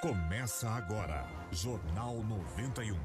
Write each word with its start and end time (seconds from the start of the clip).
Começa 0.00 0.70
agora, 0.70 1.26
Jornal 1.50 2.22
91. 2.22 2.96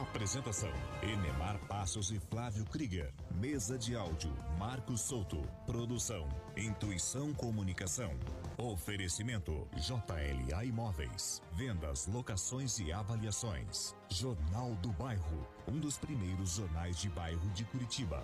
Apresentação: 0.00 0.72
Enemar 1.02 1.58
Passos 1.68 2.10
e 2.10 2.18
Flávio 2.18 2.64
Krieger. 2.64 3.12
Mesa 3.30 3.76
de 3.76 3.94
áudio: 3.94 4.32
Marcos 4.58 5.02
Souto. 5.02 5.42
Produção: 5.66 6.26
Intuição 6.56 7.34
Comunicação. 7.34 8.10
Oferecimento: 8.56 9.68
JLA 9.76 10.64
Imóveis. 10.64 11.42
Vendas, 11.52 12.06
locações 12.06 12.78
e 12.78 12.90
avaliações. 12.90 13.94
Jornal 14.08 14.74
do 14.76 14.90
Bairro. 14.92 15.46
Um 15.68 15.78
dos 15.78 15.98
primeiros 15.98 16.52
jornais 16.52 16.96
de 16.96 17.10
bairro 17.10 17.50
de 17.50 17.66
Curitiba. 17.66 18.22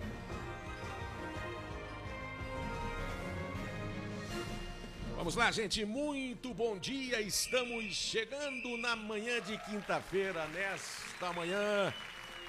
Vamos 5.27 5.35
lá, 5.35 5.51
gente. 5.51 5.83
Muito 5.83 6.53
bom 6.53 6.77
dia. 6.77 7.19
Estamos 7.19 7.93
chegando 7.93 8.77
na 8.77 8.95
manhã 8.95 9.41
de 9.41 9.57
quinta-feira, 9.57 10.47
nesta 10.53 11.33
manhã, 11.33 11.93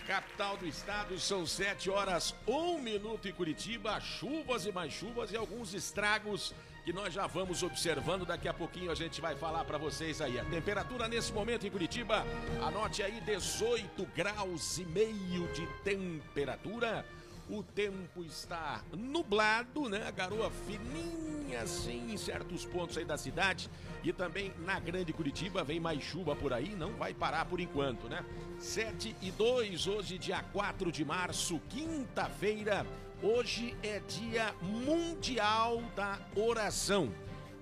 capital 0.06 0.56
do 0.56 0.64
estado. 0.64 1.18
São 1.18 1.44
sete 1.44 1.90
horas, 1.90 2.36
um 2.46 2.78
minuto 2.78 3.26
em 3.26 3.32
Curitiba. 3.32 3.98
Chuvas 4.00 4.64
e 4.64 4.70
mais 4.70 4.92
chuvas 4.92 5.32
e 5.32 5.36
alguns 5.36 5.74
estragos 5.74 6.54
que 6.84 6.92
nós 6.92 7.12
já 7.12 7.26
vamos 7.26 7.64
observando. 7.64 8.24
Daqui 8.24 8.46
a 8.46 8.54
pouquinho 8.54 8.92
a 8.92 8.94
gente 8.94 9.20
vai 9.20 9.34
falar 9.34 9.64
para 9.64 9.76
vocês 9.76 10.20
aí. 10.20 10.38
A 10.38 10.44
temperatura 10.44 11.08
nesse 11.08 11.32
momento 11.32 11.66
em 11.66 11.70
Curitiba, 11.70 12.24
anote 12.62 13.02
aí 13.02 13.20
18 13.22 14.06
graus 14.14 14.78
e 14.78 14.84
meio 14.84 15.52
de 15.52 15.66
temperatura. 15.82 17.04
O 17.50 17.60
tempo 17.60 18.22
está 18.22 18.84
nublado, 18.92 19.88
né? 19.88 20.06
A 20.06 20.12
garoa 20.12 20.48
fininha 20.64 21.27
assim 21.56 22.12
em 22.12 22.16
certos 22.16 22.64
pontos 22.64 22.96
aí 22.96 23.04
da 23.04 23.16
cidade. 23.16 23.70
E 24.02 24.12
também 24.12 24.52
na 24.64 24.78
Grande 24.78 25.12
Curitiba 25.12 25.64
vem 25.64 25.80
mais 25.80 26.02
chuva 26.02 26.34
por 26.36 26.52
aí, 26.52 26.74
não 26.74 26.92
vai 26.92 27.12
parar 27.12 27.44
por 27.44 27.60
enquanto, 27.60 28.08
né? 28.08 28.24
7 28.58 29.16
e 29.20 29.30
2, 29.30 29.86
hoje, 29.86 30.18
dia 30.18 30.42
4 30.52 30.90
de 30.90 31.04
março, 31.04 31.60
quinta-feira. 31.68 32.86
Hoje 33.22 33.76
é 33.82 34.00
dia 34.00 34.54
mundial 34.62 35.82
da 35.96 36.18
oração. 36.36 37.12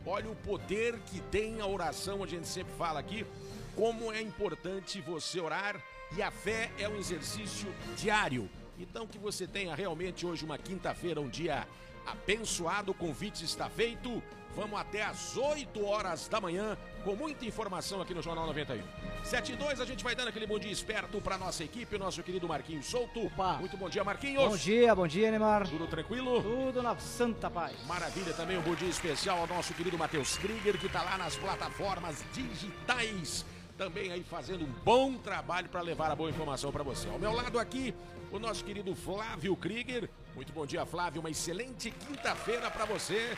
Olha 0.05 0.31
o 0.31 0.37
poder 0.37 0.99
que 1.07 1.21
tem 1.21 1.61
a 1.61 1.67
oração, 1.67 2.23
a 2.23 2.27
gente 2.27 2.47
sempre 2.47 2.73
fala 2.77 3.01
aqui, 3.01 3.27
como 3.75 4.13
é 4.13 4.21
importante 4.21 5.01
você 5.01 5.41
orar 5.41 5.83
e 6.17 6.23
a 6.23 6.31
fé 6.31 6.71
é 6.79 6.89
um 6.89 6.97
exercício 6.97 7.69
diário. 7.97 8.49
Então 8.79 9.07
que 9.07 9.19
você 9.19 9.47
tenha 9.47 9.75
realmente 9.75 10.25
hoje 10.27 10.45
uma 10.45 10.59
quinta-feira, 10.59 11.21
um 11.21 11.29
dia 11.29 11.67
abençoado, 12.07 12.93
o 12.93 12.95
convite 12.95 13.45
está 13.45 13.69
feito. 13.69 14.23
Vamos 14.55 14.81
até 14.81 15.03
às 15.03 15.37
8 15.37 15.85
horas 15.85 16.29
da 16.29 16.41
manhã 16.41 16.79
com 17.05 17.15
muita 17.15 17.45
informação 17.45 18.01
aqui 18.01 18.15
no 18.15 18.23
Jornal 18.23 18.47
91. 18.47 18.83
7 19.23 19.53
e 19.53 19.57
2, 19.57 19.81
a 19.81 19.85
gente 19.85 20.03
vai 20.03 20.15
dando 20.15 20.29
aquele 20.29 20.47
bom 20.47 20.59
dia 20.59 20.73
esperto 20.73 21.21
para 21.21 21.37
nossa 21.37 21.63
equipe, 21.63 21.99
nosso 21.99 22.23
querido 22.23 22.49
Marquinhos 22.49 22.87
Souto. 22.87 23.27
Opa. 23.27 23.59
Muito 23.59 23.77
bom 23.77 23.91
dia, 23.91 24.03
Marquinhos. 24.03 24.49
Bom 24.49 24.57
dia, 24.57 24.95
bom 24.95 25.07
dia, 25.07 25.31
Neymar. 25.31 25.69
Tudo 25.69 25.87
tranquilo? 25.87 26.43
Tudo 26.43 26.83
na 26.83 26.97
santa 26.97 27.51
paz. 27.51 27.75
Maravilha, 27.87 28.33
também 28.33 28.57
um 28.57 28.63
bom 28.63 28.75
dia 28.75 28.89
especial 28.89 29.41
ao 29.41 29.47
nosso 29.47 29.75
querido 29.75 29.99
Matheus 29.99 30.39
Krieger, 30.39 30.79
que 30.79 30.87
está 30.87 31.03
lá 31.03 31.19
nas 31.19 31.37
plataformas 31.37 32.25
digitais, 32.33 33.45
também 33.77 34.11
aí 34.11 34.23
fazendo 34.23 34.65
um 34.65 34.73
bom 34.85 35.15
trabalho 35.15 35.69
para 35.69 35.81
levar 35.81 36.11
a 36.11 36.17
boa 36.17 36.31
informação 36.31 36.73
para 36.73 36.83
você. 36.83 37.09
Ao 37.09 37.19
meu 37.19 37.33
lado 37.33 37.59
aqui, 37.59 37.95
o 38.33 38.39
nosso 38.39 38.65
querido 38.65 38.95
Flávio 38.95 39.55
Krieger. 39.57 40.09
Muito 40.35 40.53
bom 40.53 40.67
dia, 40.67 40.85
Flávio. 40.85 41.21
Uma 41.21 41.31
excelente 41.31 41.91
quinta-feira 41.91 42.71
para 42.71 42.85
você. 42.85 43.37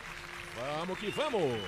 Vamos 0.57 0.99
que 0.99 1.11
vamos! 1.11 1.61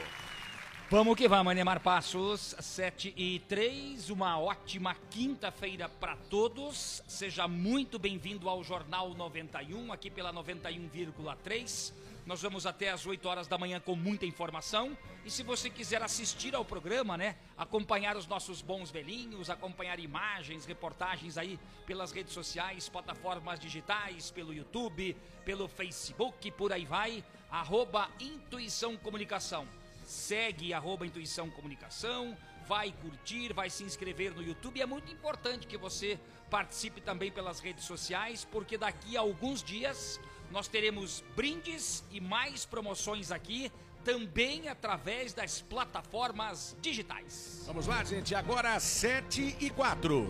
Vamos 0.90 1.16
que 1.16 1.28
vamos, 1.28 1.54
Neymar 1.54 1.78
Passos, 1.78 2.56
7 2.58 3.14
e 3.16 3.38
3, 3.46 4.10
uma 4.10 4.40
ótima 4.40 4.96
quinta-feira 5.08 5.88
para 5.88 6.16
todos. 6.28 7.00
Seja 7.06 7.46
muito 7.46 7.96
bem-vindo 7.96 8.48
ao 8.48 8.64
Jornal 8.64 9.14
91, 9.14 9.92
aqui 9.92 10.10
pela 10.10 10.32
91,3. 10.32 11.92
Nós 12.30 12.42
vamos 12.42 12.64
até 12.64 12.90
às 12.90 13.04
8 13.04 13.28
horas 13.28 13.48
da 13.48 13.58
manhã 13.58 13.80
com 13.80 13.96
muita 13.96 14.24
informação. 14.24 14.96
E 15.24 15.30
se 15.32 15.42
você 15.42 15.68
quiser 15.68 16.00
assistir 16.00 16.54
ao 16.54 16.64
programa, 16.64 17.16
né, 17.16 17.34
acompanhar 17.58 18.16
os 18.16 18.28
nossos 18.28 18.62
bons 18.62 18.88
velhinhos, 18.88 19.50
acompanhar 19.50 19.98
imagens, 19.98 20.64
reportagens 20.64 21.36
aí 21.36 21.58
pelas 21.86 22.12
redes 22.12 22.32
sociais, 22.32 22.88
plataformas 22.88 23.58
digitais, 23.58 24.30
pelo 24.30 24.54
YouTube, 24.54 25.16
pelo 25.44 25.66
Facebook, 25.66 26.52
por 26.52 26.72
aí 26.72 26.84
vai, 26.84 27.24
arroba 27.50 28.08
Intuição 28.20 28.96
Comunicação 28.96 29.66
segue 30.04 30.74
arroba 30.74 31.06
Intuição 31.06 31.48
Comunicação, 31.48 32.36
vai 32.66 32.92
curtir, 33.00 33.52
vai 33.52 33.70
se 33.70 33.84
inscrever 33.84 34.34
no 34.34 34.42
YouTube. 34.42 34.80
É 34.80 34.86
muito 34.86 35.12
importante 35.12 35.68
que 35.68 35.76
você 35.76 36.18
participe 36.50 37.00
também 37.00 37.30
pelas 37.30 37.60
redes 37.60 37.84
sociais, 37.84 38.44
porque 38.44 38.76
daqui 38.76 39.16
a 39.16 39.20
alguns 39.20 39.62
dias 39.62 40.20
nós 40.50 40.68
teremos 40.68 41.22
brindes 41.36 42.04
e 42.10 42.20
mais 42.20 42.64
promoções 42.64 43.30
aqui, 43.30 43.70
também 44.04 44.68
através 44.68 45.32
das 45.32 45.60
plataformas 45.60 46.76
digitais. 46.80 47.62
Vamos 47.66 47.86
lá, 47.86 48.02
gente. 48.02 48.34
Agora 48.34 48.78
7 48.80 49.56
e 49.60 49.70
4. 49.70 50.26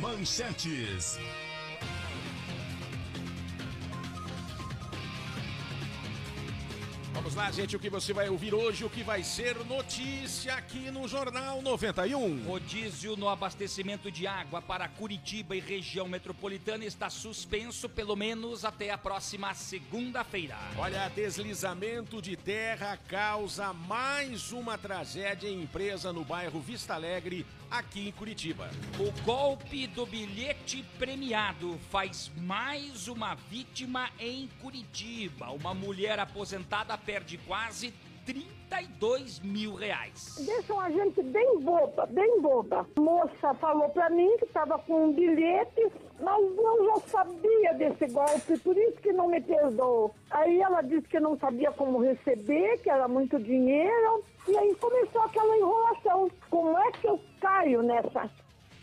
Manchetes. 0.00 1.18
Vamos 7.20 7.34
lá, 7.34 7.50
gente. 7.50 7.76
O 7.76 7.78
que 7.78 7.90
você 7.90 8.14
vai 8.14 8.30
ouvir 8.30 8.54
hoje, 8.54 8.82
o 8.82 8.88
que 8.88 9.02
vai 9.02 9.22
ser 9.22 9.54
notícia 9.66 10.54
aqui 10.54 10.90
no 10.90 11.06
Jornal 11.06 11.60
91. 11.60 12.46
Rodízio 12.46 13.14
no 13.14 13.28
abastecimento 13.28 14.10
de 14.10 14.26
água 14.26 14.62
para 14.62 14.88
Curitiba 14.88 15.54
e 15.54 15.60
região 15.60 16.08
metropolitana 16.08 16.82
está 16.82 17.10
suspenso 17.10 17.90
pelo 17.90 18.16
menos 18.16 18.64
até 18.64 18.90
a 18.90 18.96
próxima 18.96 19.52
segunda-feira. 19.52 20.56
Olha, 20.78 21.10
deslizamento 21.10 22.22
de 22.22 22.36
terra 22.36 22.98
causa 23.06 23.70
mais 23.74 24.50
uma 24.50 24.78
tragédia 24.78 25.46
em 25.46 25.64
empresa 25.64 26.14
no 26.14 26.24
bairro 26.24 26.58
Vista 26.58 26.94
Alegre, 26.94 27.44
aqui 27.70 28.08
em 28.08 28.12
Curitiba. 28.12 28.70
O 28.98 29.12
golpe 29.22 29.86
do 29.86 30.06
bilhete 30.06 30.82
premiado 30.98 31.78
faz 31.90 32.30
mais 32.38 33.08
uma 33.08 33.34
vítima 33.34 34.08
em 34.18 34.48
Curitiba. 34.60 35.50
Uma 35.50 35.74
mulher 35.74 36.18
aposentada 36.18 36.96
perde 37.10 37.38
quase 37.38 37.92
32 38.24 39.40
mil 39.40 39.74
reais. 39.74 40.36
Deixam 40.46 40.78
a 40.78 40.88
gente 40.90 41.20
bem 41.20 41.58
boba, 41.58 42.06
bem 42.06 42.40
boba. 42.40 42.86
A 42.96 43.00
moça 43.00 43.52
falou 43.54 43.88
pra 43.88 44.08
mim 44.10 44.36
que 44.38 44.44
estava 44.44 44.78
com 44.78 45.06
um 45.06 45.12
bilhete, 45.12 45.90
mas 46.20 46.40
eu 46.40 46.84
já 46.84 47.00
sabia 47.08 47.74
desse 47.74 48.06
golpe, 48.12 48.56
por 48.60 48.76
isso 48.76 49.00
que 49.00 49.12
não 49.12 49.26
me 49.26 49.40
perdoou. 49.40 50.14
Aí 50.30 50.60
ela 50.60 50.82
disse 50.82 51.08
que 51.08 51.18
não 51.18 51.36
sabia 51.36 51.72
como 51.72 51.98
receber, 51.98 52.78
que 52.78 52.88
era 52.88 53.08
muito 53.08 53.40
dinheiro, 53.40 54.22
e 54.46 54.56
aí 54.56 54.72
começou 54.76 55.22
aquela 55.22 55.56
enrolação. 55.56 56.30
Como 56.48 56.78
é 56.78 56.92
que 56.92 57.08
eu 57.08 57.20
caio 57.40 57.82
nessa? 57.82 58.30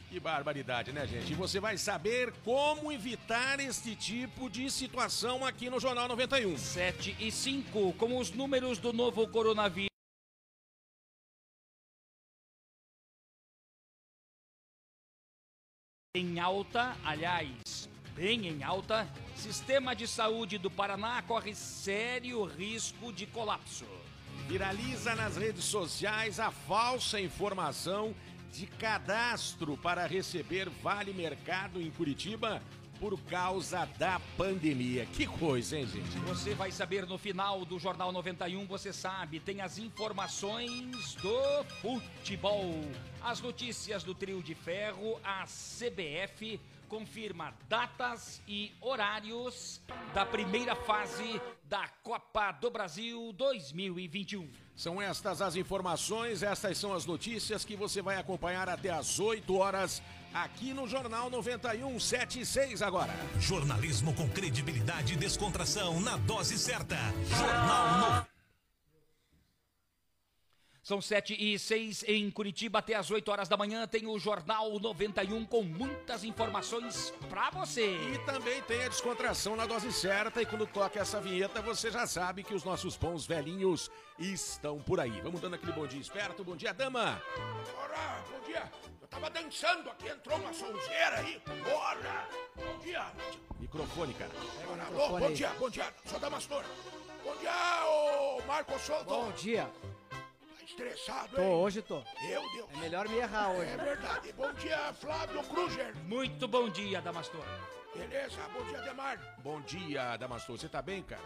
Que 0.09 0.22
barbaridade, 0.22 0.94
né, 0.94 1.06
gente? 1.06 1.34
E 1.34 1.35
você 1.35 1.59
vai 1.59 1.78
saber 1.78 2.31
como 2.45 2.94
evitar 2.94 3.59
este 3.59 3.94
tipo 3.94 4.50
de 4.50 4.72
situação 4.72 5.45
aqui 5.45 5.69
no 5.69 5.81
Jornal 5.81 6.07
91. 6.07 6.57
7 6.57 7.18
e 7.19 7.29
5, 7.29 7.91
com 7.94 8.18
os 8.18 8.31
números 8.31 8.79
do 8.79 8.94
novo 8.94 9.28
coronavírus. 9.28 9.90
Em 16.16 16.39
alta, 16.39 16.95
aliás, 17.03 17.89
bem 18.16 18.47
em 18.47 18.63
alta, 18.63 19.07
sistema 19.35 19.94
de 19.94 20.07
saúde 20.07 20.57
do 20.57 20.72
Paraná 20.72 21.22
corre 21.22 21.53
sério 21.53 22.45
risco 22.45 23.12
de 23.12 23.28
colapso. 23.28 23.85
Viraliza 24.47 25.13
nas 25.16 25.35
redes 25.35 25.66
sociais 25.66 26.39
a 26.39 26.50
falsa 26.50 27.19
informação 27.19 28.15
de 28.51 28.67
cadastro 28.67 29.77
para 29.77 30.05
receber 30.05 30.69
Vale 30.81 31.13
Mercado 31.13 31.81
em 31.81 31.89
Curitiba 31.91 32.61
por 32.99 33.19
causa 33.21 33.85
da 33.97 34.19
pandemia. 34.35 35.05
Que 35.05 35.27
coisa, 35.27 35.77
hein, 35.77 35.85
gente? 35.85 36.17
Você 36.19 36.53
vai 36.53 36.71
saber 36.71 37.05
no 37.05 37.17
final 37.17 37.63
do 37.63 37.77
Jornal 37.77 38.11
91, 38.11 38.65
você 38.65 38.91
sabe, 38.91 39.39
tem 39.39 39.61
as 39.61 39.77
informações 39.77 41.15
do 41.15 41.63
futebol. 41.81 42.73
As 43.21 43.39
notícias 43.41 44.03
do 44.03 44.15
trio 44.15 44.41
de 44.41 44.55
ferro, 44.55 45.19
a 45.23 45.45
CBF 45.45 46.59
confirma 46.88 47.54
datas 47.68 48.42
e 48.48 48.72
horários 48.81 49.81
da 50.13 50.25
primeira 50.25 50.75
fase 50.75 51.42
da 51.66 51.88
Copa 52.04 52.51
do 52.54 52.69
Brasil 52.72 53.34
2021. 53.34 54.50
São 54.75 55.01
estas 55.01 55.42
as 55.42 55.56
informações, 55.56 56.44
estas 56.44 56.78
são 56.78 56.94
as 56.94 57.06
notícias 57.06 57.66
que 57.66 57.75
você 57.75 58.01
vai 58.01 58.18
acompanhar 58.18 58.69
até 58.69 58.89
às 58.89 59.19
8 59.19 59.56
horas 59.56 60.01
aqui 60.34 60.74
no 60.74 60.88
Jornal 60.88 61.30
91 61.30 62.00
76 62.00 62.81
agora. 62.81 63.13
Jornalismo 63.39 64.13
com 64.13 64.30
credibilidade 64.30 65.13
e 65.13 65.18
descontração 65.18 66.00
na 66.00 66.16
dose 66.18 66.57
certa. 66.57 66.98
Jornal 67.30 68.00
91. 68.00 68.37
São 70.88 71.01
7 71.01 71.36
e 71.38 71.60
6 71.60 72.06
em 72.07 72.31
Curitiba, 72.31 72.80
até 72.80 72.95
as 72.95 73.12
8 73.12 73.30
horas 73.30 73.50
da 73.50 73.57
manhã. 73.57 73.86
Tem 73.86 74.07
o 74.07 74.18
Jornal 74.18 74.80
91 74.80 75.44
com 75.44 75.62
muitas 75.62 76.24
informações 76.24 77.13
pra 77.28 77.50
você. 77.50 77.98
E 78.13 78.18
também 78.19 78.62
tem 78.62 78.86
a 78.86 78.88
descontração 78.88 79.57
na 79.57 79.66
dose 79.66 79.92
certa. 79.92 80.42
E 80.42 80.45
quando 80.45 80.66
toca 80.66 80.98
essa 80.98 81.19
vinheta, 81.19 81.62
você 81.62 81.92
já 81.92 82.07
sabe 82.07 82.42
que 82.42 82.54
os 82.54 82.63
nossos 82.63 82.95
bons 82.95 83.28
velhinhos 83.28 83.92
estão 84.18 84.80
por 84.80 85.01
aí. 85.01 85.19
Vamos 85.19 85.42
dando 85.42 85.56
aquele 85.56 85.74
bom 85.74 85.86
dia 85.86 86.00
esperto. 86.00 86.42
Bom 86.42 86.56
dia, 86.56 86.74
dama. 86.74 87.22
Ora, 87.78 88.24
bom 88.31 88.39
dia. 88.45 88.72
Eu 89.01 89.07
tava 89.10 89.30
dançando 89.30 89.89
aqui, 89.89 90.07
entrou 90.07 90.38
uma 90.39 90.54
sonzeira 90.54 91.18
aí. 91.18 91.42
Bora. 91.66 92.30
Bom 92.56 92.78
dia. 92.78 93.12
Microfone, 93.60 94.13
cara. 94.13 94.31
Ora, 94.72 94.86
alô, 94.86 95.19
bom 95.19 95.34
dia, 95.34 95.50
bom 95.60 95.69
dia. 95.69 95.94
Sou 96.06 96.18
Damastor. 96.18 96.63
Bom 97.25 97.36
dia, 97.42 97.51
ô 97.89 98.42
Marcos 98.48 98.81
Souto. 98.84 99.04
Bom 99.04 99.34
dia. 99.34 99.69
Estressado, 100.67 101.35
Tô, 101.35 101.41
hein? 101.41 101.47
hoje 101.47 101.81
tô. 101.81 102.03
Meu 102.21 102.41
Deus. 102.51 102.69
É 102.73 102.77
melhor 102.77 103.07
me 103.07 103.15
errar 103.17 103.51
hoje. 103.51 103.71
É 103.71 103.77
verdade. 103.77 104.33
Bom 104.33 104.51
dia, 104.53 104.93
Flávio 104.93 105.41
Kruger. 105.43 105.95
Muito 106.03 106.45
bom 106.47 106.67
dia, 106.69 107.01
Damastor. 107.01 107.43
Beleza, 107.95 108.37
bom 108.53 108.63
dia, 108.65 108.81
Demar. 108.81 109.17
Bom 109.39 109.61
dia, 109.61 110.17
Damastor. 110.17 110.57
Você 110.57 110.67
tá 110.67 110.81
bem, 110.81 111.01
cara? 111.03 111.23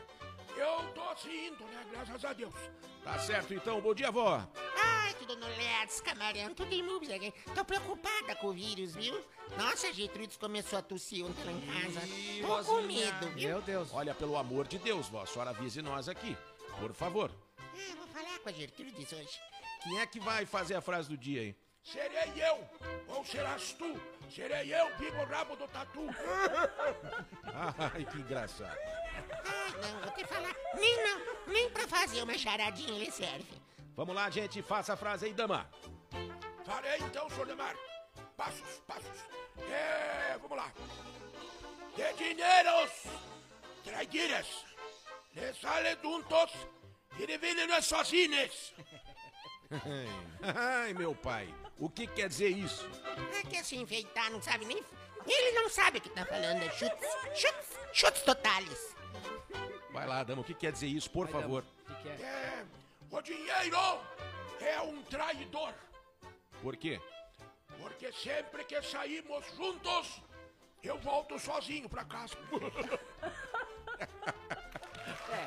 Eu 0.55 0.83
tô 0.93 1.01
assim 1.09 1.47
indo, 1.47 1.63
né? 1.65 1.83
Graças 1.91 2.23
a 2.23 2.33
Deus. 2.33 2.53
Tá 3.03 3.17
certo, 3.17 3.53
então. 3.55 3.81
Bom 3.81 3.95
dia, 3.95 4.11
vó. 4.11 4.47
Ai, 4.77 5.13
tudo 5.15 5.35
no 5.35 5.47
Let's, 5.47 5.99
camarão, 6.01 6.53
tudo 6.53 6.71
em 6.71 6.83
moves 6.83 7.09
aqui. 7.09 7.33
Tô 7.55 7.65
preocupada 7.65 8.35
com 8.35 8.47
o 8.47 8.53
vírus, 8.53 8.93
viu? 8.95 9.19
Nossa, 9.57 9.87
a 9.87 9.91
Gertrudes 9.91 10.37
começou 10.37 10.77
a 10.77 10.81
tossir 10.83 11.25
ontem 11.25 11.43
lá 11.43 11.51
em 11.51 11.61
casa. 11.61 12.05
Ih, 12.05 12.41
Tô 12.41 12.47
com 12.47 12.63
vozinha. 12.63 13.05
medo, 13.11 13.27
viu? 13.31 13.49
Meu 13.49 13.61
Deus. 13.61 13.89
Olha, 13.91 14.13
pelo 14.13 14.37
amor 14.37 14.67
de 14.67 14.77
Deus, 14.77 15.09
vó. 15.09 15.23
A 15.23 15.25
senhora 15.25 15.49
avise 15.49 15.81
nós 15.81 16.07
aqui. 16.07 16.37
Por 16.79 16.93
favor. 16.93 17.31
Ah, 17.59 17.95
vou 17.97 18.07
falar 18.07 18.30
com 18.41 18.49
a 18.49 18.51
Gertrudes 18.51 19.13
hoje. 19.13 19.39
Quem 19.83 19.99
é 19.99 20.05
que 20.05 20.19
vai 20.19 20.45
fazer 20.45 20.75
a 20.75 20.81
frase 20.81 21.09
do 21.09 21.17
dia, 21.17 21.43
hein? 21.43 21.55
Serei 21.83 22.31
eu, 22.37 22.69
ou 23.07 23.25
serás 23.25 23.73
tu? 23.73 23.99
Serei 24.33 24.73
eu, 24.73 24.95
bigo 24.97 25.23
rabo 25.25 25.55
do 25.55 25.67
tatu. 25.67 26.01
Ai, 27.93 28.05
que 28.05 28.17
engraçado. 28.19 28.77
Ai, 29.43 29.71
não, 29.81 30.01
vou 30.01 30.11
te 30.11 30.25
falar. 30.25 30.55
Nem 30.75 30.97
não, 31.03 31.21
nem 31.47 31.69
pra 31.71 31.87
fazer 31.87 32.21
uma 32.21 32.37
charadinha 32.37 32.93
ele 32.93 33.11
serve. 33.11 33.47
Vamos 33.95 34.15
lá, 34.15 34.29
gente. 34.29 34.61
Faça 34.61 34.93
a 34.93 34.97
frase 34.97 35.25
aí, 35.25 35.33
dama. 35.33 35.67
Farei 36.65 36.99
então, 36.99 37.29
senhor 37.29 37.47
Demar. 37.47 37.75
Passos, 38.37 38.81
passos. 38.87 39.25
É, 39.69 40.37
vamos 40.39 40.57
lá. 40.57 40.71
De 41.95 42.13
dineros, 42.13 42.91
traidores, 43.83 44.65
les 45.35 45.57
sale 47.21 47.21
juntos 47.21 47.23
e 47.23 47.27
dividem 47.27 47.81
sozinhos. 47.81 48.73
Ai, 50.41 50.93
meu 50.93 51.15
pai. 51.15 51.53
O 51.77 51.89
que 51.89 52.07
quer 52.07 52.29
dizer 52.29 52.49
isso? 52.49 52.87
Ah, 53.05 53.47
quer 53.49 53.63
se 53.63 53.75
enfeitar, 53.75 54.29
não 54.31 54.41
sabe 54.41 54.65
nem... 54.65 54.83
Ele 55.25 55.51
não 55.51 55.69
sabe 55.69 55.99
o 55.99 56.01
que 56.01 56.09
tá 56.09 56.25
falando, 56.25 56.63
é 56.63 56.69
chutes, 56.71 57.07
chutes, 57.35 57.77
chutes 57.93 58.21
totais. 58.23 58.95
Vai 59.91 60.07
lá, 60.07 60.23
dama. 60.23 60.41
O 60.41 60.45
que 60.45 60.53
quer 60.53 60.71
dizer 60.71 60.87
isso, 60.87 61.09
por 61.11 61.27
Vai, 61.27 61.41
favor? 61.41 61.63
dama. 61.63 61.99
O 61.99 62.03
que, 62.03 62.09
que 62.17 62.23
é? 62.23 62.27
É, 62.27 62.65
o 63.11 63.21
dinheiro 63.21 63.77
é 64.61 64.81
um 64.81 65.01
traidor, 65.03 65.73
Por 66.61 66.75
quê? 66.75 66.99
porque 67.79 68.11
sempre 68.11 68.63
que 68.63 68.79
saímos 68.83 69.43
juntos, 69.55 70.21
eu 70.83 70.97
volto 70.99 71.39
sozinho 71.39 71.89
pra 71.89 72.03
casa. 72.05 72.35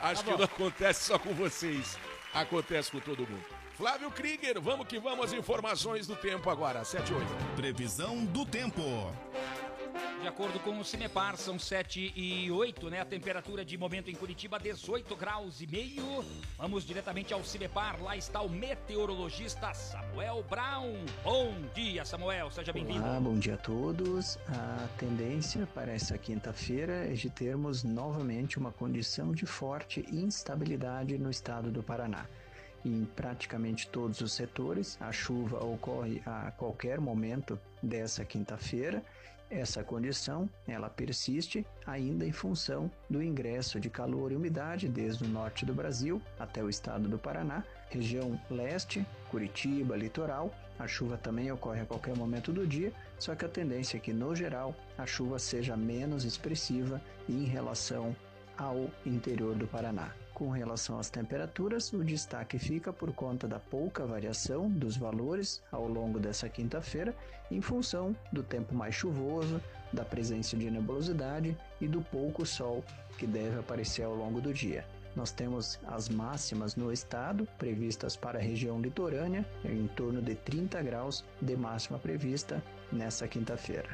Acho 0.03 0.25
que 0.25 0.31
não 0.31 0.45
acontece 0.45 1.05
só 1.05 1.19
com 1.19 1.33
vocês. 1.35 1.99
Acontece 2.33 2.91
com 2.91 3.01
todo 3.01 3.21
mundo. 3.21 3.45
Flávio 3.77 4.11
Krieger, 4.11 4.61
vamos 4.61 4.87
que 4.87 4.99
vamos, 4.99 5.27
as 5.27 5.33
informações 5.33 6.07
do 6.07 6.15
tempo 6.15 6.49
agora, 6.49 6.85
7 6.85 7.11
e 7.11 7.15
8. 7.15 7.27
Previsão 7.57 8.25
do 8.25 8.47
tempo. 8.47 8.83
De 10.21 10.29
acordo 10.29 10.59
com 10.61 10.79
o 10.79 10.85
Cimepar, 10.85 11.37
são 11.37 11.59
7 11.59 12.13
e 12.17 12.51
8, 12.51 12.91
né? 12.91 13.01
A 13.01 13.05
temperatura 13.05 13.65
de 13.65 13.77
momento 13.77 14.11
em 14.11 14.15
Curitiba, 14.15 14.59
18 14.59 15.15
graus 15.17 15.61
e 15.61 15.67
meio. 15.67 16.25
Vamos 16.57 16.85
diretamente 16.85 17.33
ao 17.35 17.45
Cimepar. 17.45 18.03
Lá 18.03 18.17
está 18.17 18.41
o 18.41 18.49
meteorologista 18.49 19.73
Samuel 19.75 20.43
Brown. 20.49 21.05
Bom 21.23 21.55
dia, 21.75 22.05
Samuel. 22.05 22.51
Seja 22.51 22.73
bem-vindo. 22.73 23.05
Olá, 23.05 23.21
bom 23.21 23.35
dia 23.35 23.55
a 23.55 23.59
todos. 23.59 24.39
A 24.49 24.89
tendência 24.99 25.69
para 25.75 25.93
essa 25.93 26.17
quinta-feira 26.17 27.07
é 27.07 27.13
de 27.13 27.29
termos 27.31 27.85
novamente 27.85 28.59
uma 28.59 28.73
condição 28.73 29.33
de 29.33 29.47
forte 29.47 30.05
instabilidade 30.11 31.19
no 31.19 31.31
estado 31.31 31.71
do 31.71 31.83
Paraná. 31.83 32.27
Em 32.85 33.05
praticamente 33.17 33.89
todos 33.89 34.21
os 34.21 34.33
setores, 34.33 34.99
a 35.01 35.11
chuva 35.11 35.65
ocorre 35.65 36.21
a 36.27 36.51
qualquer 36.51 37.01
momento 37.01 37.59
dessa 37.83 38.25
quinta-feira. 38.25 39.03
Essa 39.51 39.85
condição, 39.85 40.49
ela 40.67 40.89
persiste 40.89 41.67
ainda 41.87 42.27
em 42.27 42.33
função 42.33 42.91
do 43.09 43.23
ingresso 43.23 43.79
de 43.79 43.91
calor 43.91 44.33
e 44.33 44.37
umidade 44.37 44.89
desde 44.89 45.25
o 45.25 45.29
norte 45.29 45.67
do 45.67 45.75
Brasil 45.75 46.21
até 46.39 46.63
o 46.63 46.69
estado 46.69 47.09
do 47.09 47.19
Paraná, 47.19 47.63
região 47.91 48.41
leste, 48.51 49.07
Curitiba, 49.31 49.97
litoral. 49.97 50.53
A 50.79 50.89
chuva 50.89 51.17
também 51.17 51.53
ocorre 51.53 51.83
a 51.83 51.87
qualquer 51.87 52.17
momento 52.17 52.53
do 52.53 52.67
dia, 52.67 52.93
só 53.19 53.35
que 53.35 53.45
a 53.45 53.49
tendência 53.49 53.97
é 53.97 54.01
que, 54.01 54.13
no 54.13 54.35
geral, 54.35 54.75
a 54.99 55.07
chuva 55.07 55.39
seja 55.39 55.77
menos 55.77 56.25
expressiva 56.25 57.01
em 57.29 57.45
relação 57.45 58.17
ao 58.59 58.91
interior 59.07 59.55
do 59.55 59.69
Paraná. 59.69 60.13
Com 60.35 60.51
relação 60.51 60.99
às 60.99 61.09
temperaturas, 61.09 61.93
o 61.93 62.03
destaque 62.03 62.59
fica 62.59 62.93
por 62.93 63.13
conta 63.13 63.47
da 63.47 63.61
pouca 63.61 64.05
variação 64.05 64.69
dos 64.69 64.97
valores 64.97 65.63
ao 65.71 65.87
longo 65.87 66.19
dessa 66.19 66.49
quinta-feira, 66.49 67.15
em 67.53 67.61
função 67.61 68.17
do 68.33 68.43
tempo 68.43 68.75
mais 68.75 68.97
chuvoso, 68.97 69.63
da 69.93 70.05
presença 70.05 70.57
de 70.57 70.69
nebulosidade 70.69 71.57
e 71.81 71.87
do 71.87 72.03
pouco 72.03 72.45
sol 72.45 72.85
que 73.17 73.29
deve 73.29 73.61
aparecer 73.61 74.03
ao 74.03 74.15
longo 74.17 74.41
do 74.41 74.53
dia. 74.53 74.85
Nós 75.15 75.31
temos 75.31 75.79
as 75.87 76.09
máximas 76.09 76.75
no 76.75 76.93
estado, 76.93 77.47
previstas 77.57 78.17
para 78.17 78.41
a 78.41 78.43
região 78.43 78.81
litorânea, 78.81 79.47
em 79.65 79.87
torno 79.87 80.21
de 80.21 80.35
30 80.35 80.83
graus 80.83 81.25
de 81.41 81.57
máxima 81.57 81.97
prevista 81.97 82.61
nessa 82.91 83.29
quinta-feira. 83.29 83.89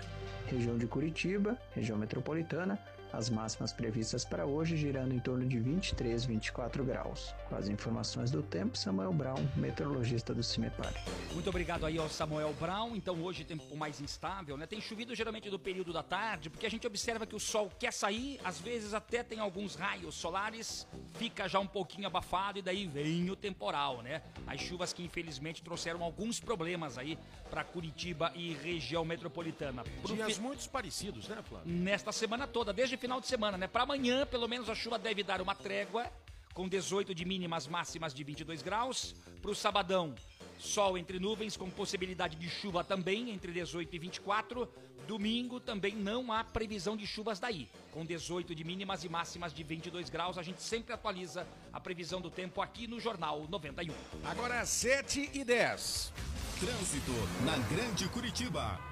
Região 0.46 0.78
de 0.78 0.86
Curitiba, 0.86 1.58
região 1.74 1.98
metropolitana, 1.98 2.78
as 3.12 3.28
máximas 3.28 3.72
previstas 3.72 4.24
para 4.24 4.46
hoje 4.46 4.76
girando 4.76 5.12
em 5.12 5.18
torno 5.18 5.46
de 5.46 5.58
23, 5.58 6.24
24 6.24 6.84
graus. 6.84 7.34
Com 7.48 7.56
as 7.56 7.68
informações 7.68 8.30
do 8.30 8.42
tempo, 8.42 8.76
Samuel 8.78 9.12
Brown, 9.12 9.44
meteorologista 9.56 10.32
do 10.32 10.42
CIMEPAR. 10.42 10.92
Muito 11.32 11.48
obrigado 11.48 11.84
aí 11.86 11.98
ao 11.98 12.08
Samuel 12.08 12.54
Brown. 12.58 12.94
Então 12.94 13.20
hoje 13.22 13.44
tempo 13.44 13.76
mais 13.76 14.00
instável, 14.00 14.56
né? 14.56 14.66
Tem 14.66 14.80
chovido 14.80 15.14
geralmente 15.14 15.50
do 15.50 15.58
período 15.58 15.92
da 15.92 16.02
tarde, 16.02 16.48
porque 16.50 16.66
a 16.66 16.70
gente 16.70 16.86
observa 16.86 17.26
que 17.26 17.34
o 17.34 17.40
sol 17.40 17.70
quer 17.78 17.92
sair, 17.92 18.40
às 18.44 18.60
vezes 18.60 18.94
até 18.94 19.22
tem 19.22 19.40
alguns 19.40 19.74
raios 19.74 20.14
solares, 20.14 20.86
fica 21.14 21.48
já 21.48 21.58
um 21.58 21.66
pouquinho 21.66 22.06
abafado 22.06 22.58
e 22.58 22.62
daí 22.62 22.86
vem 22.86 23.28
o 23.30 23.36
temporal, 23.36 24.02
né? 24.02 24.22
As 24.46 24.60
chuvas 24.60 24.92
que 24.92 25.02
infelizmente 25.02 25.62
trouxeram 25.62 26.02
alguns 26.02 26.38
problemas 26.38 26.96
aí 26.96 27.18
para 27.50 27.64
Curitiba 27.64 28.30
e 28.36 28.52
região 28.54 29.04
metropolitana. 29.04 29.82
Pro 30.02 30.14
Dias 30.14 30.34
fi- 30.36 30.40
muito 30.40 30.68
parecidos, 30.68 31.28
né, 31.28 31.38
Flávio? 31.42 31.70
nesta 31.72 32.12
semana 32.12 32.46
toda, 32.46 32.72
desde 32.72 32.94
o 32.94 32.98
final 33.00 33.18
de 33.18 33.26
semana, 33.26 33.56
né? 33.56 33.66
Para 33.66 33.84
amanhã, 33.84 34.26
pelo 34.26 34.46
menos 34.46 34.68
a 34.68 34.74
chuva 34.74 34.98
deve 34.98 35.22
dar 35.22 35.40
uma 35.40 35.54
trégua, 35.54 36.12
com 36.52 36.68
18 36.68 37.14
de 37.14 37.24
mínimas 37.24 37.66
máximas 37.66 38.12
de 38.12 38.22
22 38.22 38.60
graus. 38.60 39.14
Para 39.40 39.50
o 39.50 39.54
sabadão, 39.54 40.14
sol 40.58 40.98
entre 40.98 41.18
nuvens, 41.18 41.56
com 41.56 41.70
possibilidade 41.70 42.36
de 42.36 42.48
chuva 42.50 42.84
também, 42.84 43.30
entre 43.30 43.52
18 43.52 43.96
e 43.96 43.98
24. 43.98 44.68
Domingo 45.08 45.58
também 45.58 45.96
não 45.96 46.30
há 46.30 46.44
previsão 46.44 46.94
de 46.94 47.06
chuvas 47.06 47.40
daí, 47.40 47.68
com 47.90 48.04
18 48.04 48.54
de 48.54 48.62
mínimas 48.62 49.02
e 49.02 49.08
máximas 49.08 49.54
de 49.54 49.64
22 49.64 50.10
graus. 50.10 50.36
A 50.36 50.42
gente 50.42 50.62
sempre 50.62 50.92
atualiza 50.92 51.46
a 51.72 51.80
previsão 51.80 52.20
do 52.20 52.30
tempo 52.30 52.60
aqui 52.60 52.86
no 52.86 53.00
Jornal 53.00 53.46
91. 53.48 53.94
Agora 54.24 54.64
7 54.66 55.30
e 55.32 55.42
10. 55.42 56.12
Trânsito 56.60 57.12
na 57.46 57.56
Grande 57.74 58.06
Curitiba. 58.10 58.89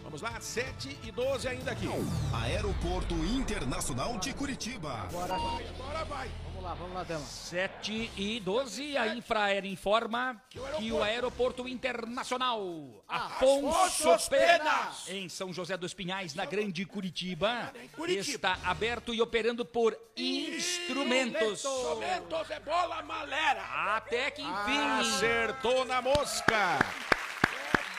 Vamos 0.09 0.23
lá, 0.23 0.41
7 0.41 0.99
e 1.05 1.13
12 1.13 1.47
ainda 1.49 1.71
aqui. 1.73 1.87
Aeroporto 2.33 3.15
Internacional 3.15 4.17
de 4.17 4.33
Curitiba. 4.33 4.91
Agora, 5.03 5.35
Agora 5.35 6.05
vai. 6.07 6.31
vamos 6.47 6.63
lá, 6.63 6.73
vamos 6.75 6.95
lá, 6.95 7.03
dama. 7.05 7.27
7 7.27 8.11
e 8.17 8.41
12, 8.41 8.97
a 8.97 9.15
Infraero 9.15 9.67
informa 9.67 10.43
que 10.79 10.91
o 10.91 11.03
Aeroporto 11.03 11.69
Internacional 11.69 13.05
Afonso 13.07 13.69
Afonso 14.07 14.31
Pena, 14.31 14.59
Penas. 14.65 15.09
em 15.11 15.29
São 15.29 15.53
José 15.53 15.77
dos 15.77 15.93
Pinhais, 15.93 16.35
na 16.35 16.47
Grande 16.47 16.87
Curitiba, 16.87 17.71
Em 17.79 17.89
Curitiba. 17.89 18.23
está 18.35 18.59
aberto 18.65 19.13
e 19.13 19.21
operando 19.21 19.63
por 19.63 19.95
instrumentos. 20.17 21.63
Instrumentos 21.67 22.51
é 22.51 22.61
bola 22.61 23.03
malera. 23.03 23.63
Até 23.95 24.31
que 24.31 24.41
enfim. 24.41 24.79
Acertou 25.01 25.85
na 25.85 26.01
mosca. 26.01 26.79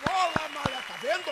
É 0.01 0.07
bola 0.07 0.49
malera. 0.49 0.81
Tá 0.83 0.95
vendo 1.01 1.23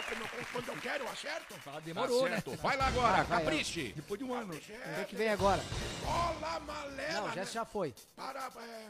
quando 0.52 0.68
eu 0.68 0.78
quero 0.78 1.04
eu 1.04 1.12
acerto? 1.12 1.56
demorou, 1.84 2.24
Tá 2.24 2.30
certo. 2.30 2.56
Vai 2.58 2.78
lá 2.78 2.88
agora, 2.88 3.24
vai, 3.24 3.44
capriche. 3.44 3.94
Depois 3.96 4.20
de 4.20 4.26
um 4.26 4.34
ano. 4.34 4.54
O 4.54 4.60
que 4.60 4.74
é 4.74 5.06
que 5.08 5.16
vem 5.16 5.30
agora? 5.30 5.62
Bola 6.04 6.60
malera. 6.60 7.14
Não, 7.14 7.30
já 7.30 7.36
né? 7.36 7.46
já 7.46 7.66
foi. 7.66 7.94
Para... 8.16 8.52
É... 8.58 8.90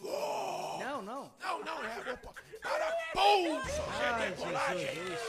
Oh! 0.00 0.78
Não, 0.78 1.02
não. 1.02 1.32
Não, 1.40 1.64
não, 1.64 1.84
é... 1.84 2.12
opa, 2.12 2.34
Para 2.60 2.92
pouso 3.12 3.82
Ai, 3.88 4.30
de 4.30 4.36
decolagem. 4.36 4.94
Jesus. 4.94 5.20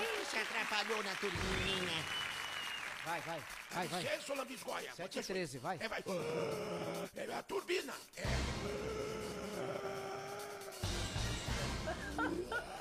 Ih, 0.00 0.24
se 0.30 0.38
atrapalhou 0.38 1.02
na 1.02 1.14
turbininha. 1.16 2.04
Vai, 3.04 3.20
vai, 3.22 3.42
vai, 3.72 3.88
vai. 3.88 4.02
Licença, 4.02 4.34
lambisgoia. 4.34 4.94
7 4.94 5.18
e 5.18 5.22
13, 5.22 5.58
vai. 5.58 5.76
É, 5.80 5.88
vai. 5.88 6.04
É 7.16 7.34
a 7.34 7.42
turbina. 7.42 7.92
É. 8.16 8.22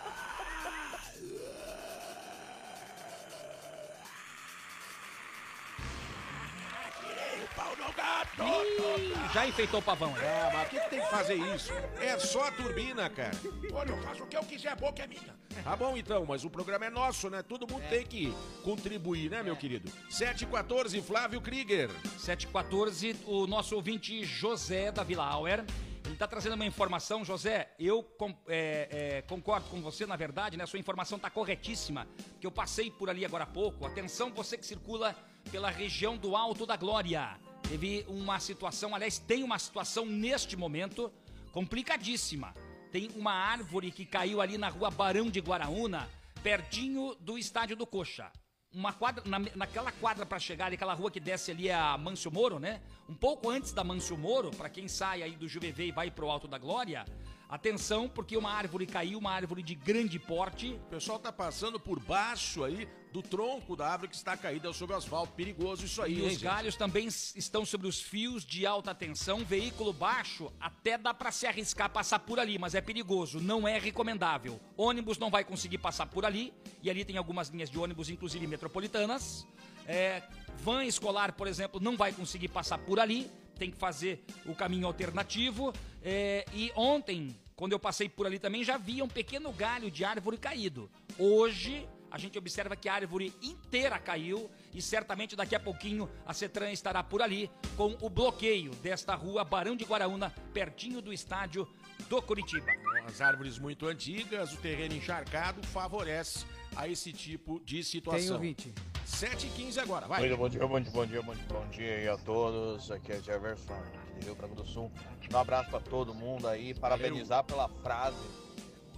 pau 7.61 7.75
no 7.77 7.93
gato. 7.93 8.43
Ih, 8.43 9.33
Já 9.33 9.47
enfeitou 9.47 9.79
o 9.79 9.83
pavão. 9.83 10.11
né? 10.11 10.19
Ah, 10.23 10.51
mas 10.53 10.63
por 10.63 10.69
que, 10.71 10.79
que 10.79 10.89
tem 10.89 11.01
que 11.01 11.09
fazer 11.09 11.35
isso? 11.35 11.71
É 11.99 12.17
só 12.17 12.47
a 12.47 12.51
turbina, 12.51 13.09
cara. 13.09 13.31
Olha, 13.73 13.91
eu 13.91 14.01
faço 14.01 14.23
o 14.23 14.27
que 14.27 14.35
eu 14.35 14.43
quiser, 14.43 14.69
a 14.69 14.75
boca 14.75 15.03
é 15.03 15.07
minha. 15.07 15.35
Tá 15.63 15.75
bom 15.75 15.95
então, 15.95 16.25
mas 16.25 16.43
o 16.43 16.49
programa 16.49 16.85
é 16.85 16.89
nosso, 16.89 17.29
né? 17.29 17.43
Todo 17.43 17.71
mundo 17.71 17.83
tem 17.89 18.05
que 18.05 18.33
contribuir, 18.63 19.29
né, 19.29 19.43
meu 19.43 19.55
querido? 19.55 19.91
7 20.09 20.43
e 20.43 20.47
14, 20.47 21.01
Flávio 21.01 21.41
Krieger. 21.41 21.89
714, 22.17 23.17
o 23.25 23.45
nosso 23.45 23.75
ouvinte 23.75 24.23
José 24.23 24.91
da 24.91 25.03
Vila 25.03 25.25
Auer. 25.25 25.63
Ele 26.03 26.13
está 26.13 26.27
trazendo 26.27 26.55
uma 26.55 26.65
informação, 26.65 27.23
José. 27.23 27.73
Eu 27.79 28.05
é, 28.47 28.87
é, 28.91 29.21
concordo 29.21 29.69
com 29.69 29.81
você, 29.81 30.05
na 30.05 30.15
verdade, 30.15 30.57
né? 30.57 30.65
Sua 30.65 30.79
informação 30.79 31.17
está 31.17 31.29
corretíssima. 31.29 32.07
Que 32.39 32.47
eu 32.47 32.51
passei 32.51 32.89
por 32.89 33.09
ali 33.09 33.23
agora 33.23 33.43
há 33.43 33.47
pouco. 33.47 33.85
Atenção, 33.85 34.31
você 34.31 34.57
que 34.57 34.65
circula 34.65 35.15
pela 35.51 35.69
região 35.69 36.17
do 36.17 36.35
Alto 36.35 36.65
da 36.65 36.75
Glória. 36.75 37.39
Teve 37.71 38.05
uma 38.09 38.37
situação, 38.37 38.93
aliás, 38.93 39.17
tem 39.17 39.43
uma 39.43 39.57
situação 39.57 40.05
neste 40.05 40.57
momento 40.57 41.09
complicadíssima. 41.53 42.53
Tem 42.91 43.09
uma 43.15 43.31
árvore 43.31 43.91
que 43.91 44.05
caiu 44.05 44.41
ali 44.41 44.57
na 44.57 44.67
rua 44.67 44.91
Barão 44.91 45.29
de 45.29 45.39
Guaraúna, 45.39 46.09
pertinho 46.43 47.15
do 47.21 47.37
estádio 47.37 47.77
do 47.77 47.87
Coxa 47.87 48.29
uma 48.73 48.93
quadra, 48.93 49.23
na, 49.25 49.39
naquela 49.55 49.91
quadra 49.91 50.25
para 50.25 50.39
chegar 50.39 50.71
aquela 50.71 50.93
rua 50.93 51.11
que 51.11 51.19
desce 51.19 51.51
ali 51.51 51.69
a 51.69 51.97
Mâncio 51.97 52.31
Moro, 52.31 52.57
né? 52.57 52.81
Um 53.07 53.13
pouco 53.13 53.49
antes 53.49 53.73
da 53.73 53.83
Mâncio 53.83 54.17
Moro, 54.17 54.49
para 54.51 54.69
quem 54.69 54.87
sai 54.87 55.21
aí 55.21 55.35
do 55.35 55.47
Juvevê 55.47 55.87
e 55.87 55.91
vai 55.91 56.09
pro 56.09 56.29
Alto 56.29 56.47
da 56.47 56.57
Glória, 56.57 57.05
atenção, 57.51 58.07
porque 58.07 58.37
uma 58.37 58.49
árvore 58.49 58.87
caiu, 58.87 59.19
uma 59.19 59.31
árvore 59.31 59.61
de 59.61 59.75
grande 59.75 60.17
porte. 60.17 60.71
O 60.71 60.89
pessoal 60.89 61.19
tá 61.19 61.33
passando 61.33 61.77
por 61.77 61.99
baixo 61.99 62.63
aí 62.63 62.87
do 63.11 63.21
tronco 63.21 63.75
da 63.75 63.89
árvore 63.89 64.07
que 64.09 64.15
está 64.15 64.37
caída 64.37 64.71
sobre 64.71 64.95
o 64.95 64.97
asfalto. 64.97 65.33
Perigoso 65.33 65.85
isso 65.85 66.01
aí, 66.01 66.13
E 66.13 66.19
hein, 66.21 66.25
os 66.27 66.31
gente? 66.31 66.43
galhos 66.45 66.77
também 66.77 67.07
estão 67.07 67.65
sobre 67.65 67.87
os 67.87 68.01
fios 68.01 68.45
de 68.45 68.65
alta 68.65 68.95
tensão, 68.95 69.43
veículo 69.43 69.91
baixo, 69.91 70.49
até 70.61 70.97
dá 70.97 71.13
para 71.13 71.29
se 71.29 71.45
arriscar 71.45 71.89
passar 71.89 72.19
por 72.19 72.39
ali, 72.39 72.57
mas 72.57 72.73
é 72.73 72.79
perigoso, 72.79 73.41
não 73.41 73.67
é 73.67 73.77
recomendável. 73.77 74.57
Ônibus 74.77 75.17
não 75.17 75.29
vai 75.29 75.43
conseguir 75.43 75.79
passar 75.79 76.05
por 76.05 76.23
ali, 76.23 76.53
e 76.81 76.89
ali 76.89 77.03
tem 77.03 77.17
algumas 77.17 77.49
linhas 77.49 77.69
de 77.69 77.77
ônibus, 77.77 78.09
inclusive 78.09 78.47
metropolitanas. 78.47 79.45
É, 79.85 80.23
van 80.63 80.85
escolar, 80.85 81.33
por 81.33 81.47
exemplo, 81.47 81.81
não 81.81 81.97
vai 81.97 82.13
conseguir 82.13 82.47
passar 82.47 82.77
por 82.77 82.97
ali, 82.97 83.29
tem 83.61 83.69
que 83.69 83.77
fazer 83.77 84.23
o 84.47 84.55
caminho 84.55 84.87
alternativo. 84.87 85.71
É, 86.01 86.43
e 86.51 86.71
ontem, 86.75 87.35
quando 87.55 87.73
eu 87.73 87.79
passei 87.79 88.09
por 88.09 88.25
ali 88.25 88.39
também, 88.39 88.63
já 88.63 88.75
vi 88.75 89.03
um 89.03 89.07
pequeno 89.07 89.53
galho 89.53 89.91
de 89.91 90.03
árvore 90.03 90.35
caído. 90.35 90.89
Hoje, 91.15 91.87
a 92.09 92.17
gente 92.17 92.39
observa 92.39 92.75
que 92.75 92.89
a 92.89 92.95
árvore 92.95 93.31
inteira 93.39 93.99
caiu 93.99 94.49
e 94.73 94.81
certamente 94.81 95.35
daqui 95.35 95.53
a 95.53 95.59
pouquinho 95.59 96.09
a 96.25 96.33
Cetran 96.33 96.71
estará 96.71 97.03
por 97.03 97.21
ali 97.21 97.51
com 97.77 97.95
o 98.01 98.09
bloqueio 98.09 98.71
desta 98.77 99.13
rua 99.13 99.43
Barão 99.43 99.75
de 99.75 99.85
Guaraúna, 99.85 100.33
pertinho 100.51 100.99
do 100.99 101.13
estádio 101.13 101.67
do 102.09 102.19
Curitiba. 102.19 102.65
As 103.05 103.21
árvores 103.21 103.59
muito 103.59 103.85
antigas, 103.85 104.53
o 104.53 104.57
terreno 104.57 104.95
encharcado 104.95 105.61
favorece 105.67 106.47
a 106.75 106.87
esse 106.87 107.13
tipo 107.13 107.59
de 107.63 107.75
Tem 107.75 107.83
situação. 107.83 108.37
ouvinte. 108.37 108.73
7 109.05 109.47
e 109.47 109.49
15 109.49 109.79
agora, 109.79 110.07
vai. 110.07 110.19
Muito 110.19 110.37
bom 110.37 110.49
dia, 110.49 110.67
bom 110.67 110.79
dia, 110.79 110.91
bom 110.91 111.05
dia, 111.05 111.21
bom 111.21 111.33
dia, 111.35 111.45
bom 111.47 111.67
dia 111.69 111.95
aí 111.95 112.07
a 112.07 112.17
todos. 112.17 112.91
Aqui 112.91 113.11
é 113.11 113.21
Jefferson, 113.21 113.73
aqui 113.73 114.19
de 114.19 114.25
Rio 114.25 114.35
Branco 114.35 114.55
do 114.55 114.65
Sul. 114.65 114.91
Um 115.33 115.37
abraço 115.37 115.69
pra 115.69 115.79
todo 115.79 116.13
mundo 116.13 116.47
aí, 116.47 116.73
parabenizar 116.73 117.43
pela 117.43 117.67
frase 117.67 118.17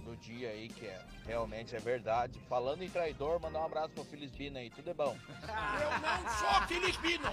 do 0.04 0.14
dia 0.16 0.50
aí, 0.50 0.68
que 0.68 0.86
é 0.86 1.00
realmente 1.26 1.74
é 1.74 1.78
verdade. 1.78 2.38
Falando 2.48 2.82
em 2.82 2.88
traidor, 2.88 3.40
mandar 3.40 3.60
um 3.60 3.64
abraço 3.64 3.90
pro 3.90 4.04
Felisbino 4.04 4.58
aí, 4.58 4.70
tudo 4.70 4.90
é 4.90 4.94
bom. 4.94 5.16
Eu 5.42 5.90
não 6.00 6.30
sou 6.30 6.68
Filipino. 6.68 7.28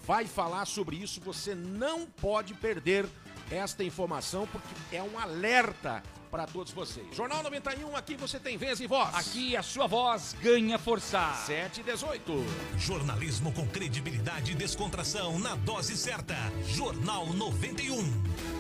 vai 0.07 0.27
falar 0.27 0.67
sobre 0.67 0.97
isso. 0.97 1.21
Você 1.23 1.55
não 1.55 2.05
pode 2.07 2.53
perder 2.55 3.07
esta 3.51 3.85
informação 3.85 4.47
porque 4.47 4.97
é 4.97 5.03
um 5.03 5.19
alerta 5.19 6.03
para 6.31 6.47
todos 6.47 6.73
vocês. 6.73 7.07
Jornal 7.15 7.43
91, 7.43 7.97
aqui 7.97 8.17
você 8.17 8.39
tem 8.39 8.57
vez 8.57 8.81
e 8.81 8.87
voz. 8.87 9.15
Aqui 9.15 9.57
a 9.57 9.63
sua 9.63 9.87
voz 9.87 10.37
ganha 10.43 10.79
força. 10.79 11.33
7 11.47 11.81
e 11.81 11.85
18. 11.85 12.45
Jornalismo 12.77 13.53
com 13.53 13.67
credibilidade 13.67 14.53
e 14.53 14.55
descontração 14.55 15.39
na 15.39 15.55
dose 15.55 15.97
certa. 15.97 16.37
Jornal 16.67 17.27
91. 17.33 18.56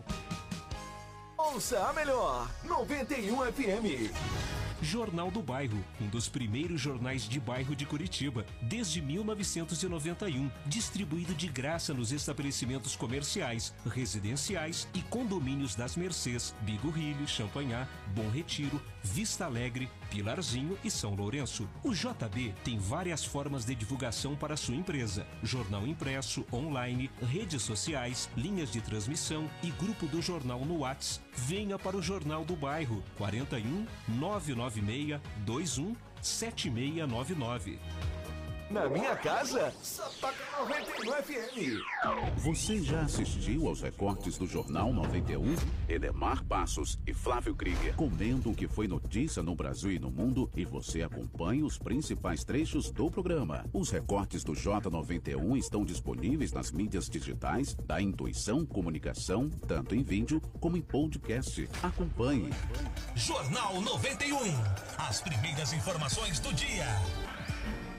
Ouça 1.52 1.78
a 1.88 1.92
melhor 1.92 2.48
91 2.64 3.52
FM. 3.52 4.10
Jornal 4.82 5.30
do 5.30 5.42
Bairro, 5.42 5.82
um 6.00 6.08
dos 6.08 6.28
primeiros 6.28 6.80
jornais 6.80 7.28
de 7.28 7.38
bairro 7.40 7.74
de 7.76 7.86
Curitiba, 7.86 8.44
desde 8.60 9.00
1991, 9.00 10.50
distribuído 10.66 11.34
de 11.34 11.48
graça 11.48 11.94
nos 11.94 12.12
estabelecimentos 12.12 12.96
comerciais, 12.96 13.72
residenciais 13.86 14.88
e 14.94 15.00
condomínios 15.02 15.74
das 15.74 15.96
Mercês, 15.96 16.54
Bigorrilho, 16.62 17.26
Champanhar, 17.26 17.88
Bom 18.14 18.28
Retiro, 18.30 18.80
Vista 19.02 19.44
Alegre, 19.44 19.88
Pilarzinho 20.10 20.78
e 20.84 20.90
São 20.90 21.14
Lourenço. 21.14 21.68
O 21.82 21.92
JB 21.92 22.54
tem 22.64 22.78
várias 22.78 23.24
formas 23.24 23.64
de 23.64 23.74
divulgação 23.74 24.34
para 24.34 24.56
sua 24.56 24.74
empresa: 24.74 25.26
jornal 25.42 25.86
impresso, 25.86 26.44
online, 26.52 27.10
redes 27.22 27.62
sociais, 27.62 28.28
linhas 28.36 28.70
de 28.70 28.80
transmissão 28.80 29.48
e 29.62 29.70
grupo 29.70 30.06
do 30.06 30.20
jornal 30.20 30.64
no 30.64 30.80
Whats. 30.80 31.20
Venha 31.36 31.78
para 31.78 31.96
o 31.96 32.02
Jornal 32.02 32.44
do 32.44 32.54
Bairro 32.54 33.02
41 33.16 33.86
996 34.08 34.63
21 34.70 35.96
7699. 36.20 37.78
Na 38.74 38.88
minha 38.88 39.14
casa, 39.14 39.72
só 39.80 40.02
toca 40.20 40.34
91 40.58 41.12
FM. 41.22 42.38
Você 42.38 42.82
já 42.82 43.02
assistiu 43.02 43.68
aos 43.68 43.80
recortes 43.80 44.36
do 44.36 44.48
Jornal 44.48 44.92
91? 44.92 45.54
Edemar 45.88 46.44
Passos 46.44 46.98
e 47.06 47.14
Flávio 47.14 47.54
Krieger 47.54 47.94
comentam 47.94 48.50
o 48.50 48.54
que 48.54 48.66
foi 48.66 48.88
notícia 48.88 49.44
no 49.44 49.54
Brasil 49.54 49.92
e 49.92 50.00
no 50.00 50.10
mundo 50.10 50.50
e 50.56 50.64
você 50.64 51.02
acompanha 51.02 51.64
os 51.64 51.78
principais 51.78 52.42
trechos 52.42 52.90
do 52.90 53.08
programa. 53.08 53.64
Os 53.72 53.90
recortes 53.90 54.42
do 54.42 54.54
J91 54.54 55.56
estão 55.56 55.84
disponíveis 55.84 56.50
nas 56.50 56.72
mídias 56.72 57.08
digitais 57.08 57.74
da 57.74 58.02
Intuição 58.02 58.66
Comunicação, 58.66 59.48
tanto 59.68 59.94
em 59.94 60.02
vídeo 60.02 60.42
como 60.58 60.76
em 60.76 60.82
podcast. 60.82 61.70
Acompanhe. 61.80 62.50
Jornal 63.14 63.80
91. 63.80 64.36
As 64.98 65.20
primeiras 65.20 65.72
informações 65.72 66.40
do 66.40 66.52
dia. 66.52 66.88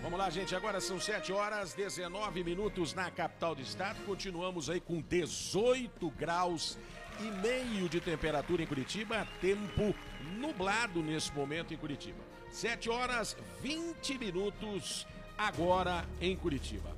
Vamos 0.05 0.19
lá, 0.19 0.29
gente. 0.29 0.55
Agora 0.55 0.79
são 0.79 0.99
7 0.99 1.33
horas 1.33 1.73
19 1.73 2.43
minutos 2.43 2.93
na 2.93 3.09
capital 3.09 3.55
do 3.55 3.61
estado. 3.63 3.97
Continuamos 4.05 4.69
aí 4.69 4.79
com 4.79 5.01
18 5.01 6.11
graus 6.11 6.77
e 7.19 7.23
meio 7.23 7.89
de 7.89 7.99
temperatura 7.99 8.61
em 8.61 8.67
Curitiba. 8.67 9.27
Tempo 9.41 9.95
nublado 10.37 11.01
nesse 11.01 11.33
momento 11.33 11.73
em 11.73 11.77
Curitiba. 11.77 12.19
7 12.51 12.87
horas 12.87 13.35
20 13.63 14.19
minutos 14.19 15.07
agora 15.35 16.05
em 16.21 16.37
Curitiba. 16.37 16.95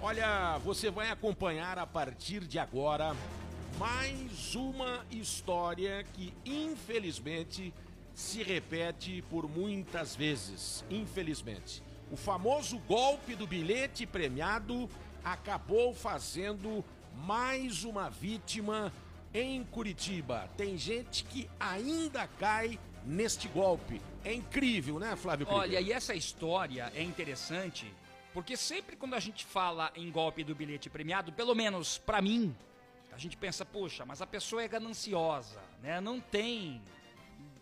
Olha, 0.00 0.56
você 0.64 0.90
vai 0.90 1.10
acompanhar 1.10 1.78
a 1.78 1.86
partir 1.86 2.40
de 2.40 2.58
agora 2.58 3.14
mais 3.78 4.54
uma 4.54 5.04
história 5.10 6.02
que 6.14 6.32
infelizmente 6.46 7.74
se 8.14 8.42
repete 8.42 9.22
por 9.28 9.46
muitas 9.46 10.16
vezes. 10.16 10.82
Infelizmente. 10.88 11.84
O 12.10 12.16
famoso 12.16 12.78
golpe 12.80 13.34
do 13.34 13.46
bilhete 13.46 14.06
premiado 14.06 14.88
acabou 15.24 15.92
fazendo 15.92 16.84
mais 17.16 17.82
uma 17.82 18.08
vítima 18.08 18.92
em 19.34 19.64
Curitiba. 19.64 20.48
Tem 20.56 20.78
gente 20.78 21.24
que 21.24 21.50
ainda 21.58 22.28
cai 22.38 22.78
neste 23.04 23.48
golpe. 23.48 24.00
É 24.24 24.32
incrível, 24.32 24.98
né, 25.00 25.16
Flávio? 25.16 25.48
Olha, 25.50 25.80
e 25.80 25.92
essa 25.92 26.14
história 26.14 26.92
é 26.94 27.02
interessante, 27.02 27.92
porque 28.32 28.56
sempre 28.56 28.94
quando 28.94 29.14
a 29.14 29.20
gente 29.20 29.44
fala 29.44 29.90
em 29.96 30.10
golpe 30.10 30.44
do 30.44 30.54
bilhete 30.54 30.88
premiado, 30.88 31.32
pelo 31.32 31.54
menos 31.54 31.98
pra 31.98 32.22
mim, 32.22 32.54
a 33.12 33.18
gente 33.18 33.36
pensa, 33.36 33.64
poxa, 33.64 34.04
mas 34.04 34.22
a 34.22 34.26
pessoa 34.26 34.62
é 34.62 34.68
gananciosa, 34.68 35.60
né? 35.82 36.00
Não 36.00 36.20
tem 36.20 36.80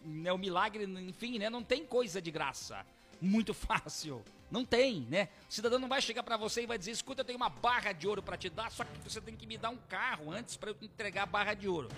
né, 0.04 0.32
o 0.32 0.36
milagre, 0.38 0.84
enfim, 0.84 1.38
né? 1.38 1.48
Não 1.48 1.62
tem 1.62 1.86
coisa 1.86 2.20
de 2.20 2.30
graça. 2.30 2.84
Muito 3.20 3.54
fácil. 3.54 4.22
Não 4.54 4.64
tem, 4.64 5.00
né? 5.10 5.30
O 5.50 5.52
cidadão 5.52 5.80
não 5.80 5.88
vai 5.88 6.00
chegar 6.00 6.22
para 6.22 6.36
você 6.36 6.62
e 6.62 6.66
vai 6.66 6.78
dizer: 6.78 6.92
escuta, 6.92 7.22
eu 7.22 7.24
tenho 7.24 7.36
uma 7.36 7.48
barra 7.48 7.90
de 7.90 8.06
ouro 8.06 8.22
para 8.22 8.36
te 8.36 8.48
dar, 8.48 8.70
só 8.70 8.84
que 8.84 9.00
você 9.02 9.20
tem 9.20 9.34
que 9.34 9.48
me 9.48 9.58
dar 9.58 9.70
um 9.70 9.76
carro 9.76 10.30
antes 10.30 10.56
para 10.56 10.70
eu 10.70 10.74
te 10.74 10.84
entregar 10.84 11.24
a 11.24 11.26
barra 11.26 11.54
de 11.54 11.66
ouro. 11.66 11.88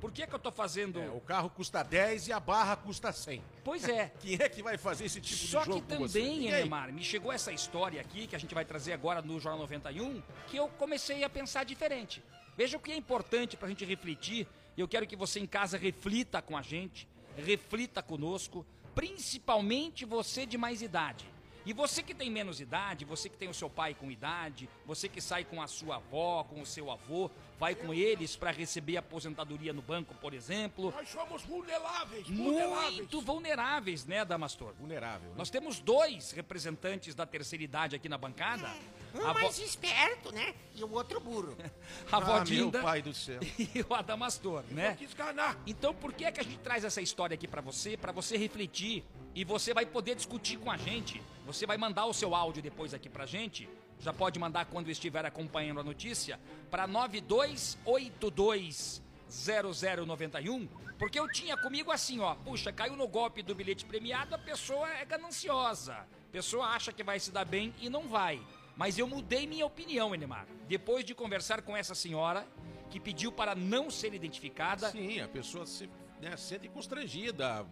Por 0.00 0.10
que, 0.10 0.26
que 0.26 0.34
eu 0.34 0.38
tô 0.38 0.50
fazendo. 0.50 0.98
É, 0.98 1.10
o 1.10 1.20
carro 1.20 1.50
custa 1.50 1.82
10 1.82 2.28
e 2.28 2.32
a 2.32 2.40
barra 2.40 2.74
custa 2.74 3.12
100. 3.12 3.42
Pois 3.62 3.86
é. 3.86 4.14
Quem 4.18 4.38
é 4.40 4.48
que 4.48 4.62
vai 4.62 4.78
fazer 4.78 5.04
esse 5.04 5.20
tipo 5.20 5.36
Só 5.36 5.60
de 5.60 5.66
jogo 5.66 5.82
que 5.82 5.94
com 5.94 6.08
você? 6.08 6.20
também. 6.20 6.46
Enemar, 6.48 6.90
me 6.90 7.04
chegou 7.04 7.30
essa 7.30 7.52
história 7.52 8.00
aqui, 8.00 8.26
que 8.26 8.34
a 8.34 8.38
gente 8.38 8.54
vai 8.54 8.64
trazer 8.64 8.94
agora 8.94 9.20
no 9.20 9.38
Jornal 9.38 9.60
91, 9.60 10.22
que 10.46 10.56
eu 10.56 10.68
comecei 10.68 11.22
a 11.22 11.28
pensar 11.28 11.64
diferente. 11.66 12.22
Veja 12.56 12.78
o 12.78 12.80
que 12.80 12.92
é 12.92 12.96
importante 12.96 13.58
pra 13.58 13.68
gente 13.68 13.84
refletir, 13.84 14.48
e 14.74 14.80
eu 14.80 14.88
quero 14.88 15.06
que 15.06 15.16
você 15.16 15.38
em 15.38 15.46
casa 15.46 15.76
reflita 15.76 16.40
com 16.40 16.56
a 16.56 16.62
gente, 16.62 17.06
reflita 17.36 18.02
conosco, 18.02 18.64
principalmente 18.94 20.06
você 20.06 20.46
de 20.46 20.56
mais 20.56 20.80
idade. 20.80 21.35
E 21.66 21.72
você 21.72 22.00
que 22.00 22.14
tem 22.14 22.30
menos 22.30 22.60
idade, 22.60 23.04
você 23.04 23.28
que 23.28 23.36
tem 23.36 23.48
o 23.48 23.54
seu 23.54 23.68
pai 23.68 23.92
com 23.92 24.08
idade, 24.08 24.68
você 24.86 25.08
que 25.08 25.20
sai 25.20 25.44
com 25.44 25.60
a 25.60 25.66
sua 25.66 25.96
avó, 25.96 26.44
com 26.44 26.60
o 26.60 26.64
seu 26.64 26.92
avô, 26.92 27.28
vai 27.58 27.74
com 27.74 27.92
eles 27.94 28.36
para 28.36 28.50
receber 28.50 28.96
aposentadoria 28.96 29.72
no 29.72 29.80
banco, 29.82 30.14
por 30.16 30.34
exemplo. 30.34 30.92
Nós 30.94 31.08
somos 31.08 31.42
vulneráveis, 31.42 32.28
vulneráveis. 32.28 32.96
Muito 32.96 33.20
vulneráveis, 33.20 34.04
né, 34.04 34.24
Damastor? 34.24 34.74
Vulnerável. 34.74 35.28
né? 35.30 35.34
Nós 35.38 35.48
temos 35.50 35.78
dois 35.80 36.32
representantes 36.32 37.14
da 37.14 37.24
terceira 37.26 37.64
idade 37.64 37.96
aqui 37.96 38.08
na 38.08 38.18
bancada. 38.18 38.68
Um 39.14 39.24
A 39.26 39.32
vo- 39.32 39.40
mais 39.40 39.58
esperto, 39.58 40.30
né? 40.32 40.54
E 40.74 40.84
o 40.84 40.92
outro 40.92 41.18
burro. 41.20 41.56
a 42.12 42.16
avó 42.18 42.32
Ah, 42.32 42.36
meu 42.36 42.44
Dinda 42.44 42.82
pai 42.82 43.00
do 43.00 43.14
céu. 43.14 43.40
e 43.58 43.84
o 43.88 43.94
Adamastor, 43.94 44.62
né? 44.70 44.94
quis 44.98 45.14
ganhar. 45.14 45.56
Então, 45.66 45.94
por 45.94 46.12
que 46.12 46.24
é 46.26 46.32
que 46.32 46.40
a 46.40 46.44
gente 46.44 46.58
traz 46.58 46.84
essa 46.84 47.00
história 47.00 47.34
aqui 47.34 47.48
pra 47.48 47.62
você, 47.62 47.96
Pra 47.96 48.12
você 48.12 48.36
refletir 48.36 49.02
e 49.34 49.44
você 49.44 49.72
vai 49.72 49.86
poder 49.86 50.14
discutir 50.14 50.58
com 50.58 50.70
a 50.70 50.76
gente? 50.76 51.22
Você 51.46 51.64
vai 51.66 51.78
mandar 51.78 52.04
o 52.04 52.12
seu 52.12 52.34
áudio 52.34 52.62
depois 52.62 52.92
aqui 52.92 53.08
pra 53.08 53.24
gente. 53.24 53.66
Já 53.98 54.12
pode 54.12 54.38
mandar 54.38 54.66
quando 54.66 54.90
estiver 54.90 55.24
acompanhando 55.24 55.80
a 55.80 55.84
notícia 55.84 56.38
para 56.70 56.86
9282 56.86 59.02
0091, 59.28 60.68
porque 60.98 61.18
eu 61.18 61.28
tinha 61.30 61.56
comigo 61.56 61.90
assim, 61.90 62.20
ó, 62.20 62.34
puxa, 62.36 62.72
caiu 62.72 62.96
no 62.96 63.08
golpe 63.08 63.42
do 63.42 63.54
bilhete 63.54 63.84
premiado, 63.84 64.34
a 64.34 64.38
pessoa 64.38 64.88
é 64.88 65.04
gananciosa. 65.04 65.94
A 65.94 66.32
pessoa 66.32 66.66
acha 66.68 66.92
que 66.92 67.02
vai 67.02 67.18
se 67.18 67.30
dar 67.32 67.44
bem 67.44 67.74
e 67.80 67.88
não 67.90 68.08
vai. 68.08 68.40
Mas 68.76 68.98
eu 68.98 69.06
mudei 69.08 69.46
minha 69.46 69.66
opinião, 69.66 70.14
Enemar. 70.14 70.46
Depois 70.68 71.04
de 71.04 71.14
conversar 71.14 71.62
com 71.62 71.76
essa 71.76 71.94
senhora, 71.94 72.46
que 72.90 73.00
pediu 73.00 73.32
para 73.32 73.54
não 73.54 73.90
ser 73.90 74.14
identificada. 74.14 74.90
Sim, 74.90 75.20
a 75.20 75.28
pessoa 75.28 75.66
se 75.66 75.88
né, 76.20 76.36
sente 76.36 76.68
constrangida, 76.68 77.66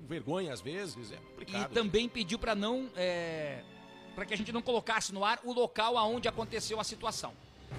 vergonha 0.00 0.52
às 0.52 0.60
vezes, 0.60 1.12
é 1.12 1.14
E 1.14 1.18
complicado. 1.18 1.72
também 1.72 2.08
pediu 2.08 2.38
para 2.38 2.54
não. 2.54 2.90
É, 2.96 3.62
para 4.18 4.26
que 4.26 4.34
a 4.34 4.36
gente 4.36 4.50
não 4.50 4.60
colocasse 4.60 5.14
no 5.14 5.24
ar 5.24 5.38
o 5.44 5.52
local 5.52 5.96
aonde 5.96 6.26
aconteceu 6.26 6.80
a 6.80 6.82
situação. 6.82 7.32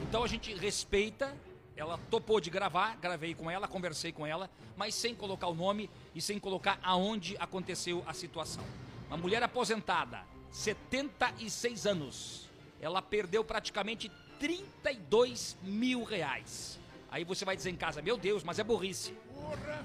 Então 0.03 0.23
a 0.23 0.27
gente 0.27 0.55
respeita. 0.55 1.35
Ela 1.75 1.99
topou 2.09 2.39
de 2.39 2.49
gravar, 2.49 2.95
gravei 2.95 3.35
com 3.35 3.51
ela, 3.51 3.67
conversei 3.67 4.13
com 4.13 4.25
ela, 4.25 4.49
mas 4.77 4.95
sem 4.95 5.13
colocar 5.13 5.47
o 5.47 5.53
nome 5.53 5.89
e 6.15 6.21
sem 6.21 6.39
colocar 6.39 6.79
aonde 6.81 7.35
aconteceu 7.39 8.05
a 8.07 8.13
situação. 8.13 8.63
Uma 9.09 9.17
mulher 9.17 9.43
aposentada, 9.43 10.23
76 10.49 11.85
anos. 11.85 12.49
Ela 12.79 13.01
perdeu 13.01 13.43
praticamente 13.43 14.09
32 14.39 15.57
mil 15.61 16.05
reais. 16.05 16.79
Aí 17.11 17.25
você 17.25 17.43
vai 17.43 17.57
dizer 17.57 17.71
em 17.71 17.75
casa, 17.75 18.01
meu 18.01 18.15
Deus, 18.15 18.45
mas 18.45 18.59
é 18.59 18.63
burrice. 18.63 19.13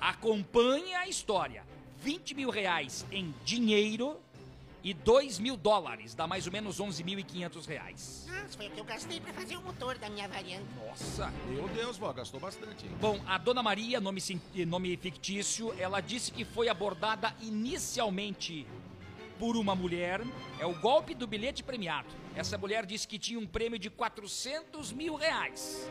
Acompanhe 0.01 0.95
a 0.95 1.09
história. 1.09 1.65
20 1.99 2.33
mil 2.35 2.51
reais 2.51 3.05
em 3.11 3.35
dinheiro 3.45 4.21
e 4.85 4.93
2 4.93 5.39
mil 5.39 5.57
dólares, 5.57 6.15
dá 6.15 6.27
mais 6.27 6.47
ou 6.47 6.53
menos 6.53 6.79
11.500 6.79 7.67
reais. 7.67 8.27
Nossa, 8.29 8.59
foi 8.59 8.69
o 8.69 8.71
que 8.71 8.79
eu 8.81 8.85
gastei 8.85 9.19
pra 9.19 9.33
fazer 9.33 9.57
o 9.57 9.63
motor 9.63 9.97
da 9.97 10.11
minha 10.11 10.29
variante. 10.29 10.67
Nossa! 10.87 11.33
Meu 11.49 11.67
Deus, 11.69 11.97
vó, 11.97 12.13
gastou 12.13 12.39
bastante. 12.39 12.85
hein? 12.85 12.93
Bom, 13.01 13.19
a 13.27 13.39
Dona 13.39 13.63
Maria, 13.63 13.99
nome, 13.99 14.21
nome 14.67 14.95
fictício, 14.99 15.75
ela 15.79 16.03
disse 16.03 16.31
que 16.31 16.45
foi 16.45 16.69
abordada 16.69 17.35
inicialmente 17.41 18.67
por 19.39 19.57
uma 19.57 19.75
mulher. 19.75 20.21
É 20.61 20.67
o 20.67 20.75
golpe 20.75 21.15
do 21.15 21.27
bilhete 21.27 21.63
premiado. 21.63 22.09
Essa 22.37 22.59
mulher 22.59 22.85
disse 22.85 23.09
que 23.09 23.19
tinha 23.19 23.39
um 23.41 23.47
prêmio 23.47 23.79
de 23.79 23.89
400 23.89 24.93
mil 24.93 25.15
reais, 25.15 25.89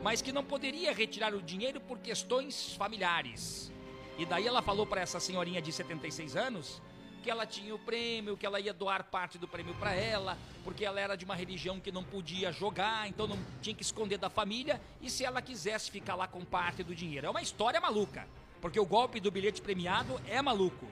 mas 0.00 0.22
que 0.22 0.30
não 0.30 0.44
poderia 0.44 0.92
retirar 0.92 1.34
o 1.34 1.42
dinheiro 1.42 1.80
por 1.80 1.98
questões 1.98 2.72
familiares. 2.76 3.72
E 4.16 4.24
daí 4.24 4.46
ela 4.46 4.62
falou 4.62 4.86
para 4.86 5.00
essa 5.00 5.18
senhorinha 5.18 5.60
de 5.60 5.72
76 5.72 6.36
anos 6.36 6.80
que 7.26 7.30
ela 7.32 7.44
tinha 7.44 7.74
o 7.74 7.78
prêmio, 7.80 8.36
que 8.36 8.46
ela 8.46 8.60
ia 8.60 8.72
doar 8.72 9.02
parte 9.02 9.36
do 9.36 9.48
prêmio 9.48 9.74
para 9.74 9.92
ela, 9.92 10.38
porque 10.62 10.84
ela 10.84 11.00
era 11.00 11.16
de 11.16 11.24
uma 11.24 11.34
religião 11.34 11.80
que 11.80 11.90
não 11.90 12.04
podia 12.04 12.52
jogar, 12.52 13.08
então 13.08 13.26
não 13.26 13.36
tinha 13.60 13.74
que 13.74 13.82
esconder 13.82 14.16
da 14.16 14.30
família, 14.30 14.80
e 15.02 15.10
se 15.10 15.24
ela 15.24 15.42
quisesse 15.42 15.90
ficar 15.90 16.14
lá 16.14 16.28
com 16.28 16.44
parte 16.44 16.84
do 16.84 16.94
dinheiro. 16.94 17.26
É 17.26 17.30
uma 17.30 17.42
história 17.42 17.80
maluca, 17.80 18.28
porque 18.60 18.78
o 18.78 18.86
golpe 18.86 19.18
do 19.18 19.28
bilhete 19.28 19.60
premiado 19.60 20.20
é 20.28 20.40
maluco. 20.40 20.86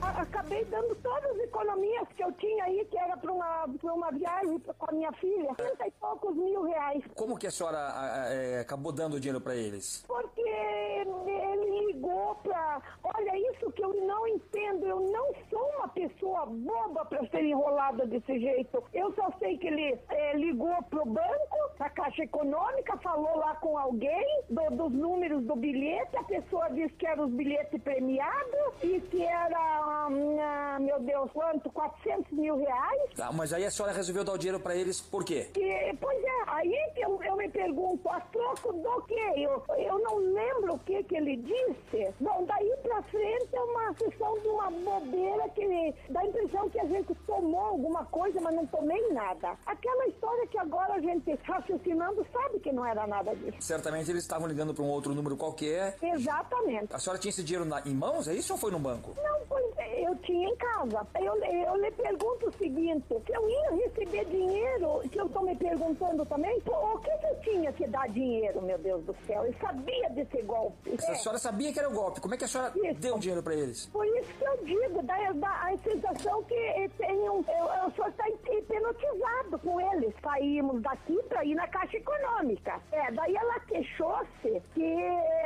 A- 0.00 0.22
Acabei 0.22 0.64
dando 0.64 0.94
todas 0.96 1.30
as 1.32 1.38
economias 1.40 2.08
que 2.16 2.24
eu 2.24 2.32
tinha 2.32 2.64
aí, 2.64 2.84
que 2.90 2.96
era 2.96 3.14
para 3.16 3.30
uma, 3.30 3.68
pra 3.80 3.92
uma 3.92 4.10
viagem 4.10 4.58
com 4.60 4.86
a 4.88 4.92
minha 4.92 5.12
filha, 5.12 5.54
30 5.54 5.86
e 5.86 5.90
poucos 6.00 6.34
mil 6.34 6.62
reais. 6.64 7.04
Como 7.14 7.36
que 7.36 7.46
a 7.46 7.50
senhora 7.50 7.76
ah, 7.78 8.24
ah, 8.24 8.32
eh, 8.32 8.60
acabou 8.60 8.90
dando 8.92 9.16
o 9.16 9.20
dinheiro 9.20 9.40
para 9.40 9.54
eles? 9.54 10.02
Porque 10.08 10.40
ele 10.40 11.57
ligou 11.98 12.34
pra. 12.36 12.80
Olha, 13.02 13.36
isso 13.52 13.70
que 13.72 13.82
eu 13.84 13.92
não 14.06 14.26
entendo. 14.28 14.86
Eu 14.86 15.00
não 15.00 15.32
sou 15.50 15.62
uma 15.78 15.88
pessoa 15.88 16.46
boba 16.46 17.04
pra 17.04 17.26
ser 17.28 17.42
enrolada 17.44 18.06
desse 18.06 18.38
jeito. 18.38 18.82
Eu 18.94 19.12
só 19.14 19.30
sei 19.38 19.58
que 19.58 19.66
ele 19.66 19.98
eh, 20.10 20.32
ligou 20.36 20.74
pro 20.84 21.04
banco, 21.04 21.56
pra 21.76 21.90
Caixa 21.90 22.22
Econômica, 22.22 22.96
falou 22.98 23.36
lá 23.36 23.54
com 23.56 23.76
alguém 23.76 24.42
do- 24.48 24.70
dos 24.76 24.92
números 24.92 25.42
do 25.44 25.56
bilhete. 25.56 26.16
A 26.16 26.24
pessoa 26.24 26.68
disse 26.70 26.94
que 26.94 27.06
eram 27.06 27.24
os 27.26 27.32
bilhetes 27.32 27.80
premiados 27.82 28.82
e 28.82 29.00
que 29.00 29.22
era, 29.24 30.08
hum, 30.10 30.36
ah, 30.40 30.78
meu 30.80 31.00
Deus, 31.00 31.30
quanto? 31.32 31.70
400 31.70 32.30
mil 32.32 32.56
reais. 32.56 33.10
Tá, 33.16 33.30
mas 33.32 33.52
aí 33.52 33.64
a 33.64 33.70
senhora 33.70 33.92
resolveu 33.94 34.24
dar 34.24 34.32
o 34.32 34.38
dinheiro 34.38 34.60
para 34.60 34.74
eles 34.76 35.00
por 35.00 35.24
quê? 35.24 35.48
Que, 35.52 35.96
pois 36.00 36.22
é, 36.22 36.42
aí 36.46 36.90
que 36.94 37.00
eu, 37.00 37.20
eu 37.22 37.36
me 37.36 37.48
pergunto, 37.48 38.08
a 38.08 38.20
troco 38.20 38.72
do 38.72 39.02
quê? 39.02 39.32
Eu, 39.36 39.62
eu 39.76 39.98
não 39.98 40.16
lembro 40.16 40.74
o 40.74 40.78
que 40.80 41.02
que 41.04 41.16
ele 41.16 41.36
disse. 41.36 41.87
Bom, 42.20 42.44
daí 42.46 42.74
pra 42.82 43.02
frente 43.04 43.48
é 43.54 43.60
uma 43.60 43.94
questão 43.94 44.38
de 44.40 44.48
uma 44.48 44.70
bobeira 44.70 45.48
que 45.50 45.94
dá 46.10 46.20
a 46.20 46.26
impressão 46.26 46.68
que 46.68 46.78
a 46.78 46.84
gente 46.84 47.14
tomou 47.26 47.60
alguma 47.60 48.04
coisa, 48.06 48.40
mas 48.40 48.54
não 48.54 48.66
tomei 48.66 49.08
nada. 49.12 49.56
Aquela 49.64 50.06
história 50.06 50.46
que 50.48 50.58
agora 50.58 50.94
a 50.94 51.00
gente 51.00 51.38
raciocinando 51.44 52.26
sabe 52.32 52.60
que 52.60 52.72
não 52.72 52.84
era 52.84 53.06
nada 53.06 53.34
disso. 53.34 53.56
Certamente 53.60 54.10
eles 54.10 54.22
estavam 54.22 54.46
ligando 54.46 54.74
para 54.74 54.84
um 54.84 54.90
outro 54.90 55.14
número 55.14 55.36
qualquer. 55.36 55.96
Exatamente. 56.02 56.94
A 56.94 56.98
senhora 56.98 57.18
tinha 57.18 57.30
esse 57.30 57.42
dinheiro 57.42 57.64
na- 57.64 57.80
em 57.86 57.94
mãos, 57.94 58.28
é 58.28 58.34
isso 58.34 58.52
ou 58.52 58.58
foi 58.58 58.70
no 58.70 58.78
banco? 58.78 59.12
Não, 59.16 59.38
é, 59.78 60.06
eu 60.06 60.14
tinha 60.16 60.48
em 60.48 60.56
casa. 60.56 61.06
Eu, 61.20 61.34
eu 61.36 61.76
lhe 61.76 61.90
pergunto 61.92 62.48
o 62.48 62.52
seguinte, 62.52 63.04
se 63.08 63.32
eu 63.32 63.48
ia 63.48 63.70
receber 63.70 64.24
dinheiro, 64.26 65.00
que 65.10 65.18
eu 65.20 65.26
estou 65.26 65.42
me 65.42 65.56
perguntando 65.56 66.24
também, 66.26 66.60
pô, 66.60 66.72
o 66.94 66.98
que, 66.98 67.10
que 67.10 67.34
tinha 67.58 67.72
que 67.72 67.86
dar 67.88 68.08
dinheiro, 68.08 68.62
meu 68.62 68.78
Deus 68.78 69.04
do 69.04 69.14
céu? 69.26 69.44
Eu 69.44 69.54
sabia 69.60 70.10
desse 70.10 70.42
golpe. 70.42 70.96
A 71.08 71.14
senhora 71.14 71.38
sabia 71.38 71.72
que 71.72 71.78
era 71.78 71.88
o 71.88 71.92
golpe, 71.92 72.20
como 72.20 72.34
é 72.34 72.36
que 72.36 72.44
a 72.44 72.48
senhora 72.48 72.72
deu 72.98 73.16
o 73.16 73.18
dinheiro 73.18 73.42
para 73.42 73.54
eles? 73.54 73.86
Por 73.86 74.06
isso 74.06 74.32
que 74.34 74.44
eu 74.44 74.56
digo, 74.64 75.02
dá, 75.02 75.32
dá 75.32 75.68
a 75.68 75.76
sensação 75.78 76.42
que 76.44 76.90
tem 76.96 77.16
um, 77.28 77.44
eu, 77.48 77.66
eu 77.82 77.90
só 77.96 78.08
está 78.08 78.28
hipnotizada. 78.28 79.18
lado 79.18 79.58
com 79.58 79.80
eles. 79.80 80.14
Saímos 80.22 80.82
daqui 80.82 81.20
para 81.28 81.44
ir 81.44 81.54
na 81.54 81.66
Caixa 81.68 81.96
Econômica. 81.96 82.80
É, 82.92 83.10
daí 83.12 83.34
ela 83.34 83.60
queixou-se 83.60 84.62
que 84.74 84.96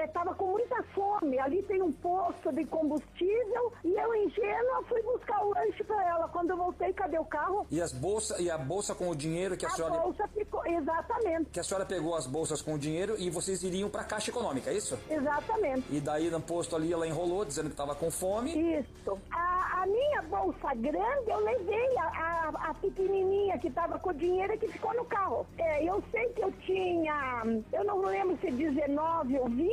estava 0.04 0.34
com 0.34 0.46
muita 0.46 0.82
fome. 0.94 1.38
Ali 1.38 1.62
tem 1.62 1.82
um 1.82 1.92
posto 1.92 2.52
de 2.52 2.64
combustível 2.66 3.72
e 3.84 3.92
eu, 3.94 4.14
ingênua, 4.14 4.82
fui 4.88 5.02
buscar 5.02 5.44
o 5.44 5.50
lanche 5.50 5.84
para 5.84 6.08
ela. 6.08 6.28
Quando 6.28 6.50
eu 6.50 6.56
voltei, 6.56 6.92
cadê 6.92 7.18
o 7.18 7.24
carro? 7.24 7.66
E 7.70 7.80
as 7.80 7.92
bolsas 7.92 8.38
e 8.40 8.50
a 8.50 8.58
bolsa 8.58 8.94
com 8.94 9.08
o 9.08 9.14
dinheiro 9.14 9.56
que 9.56 9.64
a, 9.64 9.68
A 9.68 9.72
senhora 9.72 9.98
bolsa 9.98 10.28
ficou, 10.28 10.66
exatamente, 10.66 11.50
que 11.50 11.60
a 11.60 11.64
senhora 11.64 11.86
pegou 11.86 12.01
as 12.14 12.26
bolsas 12.26 12.60
com 12.60 12.74
o 12.74 12.78
dinheiro 12.78 13.14
e 13.18 13.30
vocês 13.30 13.62
iriam 13.62 13.88
para 13.88 14.02
a 14.02 14.04
Caixa 14.04 14.30
Econômica, 14.30 14.70
é 14.70 14.74
isso? 14.74 14.98
exatamente. 15.08 15.84
E 15.90 16.00
daí 16.00 16.30
no 16.30 16.40
posto 16.40 16.76
ali 16.76 16.92
ela 16.92 17.06
enrolou 17.06 17.44
dizendo 17.44 17.66
que 17.66 17.72
estava 17.72 17.94
com 17.94 18.10
fome. 18.10 18.52
Isso. 18.78 19.18
A, 19.30 19.82
a 19.82 19.86
minha 19.86 20.22
bolsa 20.22 20.74
grande 20.74 21.30
eu 21.30 21.38
levei, 21.40 21.96
a, 21.98 22.04
a, 22.04 22.70
a 22.70 22.74
pequenininha 22.74 23.58
que 23.58 23.68
estava 23.68 23.98
com 23.98 24.10
o 24.10 24.14
dinheiro 24.14 24.56
que 24.58 24.68
ficou 24.68 24.94
no 24.94 25.04
carro. 25.04 25.46
É, 25.58 25.84
eu 25.84 26.02
sei 26.10 26.28
que 26.30 26.42
eu 26.42 26.52
tinha, 26.66 27.42
eu 27.72 27.84
não 27.84 28.00
lembro 28.04 28.36
se 28.40 28.50
19 28.50 29.38
ou 29.38 29.48
20 29.48 29.72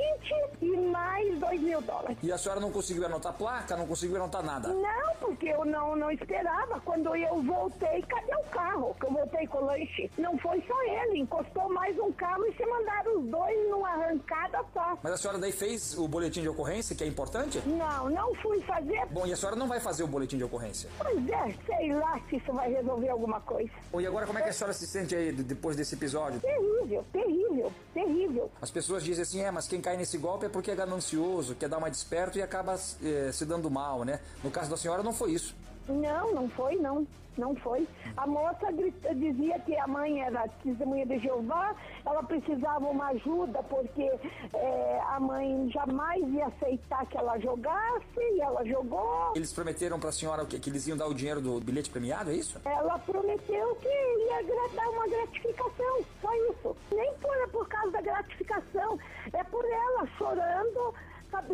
e 0.62 0.78
mais 0.92 1.40
2 1.40 1.62
mil 1.62 1.82
dólares. 1.82 2.18
E 2.22 2.32
a 2.32 2.38
senhora 2.38 2.60
não 2.62 2.72
conseguiu 2.72 3.06
anotar 3.06 3.34
placa, 3.34 3.76
não 3.76 3.88
conseguiu 3.88 4.16
anotar 4.18 4.44
nada. 4.44 4.70
Não, 4.70 5.16
porque 5.20 5.48
eu 5.48 5.66
não, 5.66 5.96
não 5.96 6.12
esperava. 6.12 6.80
Quando 6.82 7.16
eu 7.16 7.42
voltei, 7.42 8.02
cadê 8.04 8.36
o 8.36 8.44
carro? 8.52 8.96
Que 9.00 9.06
eu 9.06 9.12
voltei 9.12 9.48
com 9.48 9.58
o 9.60 9.66
lanche. 9.66 10.12
Não 10.18 10.38
foi 10.40 10.62
só 10.68 10.82
ele, 10.84 11.20
encostou 11.20 11.70
mais 11.70 11.98
um 12.00 12.12
carro 12.20 12.46
e 12.46 12.54
se 12.54 12.66
mandaram 12.66 13.20
os 13.20 13.26
dois 13.30 13.70
numa 13.70 13.90
arrancada 13.90 14.60
só. 14.74 14.98
Mas 15.02 15.14
a 15.14 15.18
senhora 15.18 15.40
daí 15.40 15.52
fez 15.52 15.98
o 15.98 16.08
boletim 16.08 16.42
de 16.42 16.50
ocorrência, 16.50 16.96
que 16.96 17.04
é 17.04 17.08
importante? 17.08 17.62
Não, 17.66 18.10
não 18.10 18.36
fui 18.36 18.60
fazer. 18.62 19.06
Bom, 19.12 19.26
e 19.26 19.32
a 19.34 19.38
senhora 19.38 19.56
não 19.56 19.68
vai 19.68 19.80
fazer 19.80 20.04
o 20.04 20.08
boletim 20.08 20.38
de 20.38 20.44
ocorrência. 20.44 20.90
Pois 20.98 21.30
é, 21.30 21.56
sei 21.66 21.94
lá 21.96 22.20
se 22.30 22.36
isso 22.36 22.52
vai 22.54 22.72
resolver 22.72 23.10
alguma 23.10 23.40
coisa. 23.42 23.72
Bom, 23.92 24.02
e 24.02 24.06
agora 24.08 24.28
como 24.28 24.38
é 24.38 24.42
que 24.42 24.50
a 24.50 24.54
senhora 24.54 24.74
se 24.74 24.86
sente 24.86 25.16
aí 25.16 25.32
de- 25.32 25.44
depois 25.44 25.76
desse 25.76 25.96
episódio? 25.96 26.40
Terrível, 26.42 27.06
terrível, 27.14 27.72
terrível. 27.94 28.52
As 28.62 28.70
pessoas 28.70 29.04
dizem 29.04 29.22
assim, 29.24 29.42
é, 29.42 29.50
mas 29.52 29.68
quem 29.68 29.80
cai 29.82 29.96
nesse 29.96 30.18
golpe 30.18 30.46
é 30.46 30.50
porque 30.50 30.72
é 30.72 30.76
ganancioso, 30.76 31.56
quer 31.56 31.70
dar 31.70 31.80
mais 31.80 31.94
desperto 31.94 32.38
e 32.38 32.42
acaba 32.42 32.76
eh, 33.04 33.32
se 33.32 33.46
dando 33.46 33.70
mal, 33.72 34.04
né? 34.04 34.20
No 34.44 34.52
caso 34.52 34.70
da 34.70 34.78
senhora 34.78 35.02
não 35.02 35.14
foi 35.14 35.32
isso. 35.32 35.56
Não, 35.90 36.34
não 36.34 36.50
foi, 36.50 36.76
não. 36.76 37.06
Não 37.38 37.56
foi. 37.56 37.88
A 38.18 38.28
moça 38.28 38.70
grita- 38.70 39.16
dizia 39.16 39.58
que 39.60 39.74
a 39.78 39.88
mãe 39.88 40.22
era 40.22 40.46
testemunha 40.62 41.06
de 41.06 41.20
Jeová, 41.20 41.74
ela 42.06 42.22
precisava 42.22 42.86
uma 42.86 43.08
ajuda 43.12 43.64
porque 43.64 44.12
eh, 44.54 45.02
a 45.08 45.22
mãe 45.22 45.70
jamais 45.72 46.22
ia 46.34 46.48
aceitar 46.48 47.06
que 47.06 47.18
ela 47.18 47.40
jogasse 47.40 48.04
e 48.18 48.42
ela 48.42 48.66
jogou. 48.66 49.32
Eles 49.36 49.54
prometeram 49.54 49.98
pra 50.02 50.12
senhora 50.12 50.44
o 50.44 50.48
quê? 50.48 50.60
que 50.60 50.70
eles 50.70 50.86
iam 50.88 50.98
dar 50.98 51.08
o 51.08 51.14
dinheiro 51.14 51.40
do 51.40 51.62
bilhete 51.62 51.90
premiado, 51.90 52.30
é 52.30 52.34
isso? 52.34 52.60
Ela 52.66 53.00
prometeu 53.00 53.76
que 53.78 53.88
ia 53.88 54.44
dar 54.76 54.90
uma 54.90 55.08
gratificação, 55.08 56.06
só 56.22 56.34
isso. 56.52 56.76
Nem 56.94 57.14
foi 57.22 57.48
por 57.48 57.70
causa 57.70 57.92
da 57.92 58.02
gratificação, 58.02 59.00
é 59.32 59.44
por 59.46 59.64
ela 59.64 60.06
chorando, 60.18 60.94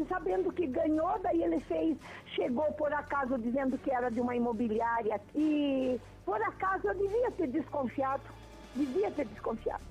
sabendo 0.08 0.52
que 0.52 0.68
ganhou, 0.68 1.20
daí 1.20 1.44
ele 1.44 1.60
fez, 1.62 1.98
chegou 2.28 2.72
por 2.74 2.92
acaso 2.94 3.38
dizendo 3.38 3.78
que 3.78 3.92
era 3.92 4.10
de 4.10 4.22
uma 4.22 4.36
imobiliária 4.36 5.20
e 5.34 6.00
por 6.26 6.42
acaso 6.42 6.88
eu 6.88 6.96
devia 6.96 7.32
ter 7.32 7.48
desconfiado, 7.48 8.24
devia 8.76 9.12
ter 9.12 9.26
desconfiado. 9.26 9.84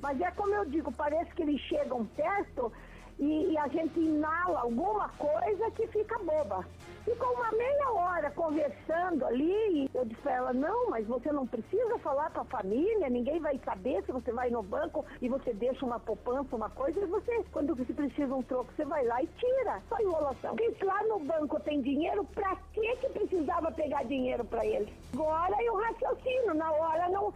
Mas 0.00 0.20
é 0.20 0.30
como 0.30 0.54
eu 0.54 0.64
digo, 0.64 0.92
parece 0.92 1.32
que 1.34 1.42
eles 1.42 1.60
chegam 1.62 2.04
perto 2.06 2.72
e, 3.18 3.52
e 3.52 3.58
a 3.58 3.68
gente 3.68 3.98
inala 3.98 4.60
alguma 4.60 5.08
coisa 5.10 5.70
que 5.72 5.86
fica 5.88 6.18
boba. 6.18 6.64
Ficou 7.04 7.32
uma 7.34 7.52
meia 7.52 7.92
hora 7.92 8.30
conversando 8.32 9.24
ali 9.26 9.52
e 9.84 9.90
eu 9.94 10.04
disse 10.04 10.20
pra 10.22 10.34
ela, 10.34 10.52
não, 10.52 10.90
mas 10.90 11.06
você 11.06 11.30
não 11.30 11.46
precisa 11.46 11.96
falar 12.00 12.30
pra 12.30 12.42
família, 12.46 13.08
ninguém 13.08 13.38
vai 13.38 13.60
saber 13.64 14.02
se 14.04 14.10
você 14.10 14.32
vai 14.32 14.50
no 14.50 14.60
banco 14.60 15.04
e 15.22 15.28
você 15.28 15.54
deixa 15.54 15.86
uma 15.86 16.00
poupança, 16.00 16.56
uma 16.56 16.68
coisa, 16.68 16.98
e 16.98 17.06
você, 17.06 17.44
quando 17.52 17.76
você 17.76 17.92
precisa 17.92 18.34
um 18.34 18.42
troco, 18.42 18.72
você 18.74 18.84
vai 18.84 19.04
lá 19.06 19.22
e 19.22 19.28
tira. 19.38 19.80
Só 19.88 20.00
enrolação. 20.00 20.56
E 20.60 20.74
se 20.74 20.84
lá 20.84 21.00
no 21.04 21.20
banco 21.20 21.60
tem 21.60 21.80
dinheiro, 21.80 22.24
pra 22.34 22.56
que 22.72 22.96
que 22.96 23.08
precisava 23.10 23.70
pegar 23.70 24.02
dinheiro 24.02 24.44
pra 24.44 24.66
ele? 24.66 24.92
Agora 25.14 25.56
eu 25.62 25.76
raciocino, 25.76 26.54
na 26.54 26.72
hora 26.72 27.08
não... 27.10 27.32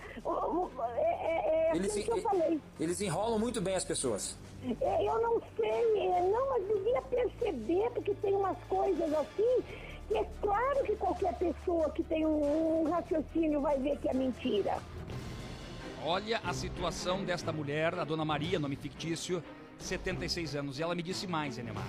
É, 0.96 1.00
é, 1.00 1.70
é 1.70 1.76
Eles, 1.76 1.92
assim 1.92 2.02
que 2.02 2.10
eu 2.10 2.22
falei. 2.22 2.60
eles 2.80 3.00
enrolam 3.00 3.38
muito 3.38 3.60
bem 3.60 3.76
as 3.76 3.84
pessoas. 3.84 4.36
É, 4.80 5.08
eu 5.08 5.20
não 5.22 5.40
sei, 5.56 5.69
é, 5.70 6.30
não, 6.30 6.48
mas 6.50 6.68
devia 6.68 7.02
perceber, 7.02 7.90
porque 7.90 8.14
tem 8.14 8.34
umas 8.34 8.58
coisas 8.68 9.12
assim, 9.12 9.62
que 10.08 10.16
é 10.16 10.24
claro 10.40 10.84
que 10.84 10.96
qualquer 10.96 11.34
pessoa 11.38 11.90
que 11.90 12.02
tem 12.02 12.26
um, 12.26 12.82
um 12.82 12.90
raciocínio 12.90 13.60
vai 13.60 13.78
ver 13.78 13.98
que 13.98 14.08
é 14.08 14.14
mentira. 14.14 14.78
Olha 16.04 16.40
a 16.42 16.52
situação 16.52 17.24
desta 17.24 17.52
mulher, 17.52 17.94
a 17.98 18.04
dona 18.04 18.24
Maria, 18.24 18.58
nome 18.58 18.74
fictício, 18.74 19.42
76 19.78 20.56
anos. 20.56 20.78
E 20.78 20.82
ela 20.82 20.94
me 20.94 21.02
disse 21.02 21.26
mais, 21.26 21.58
Enemar. 21.58 21.86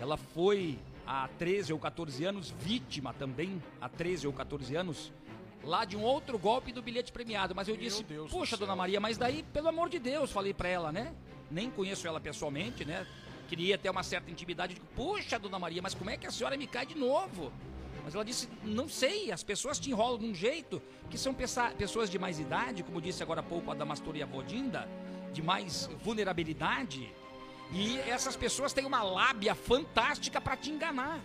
Ela 0.00 0.16
foi 0.16 0.78
há 1.06 1.28
13 1.36 1.72
ou 1.72 1.78
14 1.78 2.24
anos 2.24 2.50
vítima 2.50 3.12
também, 3.12 3.60
há 3.80 3.88
13 3.88 4.28
ou 4.28 4.32
14 4.32 4.76
anos, 4.76 5.12
lá 5.64 5.84
de 5.84 5.96
um 5.96 6.02
outro 6.02 6.38
golpe 6.38 6.72
do 6.72 6.80
bilhete 6.80 7.12
premiado. 7.12 7.54
Mas 7.54 7.66
eu 7.66 7.76
disse, 7.76 8.04
poxa, 8.30 8.56
dona 8.56 8.76
Maria, 8.76 9.00
mas 9.00 9.18
daí, 9.18 9.42
pelo 9.52 9.68
amor 9.68 9.88
de 9.88 9.98
Deus, 9.98 10.30
falei 10.30 10.54
pra 10.54 10.68
ela, 10.68 10.92
né? 10.92 11.12
Nem 11.50 11.70
conheço 11.70 12.06
ela 12.06 12.20
pessoalmente, 12.20 12.84
né? 12.84 13.06
Queria 13.48 13.76
ter 13.76 13.90
uma 13.90 14.02
certa 14.02 14.30
intimidade. 14.30 14.74
Digo, 14.74 14.86
dona 15.40 15.58
Maria, 15.58 15.82
mas 15.82 15.94
como 15.94 16.10
é 16.10 16.16
que 16.16 16.26
a 16.26 16.30
senhora 16.30 16.56
me 16.56 16.66
cai 16.66 16.86
de 16.86 16.94
novo? 16.96 17.52
Mas 18.04 18.14
ela 18.14 18.24
disse, 18.24 18.48
não 18.62 18.88
sei, 18.88 19.30
as 19.32 19.42
pessoas 19.42 19.78
te 19.78 19.90
enrolam 19.90 20.18
de 20.18 20.26
um 20.26 20.34
jeito 20.34 20.80
que 21.10 21.18
são 21.18 21.34
pessoas 21.76 22.08
de 22.08 22.18
mais 22.18 22.38
idade, 22.38 22.82
como 22.82 23.00
disse 23.00 23.22
agora 23.22 23.40
há 23.40 23.42
pouco 23.42 23.70
a 23.70 23.74
Damastoria 23.74 24.24
Vodinda, 24.24 24.88
de 25.32 25.42
mais 25.42 25.86
vulnerabilidade. 26.02 27.12
E 27.72 27.98
essas 28.00 28.36
pessoas 28.36 28.72
têm 28.72 28.84
uma 28.86 29.02
lábia 29.02 29.54
fantástica 29.54 30.40
pra 30.40 30.56
te 30.56 30.70
enganar. 30.70 31.20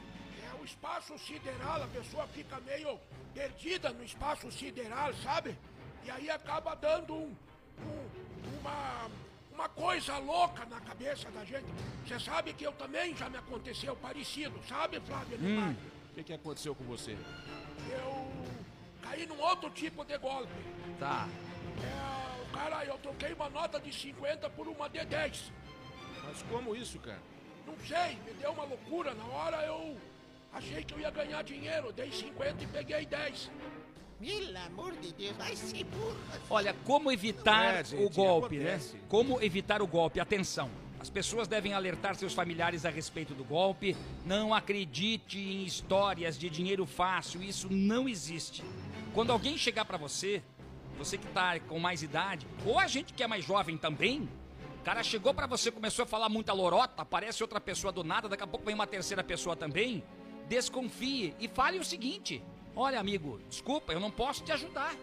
É 0.52 0.62
o 0.62 0.66
espaço 0.66 1.18
sideral, 1.20 1.84
a 1.84 1.88
pessoa 1.88 2.28
fica 2.28 2.60
meio 2.62 3.00
perdida 3.34 3.92
no 3.92 4.04
espaço 4.04 4.52
sideral, 4.52 5.14
sabe? 5.24 5.58
E 6.04 6.10
aí 6.12 6.30
acaba 6.30 6.76
dando 6.76 7.14
um, 7.16 7.36
um- 7.82 8.60
uma, 8.60 9.10
uma 9.56 9.70
coisa 9.70 10.18
louca 10.18 10.66
na 10.66 10.80
cabeça 10.82 11.32
da 11.32 11.44
gente. 11.46 11.66
Você 12.06 12.20
sabe 12.20 12.54
que 12.54 12.66
eu 12.66 12.74
também 12.74 13.16
já 13.16 13.30
me 13.30 13.38
aconteceu 13.38 13.96
parecido, 13.96 14.60
sabe, 14.68 15.00
Flávio? 15.00 15.40
Hum, 15.42 15.74
o 16.12 16.14
que, 16.14 16.24
que 16.24 16.34
aconteceu 16.34 16.76
com 16.76 16.84
você? 16.84 17.18
Eu 17.90 18.32
caí 19.02 19.26
num 19.26 19.40
outro 19.40 19.70
tipo 19.70 20.04
de 20.04 20.18
golpe. 20.18 20.52
Tá. 21.00 21.28
É, 21.82 22.42
o 22.44 22.54
cara, 22.54 22.86
eu 22.86 22.98
troquei 22.98 23.34
uma 23.34 23.50
nota 23.50 23.80
de 23.80 23.94
50 23.94 24.50
por 24.50 24.68
uma 24.68 24.90
de 24.90 25.04
10. 25.06 25.52
Mas 26.26 26.42
como 26.44 26.76
isso, 26.76 27.00
cara? 27.00 27.22
Não 27.66 27.76
sei, 27.80 28.18
me 28.26 28.34
deu 28.34 28.52
uma 28.52 28.66
loucura. 28.66 29.14
Na 29.14 29.26
hora 29.26 29.66
eu 29.66 29.98
achei 30.54 30.84
que 30.84 30.94
eu 30.94 31.00
ia 31.00 31.10
ganhar 31.10 31.44
dinheiro. 31.44 31.94
Dei 31.94 32.12
50 32.12 32.64
e 32.64 32.68
peguei 32.68 33.06
10. 33.06 33.50
Pelo 34.20 34.58
amor 34.58 34.94
de 34.96 35.14
Deus, 35.14 35.36
vai 35.38 35.56
se 35.56 35.84
burra. 35.84 36.40
Olha, 36.50 36.74
como 36.86 37.12
evitar 37.12 37.76
É, 37.76 37.84
gente, 37.84 38.04
o 38.04 38.10
golpe, 38.10 38.58
acontece. 38.58 38.94
né? 38.96 39.02
Como 39.10 39.42
evitar 39.42 39.82
o 39.82 39.88
golpe? 39.88 40.20
Atenção. 40.20 40.70
As 41.00 41.10
pessoas 41.10 41.48
devem 41.48 41.74
alertar 41.74 42.16
seus 42.16 42.34
familiares 42.34 42.86
a 42.86 42.90
respeito 42.90 43.34
do 43.34 43.44
golpe. 43.44 43.96
Não 44.26 44.54
acredite 44.54 45.38
em 45.38 45.64
histórias 45.64 46.38
de 46.38 46.50
dinheiro 46.50 46.86
fácil, 46.86 47.44
isso 47.44 47.68
não 47.70 48.08
existe. 48.10 48.64
Quando 49.14 49.32
alguém 49.32 49.58
chegar 49.58 49.86
pra 49.86 49.98
você, 49.98 50.42
você 50.98 51.18
que 51.18 51.28
tá 51.28 51.60
com 51.60 51.78
mais 51.78 52.02
idade, 52.02 52.48
ou 52.66 52.80
a 52.80 52.88
gente 52.88 53.14
que 53.14 53.22
é 53.22 53.28
mais 53.28 53.44
jovem 53.46 53.78
também, 53.78 54.28
o 54.80 54.84
cara 54.84 55.04
chegou 55.04 55.34
pra 55.34 55.46
você, 55.46 55.70
começou 55.72 56.04
a 56.04 56.08
falar 56.08 56.30
muita 56.30 56.54
lorota, 56.54 57.02
aparece 57.02 57.44
outra 57.44 57.60
pessoa 57.60 57.92
do 57.92 58.04
nada, 58.04 58.28
daqui 58.30 58.44
a 58.44 58.48
pouco 58.48 58.66
vem 58.66 58.74
uma 58.74 58.88
terceira 58.88 59.24
pessoa 59.24 59.56
também, 59.56 60.04
desconfie 60.48 61.36
e 61.40 61.48
fale 61.48 61.78
o 61.80 61.84
seguinte: 61.86 62.42
Olha, 62.76 63.00
amigo, 63.00 63.40
desculpa, 63.50 63.94
eu 63.94 64.00
não 64.02 64.12
posso 64.12 64.44
te 64.44 64.52
ajudar. 64.52 64.94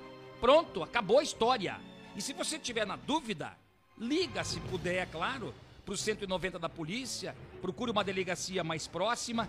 Pronto, 0.40 0.82
acabou 0.82 1.20
a 1.20 1.22
história. 1.22 1.80
E 2.14 2.20
se 2.20 2.35
você 2.35 2.58
tiver 2.58 2.87
na 2.87 2.96
dúvida, 2.96 3.56
liga, 3.98 4.44
se 4.44 4.61
puder, 4.61 4.96
é 4.96 5.06
claro, 5.06 5.54
para 5.85 5.94
o 5.94 5.96
190 5.96 6.58
da 6.58 6.68
polícia, 6.68 7.35
procure 7.62 7.90
uma 7.90 8.04
delegacia 8.04 8.62
mais 8.62 8.87
próxima, 8.87 9.48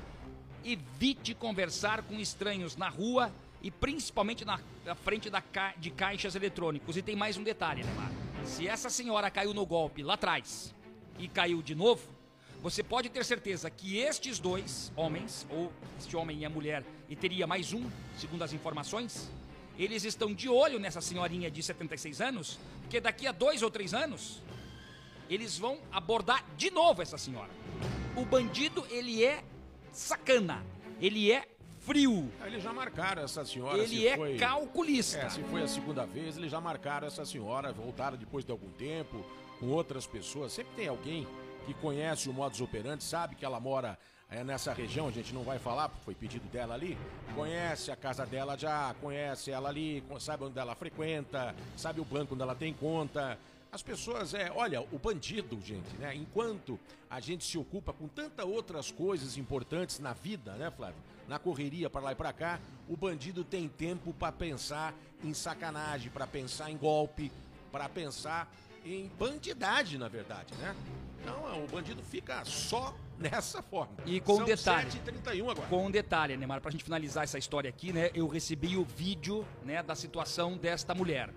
evite 0.64 1.34
conversar 1.34 2.04
com 2.04 2.16
estranhos 2.16 2.78
na 2.78 2.88
rua 2.88 3.30
e 3.62 3.70
principalmente 3.70 4.46
na, 4.46 4.60
na 4.86 4.96
frente 4.96 5.30
da 5.30 5.44
de 5.78 5.92
caixas 5.92 6.34
eletrônicos. 6.34 6.96
E 6.96 7.02
tem 7.02 7.18
mais 7.18 7.36
um 7.36 7.44
detalhe, 7.44 7.84
Neymar. 7.84 8.12
Se 8.46 8.68
essa 8.68 8.90
senhora 8.90 9.30
caiu 9.30 9.54
no 9.54 9.66
golpe 9.66 10.02
lá 10.02 10.14
atrás 10.14 10.74
e 11.20 11.28
caiu 11.28 11.62
de 11.62 11.76
novo, 11.76 12.08
você 12.64 12.82
pode 12.82 13.10
ter 13.10 13.26
certeza 13.26 13.70
que 13.70 13.98
estes 13.98 14.40
dois 14.40 14.90
homens, 14.96 15.46
ou 15.50 15.70
este 16.00 16.16
homem 16.16 16.40
e 16.40 16.46
a 16.46 16.50
mulher, 16.50 16.82
e 17.10 17.16
teria 17.16 17.46
mais 17.46 17.74
um, 17.74 17.84
segundo 18.18 18.42
as 18.42 18.54
informações, 18.54 19.30
eles 19.78 20.06
estão 20.06 20.34
de 20.34 20.48
olho 20.48 20.80
nessa 20.80 21.02
senhorinha 21.02 21.52
de 21.52 21.62
76 21.62 22.22
anos, 22.22 22.58
porque 22.84 23.02
daqui 23.02 23.28
a 23.28 23.34
dois 23.34 23.62
ou 23.62 23.70
três 23.70 23.94
anos, 23.94 24.42
eles 25.30 25.58
vão 25.58 25.78
abordar 25.92 26.46
de 26.56 26.72
novo 26.72 27.02
essa 27.02 27.18
senhora. 27.18 27.50
O 28.16 28.24
bandido, 28.24 28.88
ele 28.90 29.26
é 29.26 29.44
sacana, 29.92 30.66
ele 31.02 31.34
é 31.34 31.46
frio. 31.82 32.32
Eles 32.46 32.64
já 32.64 32.72
marcaram 32.72 33.24
essa 33.24 33.44
senhora. 33.44 33.78
Ele 33.78 33.88
se 33.88 34.08
é 34.08 34.16
foi... 34.16 34.38
calculista. 34.38 35.18
É, 35.18 35.30
se 35.30 35.44
foi 35.44 35.64
a 35.64 35.68
segunda 35.68 36.06
vez, 36.06 36.38
eles 36.38 36.50
já 36.50 36.62
marcaram 36.62 37.08
essa 37.08 37.26
senhora, 37.26 37.74
voltaram 37.74 38.16
depois 38.16 38.46
de 38.46 38.54
algum 38.54 38.70
tempo, 38.72 39.22
com 39.60 39.68
outras 39.68 40.08
pessoas. 40.08 40.54
Sempre 40.54 40.74
tem 40.78 40.88
alguém 40.88 41.28
que 41.66 41.74
conhece 41.76 42.30
o 42.30 42.34
modus 42.34 42.62
operandi, 42.62 43.04
sabe 43.04 43.36
que 43.36 43.46
ela 43.46 43.60
mora 43.60 43.98
é, 44.30 44.44
nessa 44.44 44.74
região, 44.74 45.08
a 45.08 45.12
gente 45.12 45.32
não 45.32 45.44
vai 45.44 45.60
falar, 45.60 45.90
porque 45.90 46.06
foi 46.06 46.16
pedido 46.16 46.50
dela 46.50 46.74
ali. 46.74 46.98
Conhece 47.36 47.92
a 47.92 47.96
casa 47.96 48.26
dela 48.26 48.58
já, 48.58 48.96
conhece 49.00 49.52
ela 49.52 49.70
ali, 49.70 50.04
sabe 50.20 50.44
onde 50.44 50.58
ela 50.58 50.74
frequenta, 50.74 51.56
sabe 51.78 52.02
o 52.02 52.06
banco 52.06 52.34
onde 52.34 52.42
ela 52.42 52.56
tem 52.56 52.74
conta. 52.74 53.38
As 53.72 53.84
pessoas, 53.84 54.34
é, 54.34 54.52
olha, 54.52 54.82
o 54.82 55.00
bandido, 55.00 55.60
gente, 55.62 55.96
né? 55.98 56.16
Enquanto 56.16 56.80
a 57.10 57.20
gente 57.20 57.44
se 57.44 57.58
ocupa 57.58 57.94
com 57.94 58.08
tantas 58.08 58.46
outras 58.46 58.92
coisas 58.92 59.38
importantes 59.38 60.00
na 60.00 60.14
vida, 60.14 60.54
né, 60.54 60.72
Flávio? 60.72 61.02
Na 61.28 61.38
correria 61.38 61.90
para 61.90 62.02
lá 62.02 62.12
e 62.12 62.16
para 62.16 62.34
cá, 62.34 62.60
o 62.90 62.98
bandido 62.98 63.44
tem 63.44 63.68
tempo 63.68 64.14
para 64.14 64.32
pensar 64.32 64.94
em 65.24 65.34
sacanagem, 65.34 66.12
para 66.12 66.28
pensar 66.28 66.70
em 66.72 66.78
golpe, 66.78 67.32
para 67.72 67.88
pensar 67.88 68.52
em 68.86 69.10
bandidagem, 69.18 69.98
na 69.98 70.08
verdade, 70.08 70.54
né? 70.56 70.76
Não, 71.26 71.64
o 71.64 71.68
bandido 71.68 72.02
fica 72.04 72.44
só 72.46 72.96
nessa 73.18 73.62
forma. 73.62 73.94
E 74.06 74.20
com 74.20 74.36
São 74.36 74.44
um 74.44 74.46
detalhe. 74.46 74.90
7h31 74.90 75.52
agora. 75.52 75.68
Com 75.68 75.86
um 75.86 75.92
detalhe, 75.92 76.36
Neymar, 76.36 76.62
pra 76.62 76.72
gente 76.72 76.84
finalizar 76.84 77.24
essa 77.24 77.38
história 77.38 77.70
aqui, 77.70 77.94
né? 77.94 78.12
Eu 78.14 78.28
recebi 78.28 78.76
o 78.78 78.84
vídeo, 78.84 79.46
né, 79.64 79.82
da 79.82 79.96
situação 79.96 80.58
desta 80.58 80.94
mulher. 80.94 81.30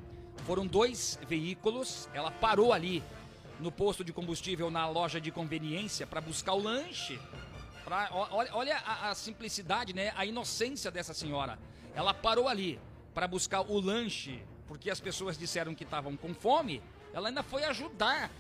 Foram 0.45 0.67
dois 0.67 1.19
veículos, 1.27 2.09
ela 2.13 2.31
parou 2.31 2.73
ali 2.73 3.03
no 3.59 3.73
posto 3.73 4.05
de 4.05 4.13
combustível 4.13 4.71
na 4.71 4.89
loja 4.89 5.21
de 5.21 5.31
conveniência 5.31 6.07
para 6.07 6.21
buscar 6.21 6.53
o 6.53 6.59
lanche. 6.59 7.19
Pra, 7.85 8.09
olha 8.13 8.51
olha 8.53 8.77
a, 8.79 9.11
a, 9.11 9.15
simplicidade, 9.15 9.95
né? 9.95 10.13
A 10.17 10.27
inocência 10.27 10.91
dessa 10.91 11.15
senhora. 11.15 11.59
Ela 11.95 12.13
parou 12.13 12.49
ali 12.49 12.79
para 13.15 13.27
buscar 13.27 13.63
o 13.63 13.81
lanche, 13.81 14.43
porque 14.67 14.91
as 14.91 15.01
pessoas 15.01 15.39
disseram 15.39 15.75
que 15.75 15.85
estavam 15.85 16.17
com 16.17 16.35
fome. 16.35 16.83
Ela 17.15 17.29
ainda 17.29 17.43
foi 17.43 17.65
ajudar 17.65 18.31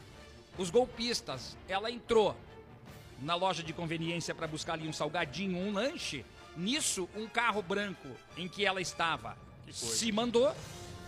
os 0.58 0.70
golpistas. 0.70 1.56
Ela 1.68 1.90
entrou 1.90 2.36
na 3.20 3.34
loja 3.34 3.62
de 3.62 3.72
conveniência 3.72 4.34
para 4.34 4.46
buscar 4.46 4.74
ali 4.74 4.88
um 4.88 4.92
salgadinho, 4.92 5.58
um 5.58 5.72
lanche. 5.72 6.24
Nisso, 6.56 7.08
um 7.14 7.26
carro 7.26 7.62
branco 7.62 8.08
em 8.36 8.48
que 8.48 8.64
ela 8.64 8.80
estava 8.80 9.36
se 9.70 10.10
mandou. 10.10 10.54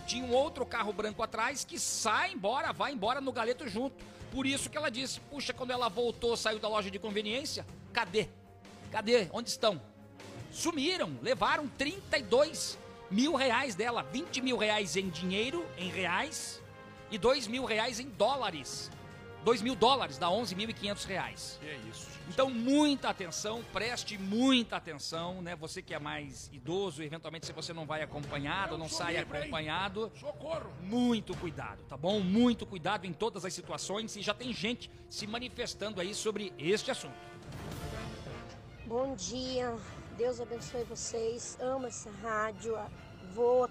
Tinha 0.05 0.23
um 0.23 0.31
outro 0.31 0.65
carro 0.65 0.91
branco 0.91 1.21
atrás 1.21 1.63
que 1.63 1.79
sai 1.79 2.33
embora, 2.33 2.73
vai 2.73 2.91
embora 2.91 3.21
no 3.21 3.31
galeto 3.31 3.67
junto. 3.67 3.95
Por 4.31 4.45
isso 4.45 4.69
que 4.69 4.77
ela 4.77 4.89
disse: 4.89 5.19
puxa, 5.21 5.53
quando 5.53 5.71
ela 5.71 5.89
voltou, 5.89 6.35
saiu 6.35 6.59
da 6.59 6.67
loja 6.67 6.89
de 6.89 6.99
conveniência, 6.99 7.65
cadê? 7.93 8.27
Cadê? 8.91 9.27
Onde 9.31 9.49
estão? 9.49 9.81
Sumiram, 10.51 11.15
levaram 11.21 11.67
32 11.67 12.77
mil 13.09 13.35
reais 13.35 13.75
dela, 13.75 14.03
20 14.03 14.41
mil 14.41 14.57
reais 14.57 14.95
em 14.95 15.09
dinheiro, 15.09 15.65
em 15.77 15.89
reais, 15.89 16.61
e 17.11 17.17
2 17.17 17.47
mil 17.47 17.65
reais 17.65 17.99
em 17.99 18.09
dólares. 18.09 18.91
2 19.43 19.61
mil 19.61 19.75
dólares 19.75 20.17
dá 20.17 20.27
11.500 20.27 21.05
reais. 21.05 21.57
Que 21.61 21.67
é 21.69 21.79
isso. 21.89 22.07
Então, 22.27 22.49
muita 22.49 23.09
atenção, 23.09 23.63
preste 23.73 24.17
muita 24.17 24.75
atenção, 24.75 25.41
né? 25.41 25.55
Você 25.55 25.81
que 25.81 25.93
é 25.93 25.99
mais 25.99 26.49
idoso, 26.53 27.01
eventualmente 27.01 27.45
se 27.45 27.53
você 27.53 27.73
não 27.73 27.85
vai 27.85 28.03
acompanhado, 28.03 28.77
não 28.77 28.89
sai 28.89 29.15
livre, 29.17 29.37
hein? 29.37 29.43
acompanhado. 29.43 30.11
Socorro. 30.19 30.71
Muito 30.81 31.35
cuidado, 31.37 31.81
tá 31.87 31.97
bom? 31.97 32.19
Muito 32.19 32.65
cuidado 32.65 33.05
em 33.05 33.13
todas 33.13 33.45
as 33.45 33.53
situações 33.53 34.15
e 34.15 34.21
já 34.21 34.33
tem 34.33 34.53
gente 34.53 34.91
se 35.09 35.25
manifestando 35.25 36.01
aí 36.01 36.13
sobre 36.13 36.53
este 36.57 36.91
assunto. 36.91 37.17
Bom 38.85 39.15
dia, 39.15 39.75
Deus 40.17 40.41
abençoe 40.41 40.83
vocês. 40.83 41.57
Amo 41.61 41.87
essa 41.87 42.11
rádio, 42.23 42.77
vou 43.33 43.69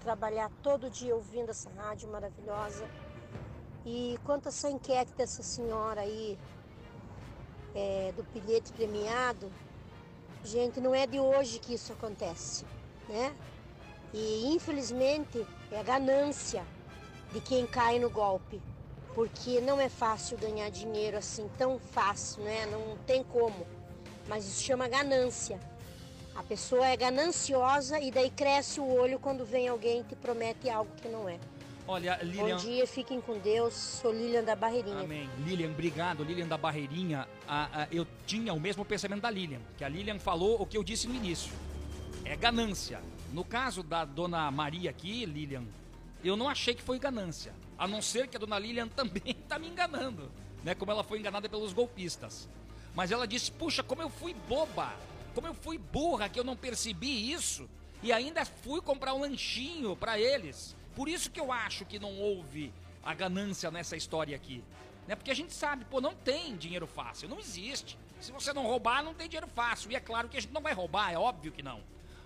trabalhar 0.00 0.50
todo 0.62 0.90
dia 0.90 1.14
ouvindo 1.14 1.50
essa 1.50 1.70
rádio 1.70 2.08
maravilhosa. 2.08 2.88
E 3.88 4.18
quanto 4.24 4.46
a 4.46 4.48
essa 4.48 4.68
enquete 4.68 5.12
dessa 5.12 5.44
senhora 5.44 6.00
aí, 6.00 6.36
é, 7.72 8.12
do 8.16 8.24
bilhete 8.24 8.72
premiado, 8.72 9.48
gente, 10.42 10.80
não 10.80 10.92
é 10.92 11.06
de 11.06 11.20
hoje 11.20 11.60
que 11.60 11.72
isso 11.74 11.92
acontece, 11.92 12.64
né? 13.08 13.32
E 14.12 14.52
infelizmente 14.52 15.46
é 15.70 15.78
a 15.78 15.84
ganância 15.84 16.66
de 17.32 17.40
quem 17.40 17.64
cai 17.64 18.00
no 18.00 18.10
golpe, 18.10 18.60
porque 19.14 19.60
não 19.60 19.80
é 19.80 19.88
fácil 19.88 20.36
ganhar 20.36 20.68
dinheiro 20.68 21.16
assim 21.16 21.48
tão 21.56 21.78
fácil, 21.78 22.42
né? 22.42 22.66
Não 22.66 22.96
tem 23.06 23.22
como. 23.22 23.64
Mas 24.26 24.48
isso 24.48 24.64
chama 24.64 24.88
ganância. 24.88 25.60
A 26.34 26.42
pessoa 26.42 26.84
é 26.88 26.96
gananciosa 26.96 28.00
e 28.00 28.10
daí 28.10 28.30
cresce 28.30 28.80
o 28.80 28.88
olho 28.88 29.20
quando 29.20 29.44
vem 29.44 29.68
alguém 29.68 30.02
que 30.02 30.16
promete 30.16 30.68
algo 30.68 30.90
que 30.96 31.06
não 31.06 31.28
é. 31.28 31.38
Olha, 31.88 32.18
Lilian. 32.20 32.56
Bom 32.56 32.62
dia, 32.62 32.86
fiquem 32.86 33.20
com 33.20 33.38
Deus. 33.38 33.74
Sou 33.74 34.12
Lilian 34.12 34.42
da 34.42 34.56
Barreirinha. 34.56 35.00
Amém. 35.00 35.30
Lilian, 35.44 35.70
obrigado. 35.70 36.24
Lilian 36.24 36.48
da 36.48 36.58
Barreirinha. 36.58 37.28
A, 37.46 37.82
a, 37.82 37.88
eu 37.92 38.06
tinha 38.26 38.52
o 38.52 38.58
mesmo 38.58 38.84
pensamento 38.84 39.22
da 39.22 39.30
Lilian, 39.30 39.60
que 39.78 39.84
a 39.84 39.88
Lilian 39.88 40.18
falou 40.18 40.60
o 40.60 40.66
que 40.66 40.76
eu 40.76 40.82
disse 40.82 41.06
no 41.06 41.14
início. 41.14 41.52
É 42.24 42.34
ganância. 42.34 43.00
No 43.32 43.44
caso 43.44 43.84
da 43.84 44.04
dona 44.04 44.50
Maria 44.50 44.90
aqui, 44.90 45.24
Lilian, 45.24 45.62
eu 46.24 46.36
não 46.36 46.48
achei 46.48 46.74
que 46.74 46.82
foi 46.82 46.98
ganância. 46.98 47.52
A 47.78 47.86
não 47.86 48.02
ser 48.02 48.26
que 48.26 48.36
a 48.36 48.40
dona 48.40 48.58
Lilian 48.58 48.88
também 48.96 49.22
está 49.28 49.56
me 49.56 49.68
enganando, 49.68 50.28
né? 50.64 50.74
Como 50.74 50.90
ela 50.90 51.04
foi 51.04 51.20
enganada 51.20 51.48
pelos 51.48 51.72
golpistas. 51.72 52.48
Mas 52.96 53.12
ela 53.12 53.28
disse: 53.28 53.52
puxa, 53.52 53.84
como 53.84 54.02
eu 54.02 54.08
fui 54.08 54.34
boba, 54.48 54.92
como 55.36 55.46
eu 55.46 55.54
fui 55.54 55.78
burra 55.78 56.28
que 56.28 56.40
eu 56.40 56.44
não 56.44 56.56
percebi 56.56 57.30
isso 57.30 57.68
e 58.02 58.12
ainda 58.12 58.44
fui 58.44 58.80
comprar 58.80 59.14
um 59.14 59.20
lanchinho 59.20 59.94
para 59.94 60.18
eles. 60.18 60.74
Por 60.96 61.08
isso 61.08 61.30
que 61.30 61.38
eu 61.38 61.52
acho 61.52 61.84
que 61.84 61.98
não 61.98 62.18
houve 62.18 62.72
a 63.04 63.14
ganância 63.14 63.70
nessa 63.70 63.96
história 63.96 64.34
aqui. 64.34 64.64
Né? 65.06 65.14
Porque 65.14 65.30
a 65.30 65.34
gente 65.34 65.52
sabe, 65.52 65.84
pô, 65.84 66.00
não 66.00 66.14
tem 66.14 66.56
dinheiro 66.56 66.86
fácil, 66.86 67.28
não 67.28 67.38
existe. 67.38 67.96
Se 68.18 68.32
você 68.32 68.52
não 68.52 68.66
roubar, 68.66 69.04
não 69.04 69.14
tem 69.14 69.28
dinheiro 69.28 69.46
fácil. 69.46 69.92
E 69.92 69.94
é 69.94 70.00
claro 70.00 70.28
que 70.28 70.36
a 70.36 70.40
gente 70.40 70.52
não 70.52 70.62
vai 70.62 70.72
roubar, 70.72 71.12
é 71.12 71.18
óbvio 71.18 71.52
que 71.52 71.62
não. 71.62 71.80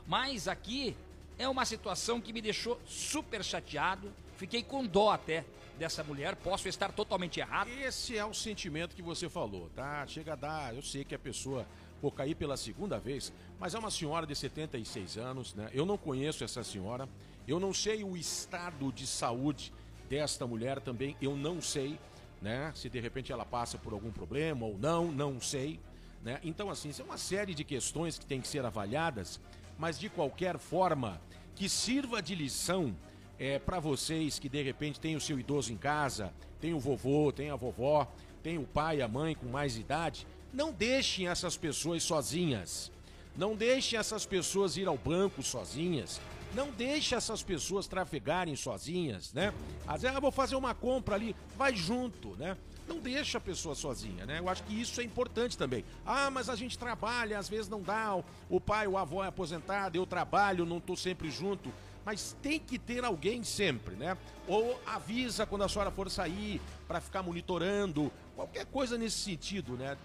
Mas 0.06 0.48
aqui 0.48 0.96
é 1.36 1.48
uma 1.48 1.64
situação 1.64 2.20
que 2.20 2.32
me 2.32 2.40
deixou 2.40 2.80
super 2.86 3.44
chateado. 3.44 4.12
Fiquei 4.36 4.62
com 4.62 4.86
dó 4.86 5.10
até 5.10 5.44
dessa 5.78 6.04
mulher. 6.04 6.36
Posso 6.36 6.68
estar 6.68 6.92
totalmente 6.92 7.40
errado. 7.40 7.68
Esse 7.68 8.16
é 8.16 8.24
o 8.24 8.32
sentimento 8.32 8.94
que 8.94 9.02
você 9.02 9.28
falou, 9.28 9.68
tá? 9.74 10.06
Chega 10.06 10.34
a 10.34 10.36
dar. 10.36 10.74
Eu 10.74 10.82
sei 10.82 11.04
que 11.04 11.14
a 11.14 11.18
pessoa 11.18 11.66
vou 12.00 12.10
cair 12.10 12.34
pela 12.34 12.56
segunda 12.56 12.98
vez, 12.98 13.32
mas 13.58 13.74
é 13.74 13.78
uma 13.78 13.90
senhora 13.90 14.26
de 14.26 14.34
76 14.34 15.18
anos, 15.18 15.54
né? 15.54 15.68
Eu 15.72 15.84
não 15.84 15.98
conheço 15.98 16.44
essa 16.44 16.62
senhora. 16.62 17.08
Eu 17.50 17.58
não 17.58 17.74
sei 17.74 18.04
o 18.04 18.16
estado 18.16 18.92
de 18.92 19.04
saúde 19.08 19.72
desta 20.08 20.46
mulher 20.46 20.78
também, 20.78 21.16
eu 21.20 21.34
não 21.34 21.60
sei, 21.60 21.98
né? 22.40 22.70
Se 22.76 22.88
de 22.88 23.00
repente 23.00 23.32
ela 23.32 23.44
passa 23.44 23.76
por 23.76 23.92
algum 23.92 24.12
problema 24.12 24.64
ou 24.64 24.78
não, 24.78 25.10
não 25.10 25.40
sei, 25.40 25.80
né? 26.22 26.38
Então 26.44 26.70
assim, 26.70 26.92
é 26.96 27.02
uma 27.02 27.18
série 27.18 27.52
de 27.52 27.64
questões 27.64 28.16
que 28.16 28.24
tem 28.24 28.40
que 28.40 28.46
ser 28.46 28.64
avaliadas, 28.64 29.40
mas 29.76 29.98
de 29.98 30.08
qualquer 30.08 30.58
forma 30.58 31.20
que 31.56 31.68
sirva 31.68 32.22
de 32.22 32.36
lição 32.36 32.94
é, 33.36 33.58
para 33.58 33.80
vocês 33.80 34.38
que 34.38 34.48
de 34.48 34.62
repente 34.62 35.00
têm 35.00 35.16
o 35.16 35.20
seu 35.20 35.36
idoso 35.36 35.72
em 35.72 35.76
casa, 35.76 36.32
tem 36.60 36.72
o 36.72 36.78
vovô, 36.78 37.32
tem 37.32 37.50
a 37.50 37.56
vovó, 37.56 38.06
tem 38.44 38.58
o 38.58 38.64
pai, 38.64 39.02
a 39.02 39.08
mãe 39.08 39.34
com 39.34 39.46
mais 39.46 39.76
idade, 39.76 40.24
não 40.54 40.72
deixem 40.72 41.26
essas 41.26 41.56
pessoas 41.56 42.04
sozinhas. 42.04 42.92
Não 43.36 43.56
deixem 43.56 43.98
essas 43.98 44.24
pessoas 44.24 44.76
ir 44.76 44.86
ao 44.86 44.96
banco 44.96 45.42
sozinhas. 45.42 46.20
Não 46.54 46.70
deixe 46.70 47.14
essas 47.14 47.42
pessoas 47.42 47.86
trafegarem 47.86 48.56
sozinhas, 48.56 49.32
né? 49.32 49.54
Às 49.86 50.02
vezes, 50.02 50.16
ah, 50.16 50.20
vou 50.20 50.32
fazer 50.32 50.56
uma 50.56 50.74
compra 50.74 51.14
ali, 51.14 51.36
vai 51.56 51.74
junto, 51.76 52.30
né? 52.36 52.56
Não 52.88 52.98
deixa 52.98 53.38
a 53.38 53.40
pessoa 53.40 53.76
sozinha, 53.76 54.26
né? 54.26 54.40
Eu 54.40 54.48
acho 54.48 54.64
que 54.64 54.80
isso 54.80 55.00
é 55.00 55.04
importante 55.04 55.56
também. 55.56 55.84
Ah, 56.04 56.28
mas 56.28 56.48
a 56.48 56.56
gente 56.56 56.76
trabalha, 56.76 57.38
às 57.38 57.48
vezes 57.48 57.68
não 57.68 57.80
dá, 57.80 58.16
o 58.48 58.60
pai, 58.60 58.88
o 58.88 58.98
avô 58.98 59.22
é 59.22 59.28
aposentado, 59.28 59.96
eu 59.96 60.04
trabalho, 60.04 60.66
não 60.66 60.78
estou 60.78 60.96
sempre 60.96 61.30
junto. 61.30 61.72
Mas 62.04 62.36
tem 62.42 62.58
que 62.58 62.80
ter 62.80 63.04
alguém 63.04 63.44
sempre, 63.44 63.94
né? 63.94 64.16
Ou 64.48 64.80
avisa 64.84 65.46
quando 65.46 65.62
a 65.62 65.68
senhora 65.68 65.92
for 65.92 66.10
sair 66.10 66.60
para 66.88 67.00
ficar 67.00 67.22
monitorando, 67.22 68.10
qualquer 68.34 68.66
coisa 68.66 68.98
nesse 68.98 69.18
sentido, 69.18 69.76
né? 69.76 69.96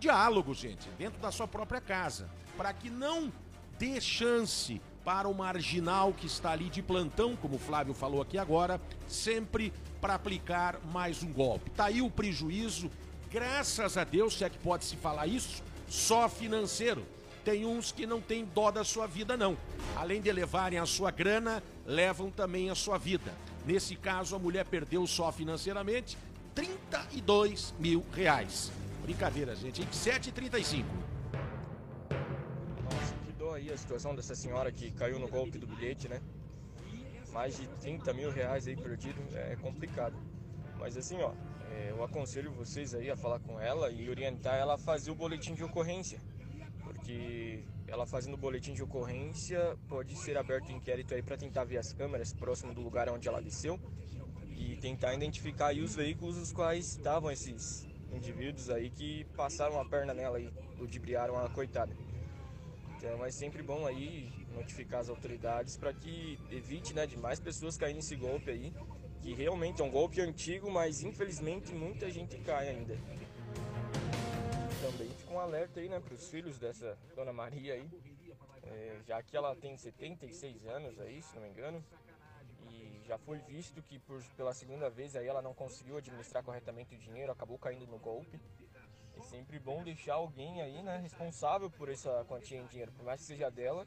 Diálogo, 0.00 0.54
gente, 0.54 0.88
dentro 0.98 1.20
da 1.20 1.30
sua 1.30 1.46
própria 1.46 1.80
casa, 1.80 2.28
para 2.56 2.72
que 2.72 2.90
não 2.90 3.32
dê 3.78 4.00
chance 4.00 4.80
para 5.04 5.28
o 5.28 5.34
marginal 5.34 6.12
que 6.14 6.26
está 6.26 6.52
ali 6.52 6.70
de 6.70 6.80
plantão, 6.82 7.36
como 7.36 7.56
o 7.56 7.58
Flávio 7.58 7.92
falou 7.92 8.22
aqui 8.22 8.38
agora, 8.38 8.80
sempre 9.06 9.72
para 10.00 10.14
aplicar 10.14 10.80
mais 10.92 11.22
um 11.22 11.32
golpe. 11.32 11.70
Tá 11.70 11.86
aí 11.86 12.00
o 12.00 12.10
prejuízo, 12.10 12.90
graças 13.30 13.98
a 13.98 14.04
Deus, 14.04 14.38
se 14.38 14.44
é 14.44 14.48
que 14.48 14.58
pode 14.58 14.84
se 14.84 14.96
falar 14.96 15.26
isso, 15.26 15.62
só 15.88 16.28
financeiro. 16.28 17.04
Tem 17.44 17.66
uns 17.66 17.92
que 17.92 18.06
não 18.06 18.22
têm 18.22 18.46
dó 18.46 18.70
da 18.70 18.82
sua 18.82 19.06
vida, 19.06 19.36
não. 19.36 19.56
Além 19.94 20.22
de 20.22 20.32
levarem 20.32 20.78
a 20.78 20.86
sua 20.86 21.10
grana, 21.10 21.62
levam 21.84 22.30
também 22.30 22.70
a 22.70 22.74
sua 22.74 22.96
vida. 22.96 23.34
Nesse 23.66 23.96
caso, 23.96 24.34
a 24.34 24.38
mulher 24.38 24.64
perdeu 24.64 25.06
só 25.06 25.30
financeiramente 25.30 26.16
32 26.54 27.74
mil 27.78 28.02
reais. 28.14 28.72
Brincadeira, 29.02 29.54
gente, 29.54 29.82
em 29.82 29.86
7,35. 29.86 30.84
Aí 33.54 33.70
a 33.70 33.76
situação 33.76 34.16
dessa 34.16 34.34
senhora 34.34 34.72
que 34.72 34.90
caiu 34.90 35.18
no 35.20 35.28
golpe 35.28 35.58
do 35.58 35.66
bilhete, 35.66 36.08
né? 36.08 36.20
Mais 37.32 37.56
de 37.56 37.68
30 37.80 38.12
mil 38.12 38.30
reais 38.30 38.66
aí 38.66 38.76
perdido, 38.76 39.20
é 39.32 39.54
complicado. 39.54 40.16
Mas 40.76 40.96
assim, 40.96 41.22
ó, 41.22 41.32
é, 41.70 41.90
eu 41.90 42.02
aconselho 42.02 42.50
vocês 42.50 42.94
aí 42.94 43.08
a 43.08 43.16
falar 43.16 43.38
com 43.38 43.60
ela 43.60 43.90
e 43.90 44.10
orientar 44.10 44.56
ela 44.56 44.74
a 44.74 44.78
fazer 44.78 45.12
o 45.12 45.14
boletim 45.14 45.54
de 45.54 45.62
ocorrência. 45.62 46.20
Porque 46.82 47.62
ela 47.86 48.04
fazendo 48.04 48.34
o 48.34 48.36
boletim 48.36 48.74
de 48.74 48.82
ocorrência, 48.82 49.76
pode 49.88 50.16
ser 50.16 50.36
aberto 50.36 50.72
inquérito 50.72 51.14
aí 51.14 51.22
para 51.22 51.36
tentar 51.36 51.62
ver 51.62 51.78
as 51.78 51.92
câmeras 51.92 52.32
próximo 52.32 52.74
do 52.74 52.80
lugar 52.80 53.08
onde 53.08 53.28
ela 53.28 53.40
desceu 53.40 53.78
e 54.56 54.76
tentar 54.76 55.14
identificar 55.14 55.68
aí 55.68 55.80
os 55.80 55.94
veículos 55.94 56.36
os 56.36 56.52
quais 56.52 56.88
estavam 56.88 57.30
esses 57.30 57.86
indivíduos 58.12 58.68
aí 58.68 58.90
que 58.90 59.24
passaram 59.36 59.80
a 59.80 59.84
perna 59.84 60.12
nela 60.12 60.40
e 60.40 60.52
ludibriaram 60.76 61.38
a 61.38 61.48
coitada. 61.48 61.94
Então 63.04 63.22
é 63.22 63.30
sempre 63.30 63.62
bom 63.62 63.86
aí 63.86 64.32
notificar 64.54 65.00
as 65.00 65.10
autoridades 65.10 65.76
para 65.76 65.92
que 65.92 66.38
evite 66.50 66.94
né, 66.94 67.06
de 67.06 67.18
mais 67.18 67.38
pessoas 67.38 67.76
caírem 67.76 67.96
nesse 67.96 68.16
golpe 68.16 68.50
aí, 68.50 68.72
que 69.20 69.34
realmente 69.34 69.82
é 69.82 69.84
um 69.84 69.90
golpe 69.90 70.22
antigo, 70.22 70.70
mas 70.70 71.02
infelizmente 71.02 71.74
muita 71.74 72.10
gente 72.10 72.38
cai 72.38 72.70
ainda. 72.70 72.96
Também 74.80 75.10
fica 75.10 75.34
um 75.34 75.38
alerta 75.38 75.80
aí 75.80 75.88
né, 75.90 76.00
para 76.00 76.14
os 76.14 76.30
filhos 76.30 76.58
dessa 76.58 76.96
Dona 77.14 77.30
Maria 77.30 77.74
aí, 77.74 77.86
é, 78.62 78.96
já 79.06 79.22
que 79.22 79.36
ela 79.36 79.54
tem 79.54 79.76
76 79.76 80.64
anos 80.64 80.98
aí, 80.98 81.20
se 81.20 81.34
não 81.34 81.42
me 81.42 81.50
engano, 81.50 81.84
e 82.70 83.02
já 83.06 83.18
foi 83.18 83.38
visto 83.40 83.82
que 83.82 83.98
por, 83.98 84.22
pela 84.34 84.54
segunda 84.54 84.88
vez 84.88 85.14
aí 85.14 85.26
ela 85.26 85.42
não 85.42 85.52
conseguiu 85.52 85.98
administrar 85.98 86.42
corretamente 86.42 86.94
o 86.94 86.98
dinheiro, 86.98 87.30
acabou 87.30 87.58
caindo 87.58 87.86
no 87.86 87.98
golpe. 87.98 88.40
É 89.16 89.22
sempre 89.22 89.58
bom 89.58 89.82
deixar 89.82 90.14
alguém 90.14 90.60
aí, 90.60 90.82
né, 90.82 90.98
responsável 90.98 91.70
por 91.70 91.88
essa 91.88 92.24
quantia 92.24 92.58
em 92.58 92.66
dinheiro, 92.66 92.92
por 92.92 93.04
mais 93.04 93.20
que 93.20 93.26
seja 93.26 93.50
dela, 93.50 93.86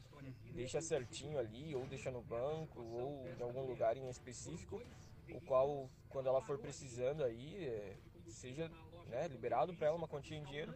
deixa 0.52 0.80
certinho 0.80 1.38
ali, 1.38 1.74
ou 1.74 1.86
deixa 1.86 2.10
no 2.10 2.22
banco, 2.22 2.80
ou 2.80 3.28
em 3.28 3.42
algum 3.42 3.62
lugar 3.66 3.96
em 3.96 4.08
específico, 4.08 4.82
o 5.30 5.40
qual, 5.42 5.90
quando 6.08 6.28
ela 6.28 6.40
for 6.40 6.58
precisando 6.58 7.22
aí, 7.22 7.66
é, 7.66 7.96
seja 8.28 8.68
né, 9.06 9.28
liberado 9.28 9.74
para 9.74 9.88
ela 9.88 9.96
uma 9.96 10.08
quantia 10.08 10.36
em 10.36 10.44
dinheiro, 10.44 10.74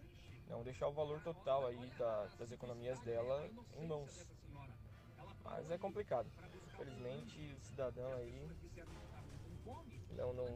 não 0.49 0.63
deixar 0.63 0.89
o 0.89 0.93
valor 0.93 1.23
total 1.23 1.67
aí 1.67 1.91
da, 1.99 2.27
das 2.39 2.53
economias 2.53 3.01
dela 3.01 3.49
em 3.77 3.87
mãos. 3.87 4.27
Mas 5.45 5.71
é 5.71 5.79
complicado. 5.79 6.31
Infelizmente, 6.75 7.57
o 7.59 7.65
cidadão 7.65 8.13
aí 8.15 8.51
não, 10.17 10.33
não, 10.33 10.47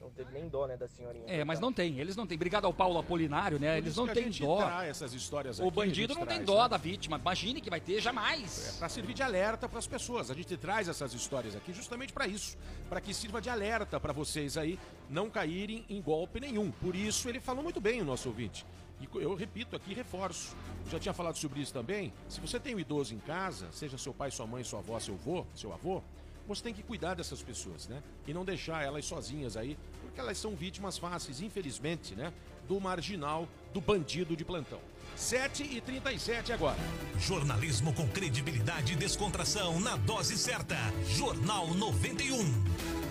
não 0.00 0.10
teve 0.10 0.32
nem 0.32 0.48
dó, 0.48 0.66
né, 0.66 0.76
da 0.76 0.88
senhorinha. 0.88 1.24
É, 1.26 1.44
mas 1.44 1.60
não 1.60 1.72
tem, 1.72 1.98
eles 2.00 2.16
não 2.16 2.26
têm. 2.26 2.36
Obrigado 2.36 2.64
ao 2.64 2.72
Paulo 2.72 2.98
Apolinário, 2.98 3.58
né? 3.58 3.72
Por 3.72 3.78
Eles 3.78 3.96
não 3.96 4.06
têm 4.06 4.24
gente 4.24 4.42
dó. 4.42 4.62
essas 4.82 5.12
histórias 5.12 5.58
O 5.58 5.64
aqui, 5.64 5.70
bandido 5.76 6.14
não 6.14 6.26
tem 6.26 6.36
traz, 6.36 6.46
dó 6.46 6.62
né? 6.62 6.68
da 6.70 6.76
vítima. 6.76 7.18
Imagine 7.18 7.60
que 7.60 7.70
vai 7.70 7.80
ter 7.80 8.00
jamais. 8.00 8.76
para 8.78 8.88
servir 8.88 9.14
de 9.14 9.22
alerta 9.22 9.68
para 9.68 9.78
as 9.78 9.86
pessoas. 9.86 10.30
A 10.30 10.34
gente 10.34 10.56
traz 10.56 10.88
essas 10.88 11.12
histórias 11.12 11.54
aqui 11.54 11.72
justamente 11.72 12.12
para 12.12 12.26
isso, 12.26 12.56
para 12.88 13.00
que 13.00 13.12
sirva 13.12 13.40
de 13.40 13.50
alerta 13.50 14.00
para 14.00 14.12
vocês 14.12 14.56
aí 14.56 14.78
não 15.08 15.28
caírem 15.28 15.84
em 15.88 16.00
golpe 16.00 16.40
nenhum. 16.40 16.70
Por 16.70 16.96
isso 16.96 17.28
ele 17.28 17.40
falou 17.40 17.62
muito 17.62 17.80
bem 17.80 18.00
o 18.00 18.04
nosso 18.04 18.28
ouvinte. 18.28 18.64
E 19.00 19.08
eu 19.22 19.34
repito 19.34 19.74
aqui, 19.74 19.94
reforço. 19.94 20.54
Já 20.90 20.98
tinha 20.98 21.14
falado 21.14 21.36
sobre 21.36 21.60
isso 21.60 21.72
também. 21.72 22.12
Se 22.28 22.40
você 22.40 22.60
tem 22.60 22.74
um 22.74 22.80
idoso 22.80 23.14
em 23.14 23.18
casa, 23.18 23.68
seja 23.72 23.96
seu 23.96 24.12
pai, 24.12 24.30
sua 24.30 24.46
mãe, 24.46 24.62
sua 24.62 24.80
avó, 24.80 24.98
seu 25.00 25.14
avô, 25.14 25.46
seu 25.54 25.72
avô, 25.72 26.02
você 26.54 26.62
tem 26.62 26.74
que 26.74 26.82
cuidar 26.82 27.14
dessas 27.14 27.42
pessoas, 27.42 27.86
né? 27.86 28.02
E 28.26 28.34
não 28.34 28.44
deixar 28.44 28.82
elas 28.82 29.04
sozinhas 29.04 29.56
aí, 29.56 29.78
porque 30.02 30.20
elas 30.20 30.36
são 30.36 30.56
vítimas 30.56 30.98
fáceis, 30.98 31.40
infelizmente, 31.40 32.14
né? 32.14 32.32
Do 32.68 32.80
marginal, 32.80 33.48
do 33.72 33.80
bandido 33.80 34.36
de 34.36 34.44
plantão. 34.44 34.80
7 35.14 35.62
e 35.62 35.80
37 35.80 36.52
agora. 36.52 36.78
Jornalismo 37.18 37.92
com 37.92 38.08
credibilidade 38.08 38.94
e 38.94 38.96
descontração 38.96 39.78
na 39.78 39.96
dose 39.96 40.36
certa. 40.36 40.76
Jornal 41.06 41.72
91. 41.74 43.09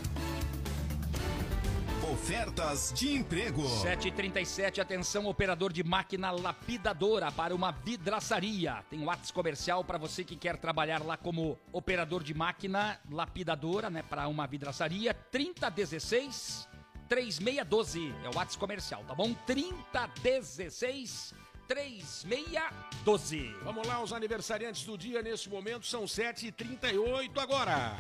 Ofertas 2.12 2.92
de 2.96 3.14
emprego. 3.14 3.62
7h37, 3.62 4.80
atenção, 4.80 5.28
operador 5.28 5.72
de 5.72 5.84
máquina 5.84 6.32
lapidadora 6.32 7.32
para 7.32 7.54
uma 7.54 7.72
vidraçaria. 7.72 8.84
Tem 8.90 9.00
um 9.00 9.06
WhatsApp 9.06 9.32
comercial 9.34 9.84
para 9.84 10.00
você 10.00 10.24
que 10.24 10.36
quer 10.36 10.58
trabalhar 10.58 11.06
lá 11.06 11.16
como 11.16 11.60
operador 11.72 12.24
de 12.24 12.34
máquina 12.34 13.00
lapidadora, 13.12 13.92
né? 13.92 14.02
Para 14.02 14.28
uma 14.28 14.48
vidraçaria. 14.48 15.14
3016 15.14 16.68
3612 17.08 18.12
é 18.24 18.30
o 18.30 18.36
WhatsApp 18.36 18.58
comercial, 18.58 19.04
tá 19.04 19.14
bom? 19.14 19.32
3016 19.46 21.36
3612. 21.68 23.54
Vamos 23.64 23.88
lá, 23.88 24.02
os 24.02 24.12
aniversariantes 24.14 24.84
do 24.84 24.98
dia 24.98 25.22
nesse 25.22 25.48
momento 25.48 25.86
são 25.86 26.06
7h38 26.06 27.38
agora. 27.38 27.96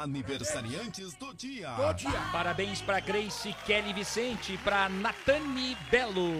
Aniversariantes 0.00 1.12
do 1.16 1.34
dia. 1.34 1.68
Parabéns 2.32 2.80
para 2.80 2.98
Grace 2.98 3.54
Kelly 3.66 3.92
Vicente, 3.92 4.58
para 4.64 4.88
Natane 4.88 5.76
Belo, 5.90 6.32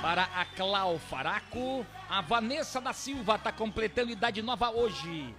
para 0.00 0.22
a 0.22 0.46
Clau 0.46 0.98
Faraco, 0.98 1.84
a 2.08 2.20
Vanessa 2.20 2.80
da 2.80 2.92
Silva 2.92 3.38
tá 3.38 3.50
completando 3.50 4.10
idade 4.10 4.40
nova 4.42 4.70
hoje. 4.70 5.34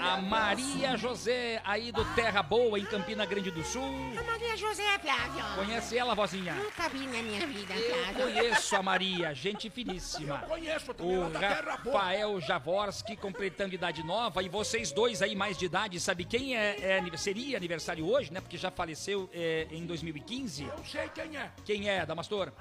A 0.00 0.16
Maria 0.18 0.96
José 0.96 1.60
aí 1.64 1.92
do 1.92 2.04
Terra 2.14 2.42
Boa 2.42 2.78
em 2.78 2.84
Campina 2.84 3.26
Grande 3.26 3.50
do 3.50 3.62
Sul. 3.62 3.82
A 4.18 4.22
Maria 4.22 4.56
José 4.56 4.98
Flávio. 4.98 5.44
Conhece 5.54 5.98
ela, 5.98 6.14
vozinha? 6.14 6.54
Nunca 6.54 6.88
vi 6.88 7.06
na 7.06 7.22
minha 7.22 7.46
vida, 7.46 7.74
Eu 7.74 8.04
Flávio. 8.04 8.22
conheço 8.22 8.76
a 8.76 8.82
Maria, 8.82 9.34
gente 9.34 9.68
finíssima. 9.68 10.40
Eu 10.42 10.48
conheço 10.48 10.94
também, 10.94 11.16
O 11.18 11.22
lá 11.24 11.28
da 11.28 11.40
Terra 11.40 11.76
Boa. 11.78 11.96
Rafael 11.96 12.40
Javorski 12.40 13.16
completando 13.16 13.74
idade 13.74 14.02
nova. 14.02 14.42
E 14.42 14.48
vocês 14.48 14.90
dois 14.90 15.20
aí, 15.20 15.36
mais 15.36 15.58
de 15.58 15.66
idade, 15.66 16.00
sabe 16.00 16.24
quem 16.24 16.56
é, 16.56 16.98
é 16.98 17.16
seria 17.16 17.56
aniversário 17.56 18.06
hoje, 18.06 18.32
né? 18.32 18.40
Porque 18.40 18.56
já 18.56 18.70
faleceu 18.70 19.28
é, 19.32 19.66
em 19.70 19.84
2015. 19.84 20.64
Eu 20.64 20.84
sei 20.84 21.08
quem 21.08 21.36
é. 21.36 21.50
Quem 21.64 21.90
é, 21.90 22.06
Damastor? 22.06 22.52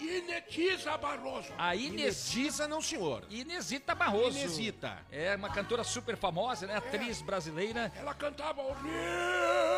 Inetiza 0.00 0.96
Barroso. 0.96 1.52
A 1.58 1.76
Inesita, 1.76 2.66
não, 2.66 2.80
senhor. 2.80 3.24
Inesita 3.30 3.94
Barroso. 3.94 4.38
Inesita. 4.38 4.98
É 5.10 5.36
uma 5.36 5.50
cantora 5.50 5.84
super 5.84 6.16
famosa, 6.16 6.66
né? 6.66 6.76
Atriz 6.76 7.20
brasileira. 7.20 7.92
Ela 7.96 8.14
cantava 8.14 8.62
o 8.62 8.72
Rio. 8.72 9.69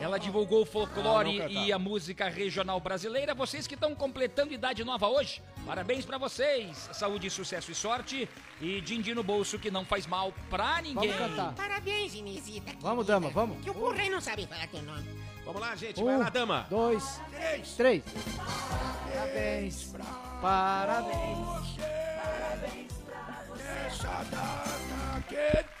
Ela 0.00 0.18
divulgou 0.18 0.60
o 0.60 0.62
Ah, 0.62 0.66
folclore 0.66 1.38
cantava. 1.38 1.52
e 1.52 1.72
a 1.72 1.78
música 1.78 2.28
regional 2.28 2.78
brasileira. 2.80 3.34
Vocês 3.34 3.66
que 3.66 3.74
estão 3.74 3.94
completando 3.94 4.52
idade 4.52 4.84
nova 4.84 5.08
hoje, 5.08 5.42
parabéns 5.66 6.04
pra 6.04 6.18
vocês. 6.18 6.88
Saúde, 6.92 7.28
sucesso 7.30 7.70
e 7.70 7.74
sorte. 7.74 8.28
E 8.60 8.80
din-din 8.80 9.14
no 9.14 9.22
bolso 9.22 9.58
que 9.58 9.70
não 9.70 9.84
faz 9.84 10.06
mal 10.06 10.32
pra 10.50 10.80
ninguém. 10.82 11.12
Parabéns, 11.56 12.14
Inesita. 12.14 12.72
Vamos, 12.80 13.06
dama, 13.06 13.30
vamos. 13.30 13.62
Que 13.62 13.70
o 13.70 13.90
aí 13.90 14.10
não 14.10 14.20
sabe 14.20 14.46
falar 14.46 14.66
teu 14.68 14.82
nome. 14.82 15.08
Vamos 15.44 15.60
lá, 15.62 15.74
gente. 15.76 16.00
Um, 16.02 16.04
Vai 16.04 16.18
lá, 16.18 16.28
dama. 16.28 16.66
dois, 16.68 17.20
três. 17.30 17.72
três. 17.74 18.04
Parabéns. 18.36 19.94
Parabéns. 20.42 21.78
Essa 23.86 24.24
data 24.30 25.24
que... 25.28 25.77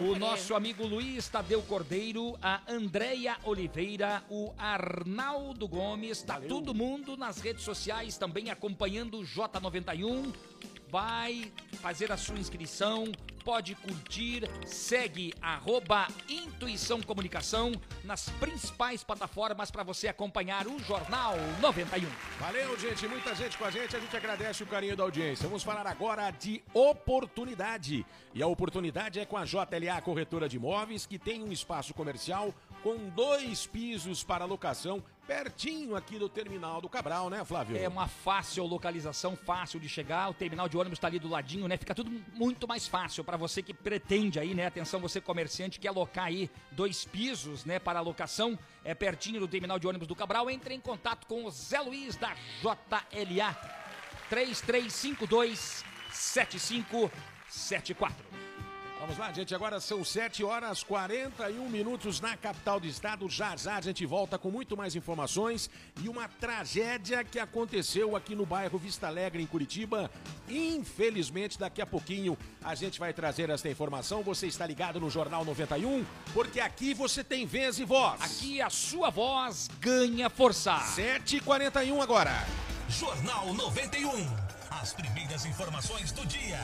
O 0.00 0.18
nosso 0.18 0.52
amigo 0.52 0.84
Luiz 0.84 1.28
Tadeu 1.28 1.62
Cordeiro, 1.62 2.36
a 2.42 2.60
Andréia 2.68 3.36
Oliveira, 3.44 4.24
o 4.28 4.52
Arnaldo 4.58 5.68
Gomes, 5.68 6.20
tá 6.20 6.40
todo 6.40 6.74
mundo 6.74 7.16
nas 7.16 7.38
redes 7.40 7.62
sociais 7.62 8.18
também 8.18 8.50
acompanhando 8.50 9.20
o 9.20 9.22
J91. 9.22 10.34
Vai 10.92 11.50
fazer 11.80 12.12
a 12.12 12.18
sua 12.18 12.38
inscrição 12.38 13.10
pode 13.42 13.74
curtir. 13.74 14.48
Segue 14.66 15.32
arroba 15.40 16.06
Intuição 16.28 17.00
Comunicação 17.02 17.72
nas 18.04 18.28
principais 18.28 19.04
plataformas 19.04 19.70
para 19.70 19.82
você 19.82 20.08
acompanhar 20.08 20.66
o 20.66 20.78
Jornal 20.80 21.34
91. 21.60 22.06
Valeu, 22.38 22.78
gente. 22.78 23.06
Muita 23.08 23.34
gente 23.34 23.58
com 23.58 23.64
a 23.64 23.70
gente. 23.70 23.96
A 23.96 24.00
gente 24.00 24.16
agradece 24.16 24.62
o 24.62 24.66
carinho 24.66 24.96
da 24.96 25.02
audiência. 25.02 25.46
Vamos 25.46 25.62
falar 25.62 25.86
agora 25.86 26.30
de 26.30 26.62
oportunidade. 26.72 28.06
E 28.34 28.42
a 28.42 28.46
oportunidade 28.46 29.20
é 29.20 29.26
com 29.26 29.36
a 29.36 29.44
JLA 29.44 30.00
Corretora 30.02 30.48
de 30.48 30.56
Imóveis, 30.56 31.06
que 31.06 31.18
tem 31.18 31.42
um 31.42 31.52
espaço 31.52 31.92
comercial 31.92 32.54
com 32.82 33.08
dois 33.10 33.66
pisos 33.66 34.24
para 34.24 34.44
locação, 34.44 35.02
pertinho 35.26 35.96
aqui 35.96 36.18
do 36.18 36.28
terminal 36.28 36.80
do 36.80 36.88
Cabral, 36.88 37.28
né, 37.30 37.44
Flávio? 37.44 37.76
É 37.76 37.88
uma 37.88 38.08
fácil 38.08 38.66
localização, 38.66 39.36
fácil 39.36 39.78
de 39.80 39.88
chegar. 39.88 40.30
O 40.30 40.34
terminal 40.34 40.68
de 40.68 40.76
ônibus 40.76 40.98
está 40.98 41.08
ali 41.08 41.18
do 41.18 41.28
ladinho, 41.28 41.66
né? 41.68 41.76
Fica 41.76 41.94
tudo 41.94 42.10
muito 42.34 42.68
mais 42.68 42.88
fácil 42.88 43.22
para 43.24 43.36
você 43.36 43.62
que 43.62 43.72
pretende 43.72 44.40
aí, 44.40 44.52
né? 44.54 44.66
Atenção, 44.66 45.00
você 45.00 45.20
comerciante 45.20 45.80
que 45.80 45.88
alocar 45.88 46.26
aí 46.26 46.50
dois 46.70 47.04
pisos, 47.04 47.64
né, 47.64 47.78
para 47.78 48.00
locação, 48.00 48.58
é 48.84 48.94
pertinho 48.94 49.40
do 49.40 49.48
terminal 49.48 49.78
de 49.78 49.86
ônibus 49.86 50.08
do 50.08 50.14
Cabral. 50.14 50.50
Entre 50.50 50.74
em 50.74 50.80
contato 50.80 51.26
com 51.26 51.44
o 51.44 51.50
Zé 51.50 51.80
Luiz 51.80 52.16
da 52.16 52.34
JLA 52.62 53.56
3352 54.28 55.82
7574. 56.10 58.41
Vamos 59.02 59.18
lá, 59.18 59.32
gente. 59.32 59.52
Agora 59.52 59.80
são 59.80 60.04
7 60.04 60.44
horas 60.44 60.84
41 60.84 61.68
minutos 61.68 62.20
na 62.20 62.36
capital 62.36 62.78
do 62.78 62.86
estado. 62.86 63.28
Já 63.28 63.56
já 63.56 63.74
a 63.74 63.80
gente 63.80 64.06
volta 64.06 64.38
com 64.38 64.48
muito 64.48 64.76
mais 64.76 64.94
informações 64.94 65.68
e 66.00 66.08
uma 66.08 66.28
tragédia 66.28 67.24
que 67.24 67.40
aconteceu 67.40 68.14
aqui 68.14 68.36
no 68.36 68.46
bairro 68.46 68.78
Vista 68.78 69.08
Alegre, 69.08 69.42
em 69.42 69.46
Curitiba. 69.46 70.08
Infelizmente, 70.48 71.58
daqui 71.58 71.82
a 71.82 71.86
pouquinho 71.86 72.38
a 72.62 72.76
gente 72.76 73.00
vai 73.00 73.12
trazer 73.12 73.50
esta 73.50 73.68
informação. 73.68 74.22
Você 74.22 74.46
está 74.46 74.64
ligado 74.64 75.00
no 75.00 75.10
Jornal 75.10 75.44
91, 75.44 76.04
porque 76.32 76.60
aqui 76.60 76.94
você 76.94 77.24
tem 77.24 77.44
vez 77.44 77.80
e 77.80 77.84
voz. 77.84 78.22
Aqui 78.22 78.62
a 78.62 78.70
sua 78.70 79.10
voz 79.10 79.68
ganha 79.80 80.30
força. 80.30 80.76
7h41 80.78 82.00
agora. 82.00 82.46
Jornal 82.88 83.52
91. 83.52 84.12
As 84.70 84.92
primeiras 84.92 85.44
informações 85.44 86.12
do 86.12 86.24
dia. 86.24 86.60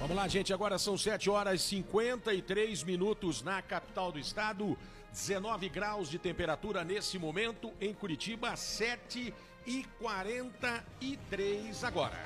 Vamos 0.08 0.22
lá, 0.22 0.26
gente. 0.26 0.54
Agora 0.54 0.78
são 0.78 0.96
7 0.96 1.28
horas 1.28 1.60
e 1.60 1.64
53 1.64 2.82
minutos 2.82 3.42
na 3.42 3.60
capital 3.60 4.10
do 4.10 4.18
estado. 4.18 4.74
19 5.12 5.68
graus 5.68 6.08
de 6.08 6.18
temperatura 6.18 6.82
nesse 6.82 7.18
momento 7.18 7.70
em 7.78 7.92
Curitiba, 7.92 8.56
7 8.56 9.34
e 9.66 9.84
43 10.00 11.84
agora. 11.84 12.18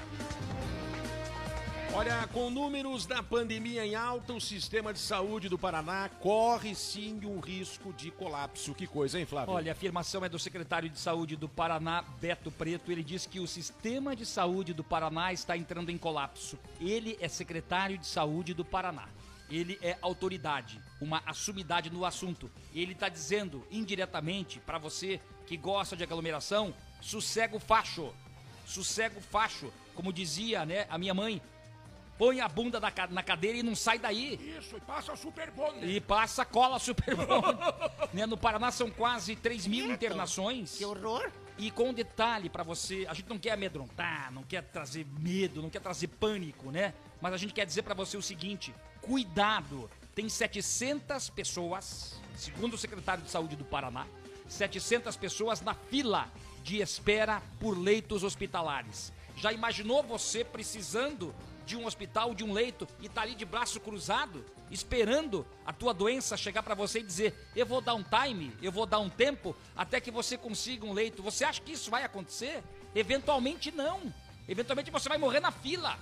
Olha, 1.94 2.26
com 2.32 2.48
números 2.48 3.04
da 3.04 3.22
pandemia 3.22 3.84
em 3.84 3.94
alta, 3.94 4.32
o 4.32 4.40
sistema 4.40 4.94
de 4.94 4.98
saúde 4.98 5.50
do 5.50 5.58
Paraná 5.58 6.08
corre 6.08 6.74
sim 6.74 7.20
um 7.26 7.38
risco 7.38 7.92
de 7.92 8.10
colapso. 8.10 8.74
Que 8.74 8.86
coisa, 8.86 9.20
hein, 9.20 9.26
Flávio? 9.26 9.52
Olha, 9.52 9.70
a 9.70 9.74
afirmação 9.74 10.24
é 10.24 10.28
do 10.28 10.38
secretário 10.38 10.88
de 10.88 10.98
Saúde 10.98 11.36
do 11.36 11.50
Paraná, 11.50 12.02
Beto 12.18 12.50
Preto. 12.50 12.90
Ele 12.90 13.04
diz 13.04 13.26
que 13.26 13.40
o 13.40 13.46
sistema 13.46 14.16
de 14.16 14.24
saúde 14.24 14.72
do 14.72 14.82
Paraná 14.82 15.34
está 15.34 15.54
entrando 15.54 15.90
em 15.90 15.98
colapso. 15.98 16.58
Ele 16.80 17.18
é 17.20 17.28
secretário 17.28 17.98
de 17.98 18.06
Saúde 18.06 18.54
do 18.54 18.64
Paraná. 18.64 19.06
Ele 19.50 19.78
é 19.82 19.98
autoridade, 20.00 20.80
uma 20.98 21.22
assumidade 21.26 21.90
no 21.90 22.06
assunto. 22.06 22.50
Ele 22.74 22.92
está 22.92 23.10
dizendo 23.10 23.66
indiretamente 23.70 24.58
para 24.60 24.78
você 24.78 25.20
que 25.46 25.58
gosta 25.58 25.94
de 25.94 26.02
aglomeração, 26.02 26.72
sossego 27.02 27.58
facho. 27.58 28.14
Sossego 28.64 29.20
facho, 29.20 29.70
como 29.94 30.10
dizia, 30.10 30.64
né, 30.64 30.86
a 30.88 30.96
minha 30.96 31.12
mãe, 31.12 31.42
põe 32.22 32.40
a 32.40 32.46
bunda 32.46 32.78
na, 32.78 32.88
ca- 32.92 33.08
na 33.08 33.20
cadeira 33.20 33.58
e 33.58 33.64
não 33.64 33.74
sai 33.74 33.98
daí. 33.98 34.34
Isso, 34.56 34.76
e 34.76 34.80
passa 34.80 35.16
super 35.16 35.50
bom. 35.50 35.74
E 35.82 36.00
passa 36.00 36.44
cola 36.44 36.78
super 36.78 37.16
né? 38.14 38.26
No 38.26 38.36
Paraná 38.38 38.70
são 38.70 38.88
quase 38.88 39.34
3 39.34 39.66
mil 39.66 39.90
internações. 39.90 40.76
Que 40.78 40.84
horror! 40.84 41.28
E 41.58 41.68
com 41.72 41.88
um 41.88 41.92
detalhe 41.92 42.48
pra 42.48 42.62
você, 42.62 43.04
a 43.08 43.14
gente 43.14 43.28
não 43.28 43.38
quer 43.40 43.50
amedrontar, 43.50 44.30
não 44.32 44.44
quer 44.44 44.62
trazer 44.62 45.04
medo, 45.18 45.60
não 45.60 45.68
quer 45.68 45.80
trazer 45.80 46.06
pânico, 46.06 46.70
né? 46.70 46.94
Mas 47.20 47.34
a 47.34 47.36
gente 47.36 47.52
quer 47.52 47.66
dizer 47.66 47.82
pra 47.82 47.92
você 47.92 48.16
o 48.16 48.22
seguinte: 48.22 48.72
cuidado. 49.00 49.90
Tem 50.14 50.28
700 50.28 51.28
pessoas, 51.30 52.20
segundo 52.36 52.74
o 52.74 52.78
secretário 52.78 53.24
de 53.24 53.30
Saúde 53.30 53.56
do 53.56 53.64
Paraná, 53.64 54.06
700 54.46 55.16
pessoas 55.16 55.60
na 55.60 55.74
fila 55.74 56.28
de 56.62 56.80
espera 56.80 57.42
por 57.58 57.76
leitos 57.76 58.22
hospitalares. 58.22 59.12
Já 59.38 59.52
imaginou 59.52 60.02
você 60.04 60.44
precisando 60.44 61.34
de 61.64 61.76
um 61.76 61.86
hospital, 61.86 62.34
de 62.34 62.44
um 62.44 62.52
leito 62.52 62.86
e 63.00 63.08
tá 63.08 63.22
ali 63.22 63.34
de 63.34 63.44
braço 63.44 63.80
cruzado, 63.80 64.44
esperando 64.70 65.46
a 65.64 65.72
tua 65.72 65.92
doença 65.92 66.36
chegar 66.36 66.62
pra 66.62 66.74
você 66.74 67.00
e 67.00 67.02
dizer: 67.02 67.34
"Eu 67.54 67.66
vou 67.66 67.80
dar 67.80 67.94
um 67.94 68.02
time, 68.02 68.52
eu 68.62 68.72
vou 68.72 68.86
dar 68.86 68.98
um 68.98 69.08
tempo 69.08 69.56
até 69.76 70.00
que 70.00 70.10
você 70.10 70.36
consiga 70.36 70.86
um 70.86 70.92
leito". 70.92 71.22
Você 71.22 71.44
acha 71.44 71.60
que 71.60 71.72
isso 71.72 71.90
vai 71.90 72.04
acontecer? 72.04 72.62
Eventualmente 72.94 73.70
não. 73.70 74.12
Eventualmente 74.48 74.90
você 74.90 75.08
vai 75.08 75.18
morrer 75.18 75.40
na 75.40 75.50
fila. 75.50 75.98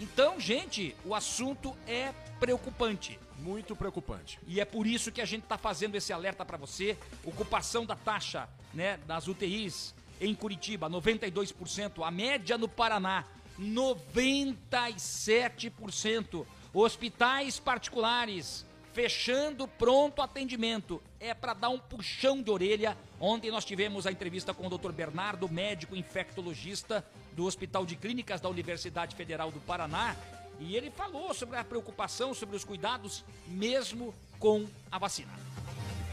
Então, 0.00 0.40
gente, 0.40 0.96
o 1.04 1.14
assunto 1.14 1.76
é 1.86 2.12
preocupante. 2.40 3.18
Muito 3.38 3.76
preocupante. 3.76 4.38
E 4.46 4.60
é 4.60 4.64
por 4.64 4.86
isso 4.86 5.12
que 5.12 5.20
a 5.20 5.24
gente 5.24 5.44
está 5.44 5.58
fazendo 5.58 5.94
esse 5.94 6.12
alerta 6.12 6.44
para 6.44 6.56
você. 6.56 6.96
Ocupação 7.24 7.84
da 7.84 7.94
taxa 7.94 8.48
né, 8.72 8.98
das 9.06 9.28
UTIs 9.28 9.94
em 10.20 10.34
Curitiba, 10.34 10.88
92%. 10.88 12.06
A 12.06 12.10
média 12.10 12.56
no 12.56 12.68
Paraná, 12.68 13.24
97%. 13.58 16.46
Hospitais 16.72 17.58
particulares 17.58 18.64
fechando 18.94 19.66
pronto 19.66 20.22
atendimento. 20.22 21.02
É 21.18 21.34
para 21.34 21.52
dar 21.52 21.68
um 21.68 21.78
puxão 21.78 22.40
de 22.40 22.50
orelha. 22.50 22.96
Ontem 23.18 23.50
nós 23.50 23.64
tivemos 23.64 24.06
a 24.06 24.12
entrevista 24.12 24.54
com 24.54 24.68
o 24.68 24.78
Dr. 24.78 24.92
Bernardo, 24.92 25.48
médico 25.48 25.96
infectologista 25.96 27.04
do 27.32 27.44
Hospital 27.44 27.84
de 27.84 27.96
Clínicas 27.96 28.40
da 28.40 28.48
Universidade 28.48 29.16
Federal 29.16 29.50
do 29.50 29.60
Paraná, 29.60 30.14
e 30.60 30.76
ele 30.76 30.90
falou 30.90 31.34
sobre 31.34 31.56
a 31.56 31.64
preocupação, 31.64 32.32
sobre 32.32 32.54
os 32.54 32.64
cuidados, 32.64 33.24
mesmo 33.48 34.14
com 34.38 34.64
a 34.90 34.98
vacina. 34.98 35.32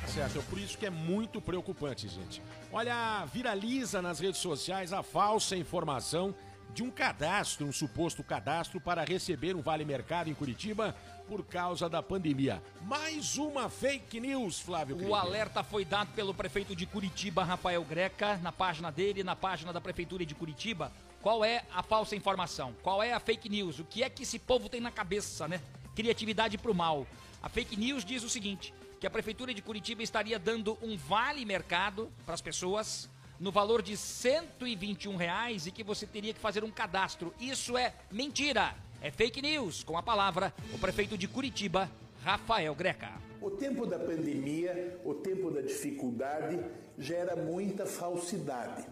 certo, 0.07 0.39
é 0.39 0.41
por 0.41 0.57
isso 0.57 0.77
que 0.77 0.87
é 0.87 0.89
muito 0.89 1.39
preocupante, 1.39 2.07
gente. 2.07 2.41
Olha, 2.73 3.23
viraliza 3.25 4.01
nas 4.01 4.19
redes 4.19 4.41
sociais 4.41 4.91
a 4.91 5.03
falsa 5.03 5.55
informação 5.55 6.33
de 6.73 6.83
um 6.83 6.89
cadastro, 6.89 7.65
um 7.65 7.71
suposto 7.71 8.23
cadastro 8.23 8.79
para 8.79 9.03
receber 9.03 9.55
um 9.55 9.61
vale 9.61 9.83
mercado 9.83 10.29
em 10.29 10.33
Curitiba 10.33 10.95
por 11.27 11.45
causa 11.45 11.89
da 11.89 12.01
pandemia. 12.01 12.61
Mais 12.81 13.37
uma 13.37 13.69
fake 13.69 14.19
news, 14.19 14.59
Flávio. 14.59 14.97
O 15.07 15.15
alerta 15.15 15.63
foi 15.63 15.83
dado 15.83 16.11
pelo 16.13 16.33
prefeito 16.33 16.75
de 16.75 16.85
Curitiba, 16.85 17.43
Rafael 17.43 17.83
Greca, 17.83 18.37
na 18.37 18.51
página 18.51 18.91
dele, 18.91 19.23
na 19.23 19.35
página 19.35 19.73
da 19.73 19.81
prefeitura 19.81 20.25
de 20.25 20.35
Curitiba. 20.35 20.91
Qual 21.21 21.45
é 21.45 21.63
a 21.73 21.83
falsa 21.83 22.15
informação? 22.15 22.73
Qual 22.81 23.03
é 23.03 23.13
a 23.13 23.19
fake 23.19 23.47
news? 23.49 23.79
O 23.79 23.85
que 23.85 24.03
é 24.03 24.09
que 24.09 24.23
esse 24.23 24.39
povo 24.39 24.67
tem 24.69 24.81
na 24.81 24.91
cabeça, 24.91 25.47
né? 25.47 25.61
Criatividade 25.95 26.57
pro 26.57 26.73
mal. 26.73 27.05
A 27.43 27.49
fake 27.49 27.77
news 27.77 28.03
diz 28.03 28.23
o 28.23 28.29
seguinte: 28.29 28.73
que 28.99 29.05
a 29.05 29.09
prefeitura 29.09 29.53
de 29.53 29.61
Curitiba 29.61 30.01
estaria 30.03 30.39
dando 30.39 30.77
um 30.81 30.97
vale 30.97 31.43
mercado 31.43 32.11
para 32.25 32.33
as 32.33 32.41
pessoas 32.41 33.09
no 33.41 33.51
valor 33.51 33.81
de 33.81 33.97
121 33.97 35.15
reais 35.15 35.65
e 35.65 35.71
que 35.71 35.83
você 35.83 36.05
teria 36.05 36.31
que 36.31 36.39
fazer 36.39 36.63
um 36.63 36.69
cadastro. 36.69 37.33
Isso 37.39 37.75
é 37.75 37.91
mentira. 38.11 38.75
É 39.01 39.09
fake 39.09 39.41
news. 39.41 39.83
Com 39.83 39.97
a 39.97 40.03
palavra, 40.03 40.53
o 40.71 40.77
prefeito 40.77 41.17
de 41.17 41.27
Curitiba, 41.27 41.89
Rafael 42.23 42.75
Greca. 42.75 43.09
O 43.41 43.49
tempo 43.49 43.87
da 43.87 43.97
pandemia, 43.97 45.01
o 45.03 45.15
tempo 45.15 45.49
da 45.49 45.59
dificuldade, 45.59 46.59
gera 46.99 47.35
muita 47.35 47.87
falsidade. 47.87 48.85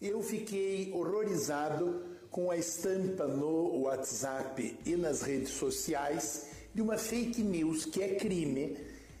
Eu 0.00 0.22
fiquei 0.22 0.90
horrorizado 0.94 2.02
com 2.30 2.50
a 2.50 2.56
estampa 2.56 3.26
no 3.26 3.82
WhatsApp 3.82 4.74
e 4.86 4.96
nas 4.96 5.20
redes 5.20 5.50
sociais 5.50 6.48
de 6.74 6.80
uma 6.80 6.96
fake 6.96 7.42
news 7.42 7.84
que 7.84 8.02
é 8.02 8.14
crime, 8.14 8.74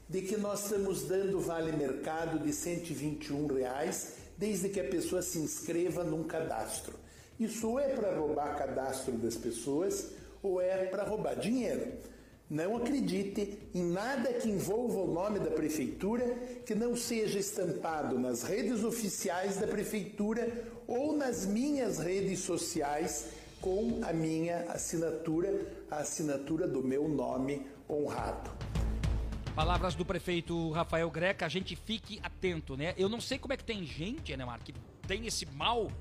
de 0.08 0.22
que 0.22 0.38
nós 0.38 0.64
estamos 0.64 1.02
dando 1.02 1.38
vale 1.40 1.72
mercado 1.72 2.38
de 2.38 2.54
121 2.54 3.46
reais 3.48 4.21
desde 4.42 4.68
que 4.68 4.80
a 4.80 4.84
pessoa 4.84 5.22
se 5.22 5.38
inscreva 5.38 6.02
num 6.02 6.24
cadastro. 6.24 6.94
Isso 7.38 7.78
é 7.78 7.90
para 7.90 8.16
roubar 8.16 8.58
cadastro 8.58 9.12
das 9.12 9.36
pessoas 9.36 10.08
ou 10.42 10.60
é 10.60 10.86
para 10.86 11.04
roubar 11.04 11.36
dinheiro. 11.36 11.92
Não 12.50 12.76
acredite 12.76 13.56
em 13.72 13.84
nada 13.84 14.32
que 14.32 14.50
envolva 14.50 14.98
o 14.98 15.14
nome 15.14 15.38
da 15.38 15.52
prefeitura 15.52 16.24
que 16.66 16.74
não 16.74 16.96
seja 16.96 17.38
estampado 17.38 18.18
nas 18.18 18.42
redes 18.42 18.82
oficiais 18.82 19.58
da 19.58 19.68
prefeitura 19.68 20.52
ou 20.88 21.16
nas 21.16 21.46
minhas 21.46 22.00
redes 22.00 22.40
sociais 22.40 23.26
com 23.60 24.00
a 24.02 24.12
minha 24.12 24.66
assinatura, 24.70 25.54
a 25.88 25.98
assinatura 25.98 26.66
do 26.66 26.82
meu 26.82 27.08
nome 27.08 27.64
honrado. 27.88 28.50
Palavras 29.54 29.94
do 29.94 30.02
prefeito 30.02 30.70
Rafael 30.70 31.10
Greca, 31.10 31.44
a 31.44 31.48
gente 31.48 31.76
fique 31.76 32.18
atento, 32.22 32.74
né? 32.74 32.94
Eu 32.96 33.06
não 33.06 33.20
sei 33.20 33.38
como 33.38 33.52
é 33.52 33.56
que 33.56 33.62
tem 33.62 33.84
gente, 33.84 34.34
né, 34.34 34.46
Marco, 34.46 34.64
que 34.64 34.74
tem 35.06 35.26
esse 35.26 35.44
mal, 35.44 35.92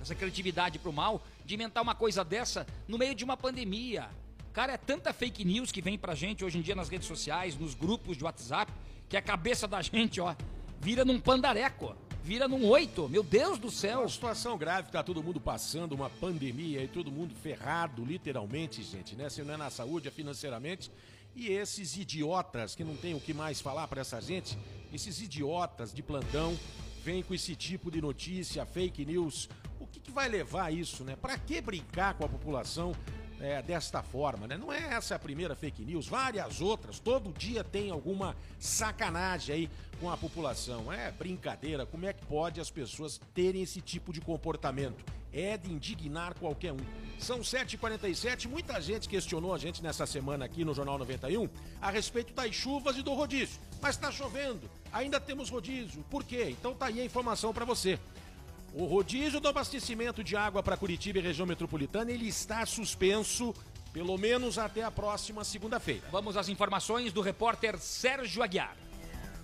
essa 0.00 0.14
criatividade 0.14 0.78
pro 0.78 0.90
mal, 0.90 1.22
de 1.44 1.54
inventar 1.54 1.82
uma 1.82 1.94
coisa 1.94 2.24
dessa 2.24 2.66
no 2.88 2.96
meio 2.96 3.14
de 3.14 3.24
uma 3.24 3.36
pandemia. 3.36 4.08
Cara, 4.54 4.72
é 4.72 4.78
tanta 4.78 5.12
fake 5.12 5.44
news 5.44 5.70
que 5.70 5.82
vem 5.82 5.98
pra 5.98 6.14
gente 6.14 6.42
hoje 6.42 6.56
em 6.56 6.62
dia 6.62 6.74
nas 6.74 6.88
redes 6.88 7.06
sociais, 7.06 7.58
nos 7.58 7.74
grupos 7.74 8.16
de 8.16 8.24
WhatsApp, 8.24 8.72
que 9.06 9.18
a 9.18 9.22
cabeça 9.22 9.68
da 9.68 9.82
gente, 9.82 10.18
ó, 10.18 10.34
vira 10.80 11.04
num 11.04 11.20
pandareco, 11.20 11.94
vira 12.24 12.48
num 12.48 12.66
oito. 12.68 13.06
Meu 13.06 13.22
Deus 13.22 13.58
do 13.58 13.70
céu. 13.70 14.00
Uma 14.00 14.08
situação 14.08 14.56
grave, 14.56 14.90
tá 14.90 15.02
todo 15.02 15.22
mundo 15.22 15.38
passando 15.38 15.92
uma 15.92 16.08
pandemia 16.08 16.82
e 16.82 16.88
todo 16.88 17.12
mundo 17.12 17.34
ferrado, 17.34 18.02
literalmente, 18.02 18.82
gente, 18.82 19.14
né? 19.14 19.28
Se 19.28 19.42
não 19.42 19.52
é 19.52 19.56
na 19.58 19.68
saúde, 19.68 20.08
é 20.08 20.10
financeiramente. 20.10 20.90
E 21.38 21.52
esses 21.52 21.96
idiotas 21.96 22.74
que 22.74 22.82
não 22.82 22.96
tem 22.96 23.14
o 23.14 23.20
que 23.20 23.32
mais 23.32 23.60
falar 23.60 23.86
para 23.86 24.00
essa 24.00 24.20
gente, 24.20 24.58
esses 24.92 25.22
idiotas 25.22 25.94
de 25.94 26.02
plantão, 26.02 26.58
vêm 27.04 27.22
com 27.22 27.32
esse 27.32 27.54
tipo 27.54 27.92
de 27.92 28.00
notícia, 28.00 28.66
fake 28.66 29.04
news. 29.04 29.48
O 29.78 29.86
que, 29.86 30.00
que 30.00 30.10
vai 30.10 30.28
levar 30.28 30.72
isso, 30.72 31.04
né? 31.04 31.14
Para 31.14 31.38
que 31.38 31.60
brincar 31.60 32.14
com 32.14 32.24
a 32.24 32.28
população 32.28 32.92
é, 33.40 33.62
desta 33.62 34.02
forma, 34.02 34.48
né? 34.48 34.58
Não 34.58 34.72
é 34.72 34.94
essa 34.94 35.14
a 35.14 35.18
primeira 35.18 35.54
fake 35.54 35.84
news, 35.84 36.08
várias 36.08 36.60
outras. 36.60 36.98
Todo 36.98 37.32
dia 37.32 37.62
tem 37.62 37.92
alguma 37.92 38.36
sacanagem 38.58 39.54
aí 39.54 39.70
com 40.00 40.10
a 40.10 40.16
população. 40.16 40.92
É 40.92 41.12
brincadeira. 41.12 41.86
Como 41.86 42.04
é 42.04 42.12
que 42.12 42.26
pode 42.26 42.60
as 42.60 42.68
pessoas 42.68 43.20
terem 43.32 43.62
esse 43.62 43.80
tipo 43.80 44.12
de 44.12 44.20
comportamento? 44.20 45.04
É 45.32 45.56
de 45.56 45.72
indignar 45.72 46.34
qualquer 46.34 46.72
um. 46.72 46.78
São 47.18 47.40
7h47, 47.40 48.48
muita 48.48 48.80
gente 48.80 49.08
questionou 49.08 49.52
a 49.52 49.58
gente 49.58 49.82
nessa 49.82 50.06
semana 50.06 50.44
aqui 50.44 50.64
no 50.64 50.74
Jornal 50.74 50.98
91 50.98 51.48
a 51.80 51.90
respeito 51.90 52.32
das 52.32 52.54
chuvas 52.54 52.96
e 52.96 53.02
do 53.02 53.12
rodízio. 53.12 53.60
Mas 53.80 53.96
está 53.96 54.10
chovendo, 54.10 54.70
ainda 54.92 55.20
temos 55.20 55.50
rodízio. 55.50 56.04
Por 56.10 56.24
quê? 56.24 56.46
Então 56.50 56.74
tá 56.74 56.86
aí 56.86 57.00
a 57.00 57.04
informação 57.04 57.52
para 57.52 57.64
você. 57.64 57.98
O 58.72 58.84
rodízio 58.84 59.40
do 59.40 59.48
abastecimento 59.48 60.22
de 60.22 60.36
água 60.36 60.62
para 60.62 60.76
Curitiba 60.76 61.18
e 61.18 61.22
região 61.22 61.46
metropolitana, 61.46 62.12
ele 62.12 62.28
está 62.28 62.64
suspenso 62.66 63.54
pelo 63.92 64.16
menos 64.18 64.58
até 64.58 64.82
a 64.82 64.90
próxima 64.90 65.42
segunda-feira. 65.42 66.06
Vamos 66.12 66.36
às 66.36 66.48
informações 66.48 67.12
do 67.12 67.20
repórter 67.20 67.78
Sérgio 67.78 68.42
Aguiar. 68.42 68.76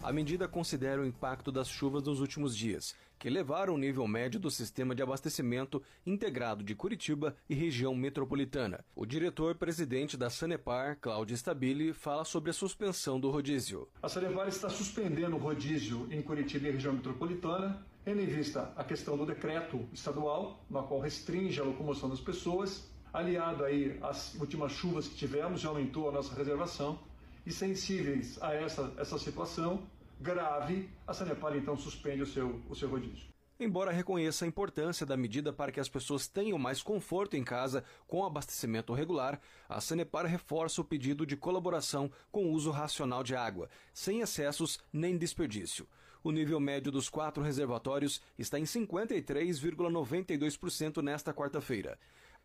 A 0.03 0.13
medida 0.13 0.47
considera 0.47 1.01
o 1.01 1.07
impacto 1.07 1.51
das 1.51 1.67
chuvas 1.67 2.03
nos 2.03 2.21
últimos 2.21 2.55
dias, 2.55 2.95
que 3.25 3.29
elevaram 3.29 3.73
o 3.73 3.79
nível 3.79 4.07
médio 4.07 4.39
do 4.39 4.51
sistema 4.51 4.95
de 4.95 5.03
abastecimento 5.03 5.83
integrado 6.05 6.63
de 6.63 6.75
Curitiba 6.75 7.35
e 7.49 7.55
região 7.55 7.95
metropolitana. 7.95 8.85
O 8.95 9.07
diretor-presidente 9.07 10.15
da 10.15 10.29
Sanepar, 10.29 10.99
Cláudio 11.01 11.35
Stabile, 11.35 11.95
fala 11.95 12.23
sobre 12.27 12.51
a 12.51 12.53
suspensão 12.53 13.19
do 13.19 13.31
rodízio. 13.31 13.89
A 14.03 14.11
Sanepar 14.11 14.47
está 14.49 14.69
suspendendo 14.69 15.37
o 15.37 15.39
rodízio 15.39 16.07
em 16.11 16.21
Curitiba 16.21 16.69
e 16.69 16.73
região 16.73 16.93
metropolitana, 16.93 17.83
tendo 18.05 18.21
em 18.21 18.27
vista 18.27 18.75
a 18.77 18.85
questão 18.85 19.17
do 19.17 19.25
decreto 19.25 19.89
estadual, 19.91 20.63
na 20.69 20.83
qual 20.83 21.01
restringe 21.01 21.59
a 21.59 21.65
locomoção 21.65 22.11
das 22.11 22.21
pessoas, 22.21 22.93
aliado 23.11 23.65
aí 23.65 23.99
às 24.03 24.35
últimas 24.35 24.73
chuvas 24.73 25.09
que 25.09 25.15
tivemos, 25.15 25.63
já 25.63 25.71
aumentou 25.71 26.11
a 26.11 26.13
nossa 26.13 26.35
reservação, 26.35 26.99
e 27.47 27.51
sensíveis 27.51 28.39
a 28.43 28.53
essa, 28.53 28.93
essa 28.99 29.19
situação 29.19 29.83
grave, 30.21 30.91
a 31.07 31.13
Sanepar 31.13 31.57
então 31.57 31.77
suspende 31.77 32.23
o 32.23 32.27
seu, 32.27 32.63
o 32.69 32.75
seu 32.75 32.89
rodízio. 32.89 33.35
Embora 33.59 33.91
reconheça 33.93 34.45
a 34.45 34.49
importância 34.49 35.07
da 35.07 35.17
medida 35.17 35.53
para 35.53 35.71
que 35.71 35.79
as 35.79 35.89
pessoas 35.89 36.27
tenham 36.27 36.59
mais 36.59 36.83
conforto 36.83 37.37
em 37.37 37.45
casa 37.45 37.85
com 38.07 38.25
abastecimento 38.25 38.93
regular, 38.93 39.41
a 39.69 39.81
Sanepar 39.81 40.27
reforça 40.27 40.81
o 40.81 40.85
pedido 40.85 41.25
de 41.25 41.37
colaboração 41.37 42.11
com 42.33 42.47
o 42.47 42.51
uso 42.51 42.73
racional 42.73 43.23
de 43.23 43.37
água, 43.37 43.71
sem 43.93 44.19
excessos 44.21 44.81
nem 44.93 45.17
desperdício. 45.17 45.87
O 46.23 46.31
nível 46.33 46.59
médio 46.59 46.91
dos 46.91 47.09
quatro 47.09 47.45
reservatórios 47.45 48.21
está 48.37 48.59
em 48.59 48.65
53,92% 48.65 51.01
nesta 51.01 51.33
quarta-feira. 51.33 51.97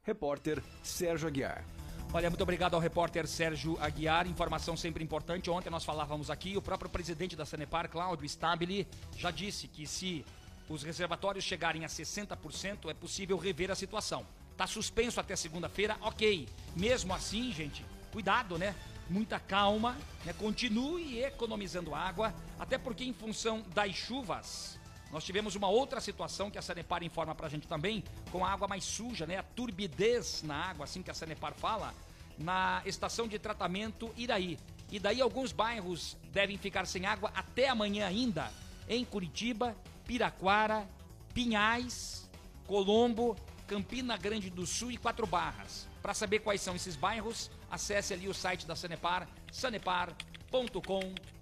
Repórter 0.03 0.61
Sérgio 0.83 1.27
Aguiar. 1.27 1.65
Olha, 2.11 2.27
muito 2.27 2.41
obrigado 2.41 2.73
ao 2.73 2.79
repórter 2.79 3.27
Sérgio 3.27 3.77
Aguiar. 3.79 4.25
Informação 4.25 4.75
sempre 4.75 5.03
importante. 5.03 5.47
Ontem 5.47 5.69
nós 5.69 5.85
falávamos 5.85 6.31
aqui, 6.31 6.57
o 6.57 6.61
próprio 6.61 6.89
presidente 6.89 7.35
da 7.35 7.45
Sanepar, 7.45 7.87
Cláudio 7.87 8.25
Stabile, 8.25 8.87
já 9.15 9.29
disse 9.29 9.67
que 9.67 9.85
se 9.85 10.25
os 10.67 10.81
reservatórios 10.81 11.45
chegarem 11.45 11.85
a 11.85 11.87
60%, 11.87 12.89
é 12.89 12.95
possível 12.95 13.37
rever 13.37 13.69
a 13.69 13.75
situação. 13.75 14.25
Está 14.51 14.65
suspenso 14.65 15.19
até 15.19 15.35
segunda-feira, 15.35 15.97
ok. 16.01 16.49
Mesmo 16.75 17.13
assim, 17.13 17.51
gente, 17.51 17.85
cuidado, 18.11 18.57
né? 18.57 18.73
Muita 19.07 19.39
calma, 19.39 19.95
né? 20.25 20.33
continue 20.33 21.21
economizando 21.21 21.93
água, 21.93 22.33
até 22.57 22.79
porque 22.79 23.03
em 23.03 23.13
função 23.13 23.63
das 23.75 23.93
chuvas, 23.93 24.78
nós 25.11 25.23
tivemos 25.23 25.55
uma 25.55 25.67
outra 25.67 25.99
situação 25.99 26.51
que 26.51 26.57
a 26.57 26.61
Sanepar 26.61 27.03
informa 27.03 27.33
pra 27.33 27.49
gente 27.49 27.67
também, 27.67 28.03
com 28.31 28.45
a 28.45 28.51
água 28.51 28.67
mais 28.67 28.83
suja, 28.83 29.25
né? 29.25 29.37
A 29.37 29.43
turbidez 29.43 30.43
na 30.43 30.55
água, 30.55 30.83
assim 30.83 31.01
que 31.01 31.09
a 31.09 31.13
Sanepar 31.13 31.53
fala, 31.55 31.93
na 32.37 32.81
estação 32.85 33.27
de 33.27 33.39
tratamento 33.39 34.13
Iraí. 34.15 34.57
E 34.91 34.99
daí 34.99 35.21
alguns 35.21 35.51
bairros 35.51 36.15
devem 36.31 36.57
ficar 36.57 36.85
sem 36.85 37.05
água 37.05 37.31
até 37.35 37.69
amanhã 37.69 38.07
ainda, 38.07 38.51
em 38.87 39.03
Curitiba, 39.03 39.75
Piraquara, 40.05 40.87
Pinhais, 41.33 42.29
Colombo, 42.65 43.35
Campina 43.67 44.17
Grande 44.17 44.49
do 44.49 44.65
Sul 44.65 44.91
e 44.91 44.97
Quatro 44.97 45.27
Barras. 45.27 45.87
Para 46.01 46.13
saber 46.13 46.39
quais 46.39 46.61
são 46.61 46.75
esses 46.75 46.95
bairros, 46.95 47.51
acesse 47.69 48.13
ali 48.13 48.27
o 48.27 48.33
site 48.33 48.65
da 48.65 48.75
Sanepar, 48.75 49.27
sanepar.com.br. 49.51 51.38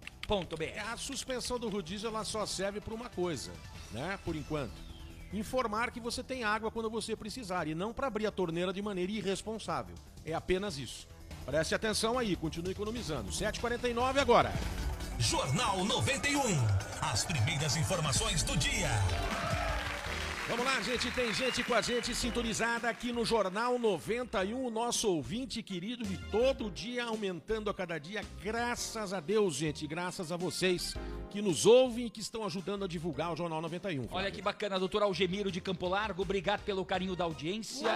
A 0.91 0.97
suspensão 0.97 1.57
do 1.57 1.69
rodízio 1.69 2.07
ela 2.07 2.23
só 2.23 2.45
serve 2.45 2.81
para 2.81 2.93
uma 2.93 3.09
coisa, 3.09 3.51
né? 3.91 4.19
Por 4.25 4.35
enquanto. 4.35 4.73
Informar 5.33 5.91
que 5.91 5.99
você 5.99 6.23
tem 6.23 6.43
água 6.43 6.71
quando 6.71 6.89
você 6.89 7.15
precisar 7.15 7.67
e 7.67 7.75
não 7.75 7.93
para 7.93 8.07
abrir 8.07 8.27
a 8.27 8.31
torneira 8.31 8.71
de 8.71 8.81
maneira 8.81 9.11
irresponsável. 9.11 9.95
É 10.25 10.33
apenas 10.33 10.77
isso. 10.77 11.07
Preste 11.45 11.73
atenção 11.73 12.19
aí, 12.19 12.35
continue 12.35 12.71
economizando. 12.71 13.31
7h49 13.31 14.19
agora. 14.19 14.53
Jornal 15.17 15.83
91. 15.83 16.41
As 17.01 17.25
primeiras 17.25 17.75
informações 17.75 18.43
do 18.43 18.55
dia. 18.57 18.89
Vamos 20.47 20.63
lá, 20.63 20.81
gente. 20.81 21.11
Tem 21.11 21.33
gente 21.33 21.61
com 21.61 21.73
a 21.73 21.81
gente 21.81 22.15
sintonizada 22.15 22.89
aqui 22.89 23.11
no 23.11 23.25
Jornal 23.25 23.77
91. 23.77 24.65
O 24.65 24.69
nosso 24.69 25.09
ouvinte 25.09 25.61
querido 25.61 26.05
de 26.05 26.17
todo 26.31 26.71
dia 26.71 27.03
aumentando 27.03 27.69
a 27.69 27.73
cada 27.73 27.97
dia. 27.97 28.23
Graças 28.41 29.11
a 29.11 29.19
Deus, 29.19 29.55
gente. 29.55 29.85
Graças 29.85 30.31
a 30.31 30.37
vocês 30.37 30.95
que 31.29 31.41
nos 31.41 31.65
ouvem 31.65 32.05
e 32.05 32.09
que 32.09 32.19
estão 32.19 32.45
ajudando 32.45 32.85
a 32.85 32.87
divulgar 32.87 33.33
o 33.33 33.35
Jornal 33.35 33.61
91. 33.61 34.01
Olha 34.01 34.07
Flávio. 34.09 34.31
que 34.31 34.41
bacana, 34.41 34.79
doutor 34.79 35.03
Algemiro 35.03 35.51
de 35.51 35.59
Campo 35.61 35.87
Largo, 35.87 36.21
obrigado 36.21 36.61
pelo 36.63 36.85
carinho 36.85 37.15
da 37.15 37.25
audiência. 37.25 37.87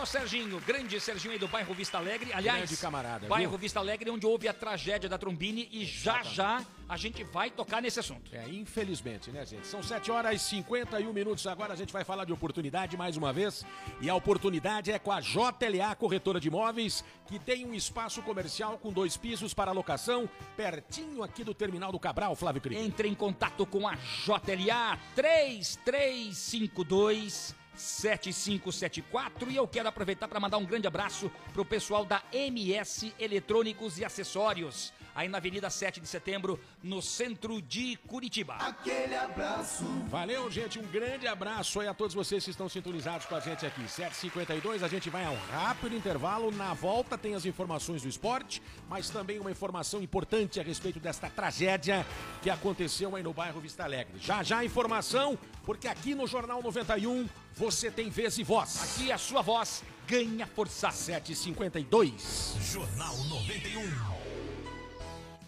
Ô, 0.00 0.06
Serginho, 0.06 0.58
grande 0.60 0.98
Serginho 1.00 1.32
aí 1.32 1.38
do 1.38 1.46
bairro 1.46 1.74
Vista 1.74 1.98
Alegre. 1.98 2.32
Aliás, 2.32 2.60
Grande 2.60 2.76
camarada, 2.78 3.28
bairro 3.28 3.50
viu? 3.50 3.58
Vista 3.58 3.78
Alegre, 3.78 4.08
onde 4.10 4.24
houve 4.26 4.48
a 4.48 4.54
tragédia 4.54 5.08
da 5.08 5.16
Trombini 5.18 5.68
e 5.70 5.84
já 5.84 6.22
já 6.22 6.64
a 6.88 6.96
gente 6.96 7.22
vai 7.22 7.50
tocar 7.50 7.80
nesse 7.80 8.00
assunto. 8.00 8.34
É, 8.34 8.48
infelizmente, 8.48 9.30
né, 9.30 9.46
gente? 9.46 9.64
São 9.66 9.82
7 9.82 10.10
horas 10.10 10.34
e 10.34 10.38
51 10.44 11.12
minutos. 11.12 11.46
Agora 11.46 11.72
a 11.72 11.76
gente 11.76 11.92
vai 11.92 12.02
falar 12.04 12.24
de 12.24 12.32
oportunidade 12.32 12.96
mais 12.96 13.16
uma 13.16 13.32
vez. 13.32 13.64
E 14.00 14.10
a 14.10 14.14
oportunidade 14.14 14.90
é 14.90 14.98
com 14.98 15.12
a 15.12 15.20
JLA 15.20 15.94
Corretora 15.94 16.40
de 16.40 16.48
Imóveis, 16.48 17.04
que 17.26 17.38
tem 17.38 17.64
um 17.64 17.74
espaço 17.74 18.20
comercial 18.22 18.76
com 18.78 18.92
dois 18.92 19.16
pisos 19.16 19.54
para 19.54 19.70
locação, 19.70 20.28
pertinho 20.56 21.22
aqui 21.22 21.44
do 21.44 21.54
Terminal 21.54 21.92
do 21.92 22.00
Cabral, 22.00 22.34
Flávio 22.34 22.60
Cris. 22.60 22.76
Entre 22.78 23.06
em 23.06 23.14
contato 23.14 23.64
com 23.66 23.86
a 23.86 23.94
JLA 23.94 24.98
3352 25.14 27.59
7574 27.74 29.50
e 29.50 29.56
eu 29.56 29.66
quero 29.66 29.88
aproveitar 29.88 30.28
para 30.28 30.40
mandar 30.40 30.58
um 30.58 30.64
grande 30.64 30.86
abraço 30.86 31.30
pro 31.52 31.64
pessoal 31.64 32.04
da 32.04 32.22
MS 32.32 33.14
Eletrônicos 33.18 33.98
e 33.98 34.04
Acessórios, 34.04 34.92
aí 35.14 35.28
na 35.28 35.38
Avenida 35.38 35.70
7 35.70 36.00
de 36.00 36.06
Setembro, 36.06 36.58
no 36.82 37.00
centro 37.00 37.60
de 37.62 37.96
Curitiba. 38.06 38.54
Aquele 38.54 39.14
abraço. 39.14 39.84
Valeu, 40.08 40.50
gente. 40.50 40.78
Um 40.78 40.86
grande 40.86 41.26
abraço 41.26 41.80
aí 41.80 41.88
a 41.88 41.94
todos 41.94 42.14
vocês 42.14 42.44
que 42.44 42.50
estão 42.50 42.68
sintonizados 42.68 43.26
com 43.26 43.34
a 43.34 43.40
gente 43.40 43.64
aqui. 43.64 43.82
7h52, 43.82 44.82
a 44.82 44.88
gente 44.88 45.08
vai 45.08 45.24
a 45.24 45.30
um 45.30 45.38
rápido 45.50 45.94
intervalo. 45.96 46.50
Na 46.50 46.74
volta 46.74 47.16
tem 47.16 47.34
as 47.34 47.46
informações 47.46 48.02
do 48.02 48.08
esporte, 48.08 48.62
mas 48.88 49.10
também 49.10 49.38
uma 49.38 49.50
informação 49.50 50.02
importante 50.02 50.60
a 50.60 50.62
respeito 50.62 51.00
desta 51.00 51.30
tragédia 51.30 52.06
que 52.42 52.50
aconteceu 52.50 53.14
aí 53.16 53.22
no 53.22 53.32
bairro 53.32 53.60
Vista 53.60 53.84
Alegre. 53.84 54.18
Já 54.20 54.42
já 54.42 54.58
a 54.58 54.64
informação, 54.64 55.38
porque 55.64 55.86
aqui 55.86 56.14
no 56.14 56.26
Jornal 56.26 56.62
91 56.62 57.28
você 57.54 57.90
tem 57.90 58.10
vez 58.10 58.38
e 58.38 58.42
voz. 58.42 58.82
Aqui 58.82 59.12
a 59.12 59.18
sua 59.18 59.42
voz 59.42 59.84
ganha 60.06 60.46
força. 60.46 60.88
7h52. 60.88 62.60
Jornal 62.60 63.16
91. 63.24 64.19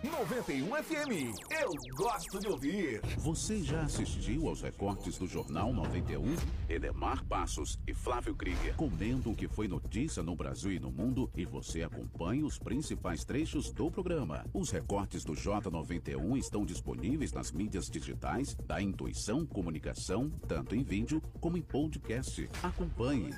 91 0.04 0.68
FM. 0.84 1.36
Eu 1.60 1.72
gosto 1.96 2.40
de 2.40 2.48
ouvir. 2.48 3.02
Você 3.18 3.64
já 3.64 3.82
assistiu 3.82 4.48
aos 4.48 4.62
recortes 4.62 5.18
do 5.18 5.26
Jornal 5.26 5.74
91? 5.74 6.36
Edemar 6.70 7.26
Passos 7.26 7.80
e 7.88 7.94
Flávio 7.94 8.36
Krieger 8.36 8.76
comentam 8.76 9.32
o 9.32 9.36
que 9.36 9.48
foi 9.48 9.68
notícia 9.68 10.22
no 10.22 10.36
Brasil 10.36 10.72
e 10.72 10.80
no 10.80 10.92
mundo 10.92 11.30
e 11.36 11.46
você 11.46 11.82
acompanha 11.82 12.46
os 12.46 12.60
principais 12.60 13.24
trechos 13.24 13.72
do 13.72 13.90
programa. 13.90 14.46
Os 14.54 14.70
recortes 14.70 15.24
do 15.24 15.34
J91 15.34 16.38
estão 16.38 16.64
disponíveis 16.64 17.34
nas 17.34 17.52
mídias 17.52 17.90
digitais 17.90 18.56
da 18.68 18.80
Intuição 18.80 19.46
Comunicação, 19.46 20.30
tanto 20.48 20.76
em 20.76 20.84
vídeo 20.84 21.22
como 21.42 21.58
em 21.58 21.62
podcast. 21.62 22.48
Acompanhe. 22.62 23.32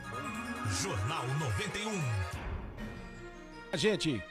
Jornal 0.82 1.26
91. 1.40 2.49
Gente, 3.74 4.22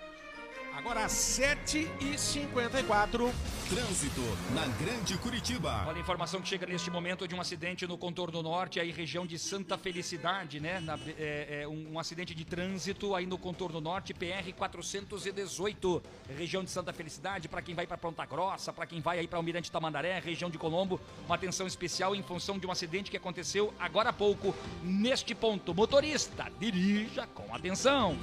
agora 0.74 1.04
às 1.04 1.12
7h54. 1.12 3.30
Trânsito 3.68 4.22
na 4.54 4.66
Grande 4.82 5.16
Curitiba. 5.18 5.84
Olha 5.86 5.98
a 5.98 6.00
informação 6.00 6.40
que 6.40 6.48
chega 6.48 6.66
neste 6.66 6.90
momento 6.90 7.28
de 7.28 7.34
um 7.34 7.40
acidente 7.40 7.86
no 7.86 7.96
contorno 7.98 8.42
norte, 8.42 8.80
aí 8.80 8.90
região 8.90 9.26
de 9.26 9.38
Santa 9.38 9.76
Felicidade, 9.78 10.58
né? 10.58 10.80
Na- 10.80 10.98
é, 11.18 11.60
é, 11.62 11.68
um, 11.68 11.92
um 11.92 11.98
acidente 11.98 12.34
de 12.34 12.44
trânsito 12.46 13.14
aí 13.14 13.26
no 13.26 13.36
contorno 13.38 13.78
norte, 13.80 14.14
PR 14.14 14.50
418, 14.56 16.02
região 16.36 16.64
de 16.64 16.70
Santa 16.70 16.92
Felicidade, 16.94 17.46
para 17.46 17.60
quem 17.62 17.74
vai 17.74 17.86
para 17.86 17.98
Ponta 17.98 18.24
Grossa, 18.24 18.72
para 18.72 18.86
quem 18.86 19.00
vai 19.02 19.18
aí 19.18 19.28
para 19.28 19.38
Almirante 19.38 19.70
Tamandaré, 19.70 20.18
região 20.18 20.48
de 20.50 20.56
Colombo, 20.58 20.98
uma 21.26 21.34
atenção 21.34 21.66
especial 21.66 22.16
em 22.16 22.22
função 22.22 22.58
de 22.58 22.66
um 22.66 22.72
acidente 22.72 23.10
que 23.10 23.16
aconteceu 23.18 23.72
agora 23.78 24.08
há 24.08 24.12
pouco 24.14 24.54
neste 24.82 25.34
ponto. 25.34 25.74
Motorista, 25.74 26.50
dirija 26.58 27.26
com 27.28 27.54
atenção. 27.54 28.16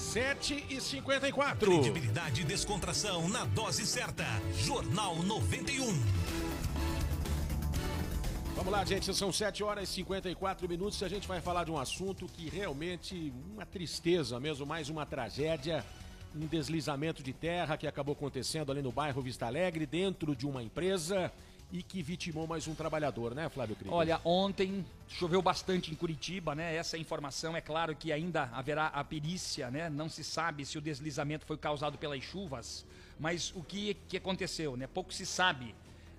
7 0.00 0.64
e 0.70 0.80
54 0.80 1.70
Credibilidade 1.70 2.40
e 2.40 2.44
descontração 2.44 3.28
na 3.28 3.44
dose 3.44 3.86
certa. 3.86 4.24
Jornal 4.56 5.22
91. 5.22 5.86
Vamos 8.56 8.72
lá, 8.72 8.84
gente, 8.84 9.14
são 9.14 9.30
7 9.30 9.62
horas 9.62 9.88
e 9.88 9.92
54 9.92 10.66
minutos 10.66 11.00
e 11.00 11.04
a 11.04 11.08
gente 11.08 11.28
vai 11.28 11.40
falar 11.40 11.64
de 11.64 11.70
um 11.70 11.78
assunto 11.78 12.26
que 12.26 12.48
realmente 12.48 13.32
uma 13.52 13.64
tristeza 13.66 14.40
mesmo, 14.40 14.66
mais 14.66 14.88
uma 14.88 15.04
tragédia, 15.04 15.84
um 16.34 16.46
deslizamento 16.46 17.22
de 17.22 17.34
terra 17.34 17.76
que 17.76 17.86
acabou 17.86 18.14
acontecendo 18.14 18.72
ali 18.72 18.82
no 18.82 18.90
bairro 18.90 19.22
Vista 19.22 19.46
Alegre, 19.46 19.84
dentro 19.86 20.34
de 20.34 20.46
uma 20.46 20.62
empresa 20.62 21.30
e 21.72 21.82
que 21.82 22.02
vitimou 22.02 22.46
mais 22.46 22.66
um 22.66 22.74
trabalhador, 22.74 23.34
né, 23.34 23.48
Flávio 23.48 23.76
Krieger? 23.76 23.96
Olha, 23.96 24.20
ontem 24.24 24.84
choveu 25.08 25.40
bastante 25.40 25.92
em 25.92 25.94
Curitiba, 25.94 26.54
né? 26.54 26.74
Essa 26.74 26.98
informação 26.98 27.56
é 27.56 27.60
claro 27.60 27.94
que 27.94 28.12
ainda 28.12 28.50
haverá 28.52 28.86
a 28.88 29.04
perícia, 29.04 29.70
né? 29.70 29.88
Não 29.88 30.08
se 30.08 30.24
sabe 30.24 30.64
se 30.66 30.78
o 30.78 30.80
deslizamento 30.80 31.46
foi 31.46 31.56
causado 31.56 31.96
pelas 31.96 32.22
chuvas, 32.22 32.84
mas 33.18 33.52
o 33.54 33.62
que, 33.62 33.94
que 34.08 34.16
aconteceu, 34.16 34.76
né? 34.76 34.86
Pouco 34.86 35.12
se 35.12 35.24
sabe. 35.24 35.74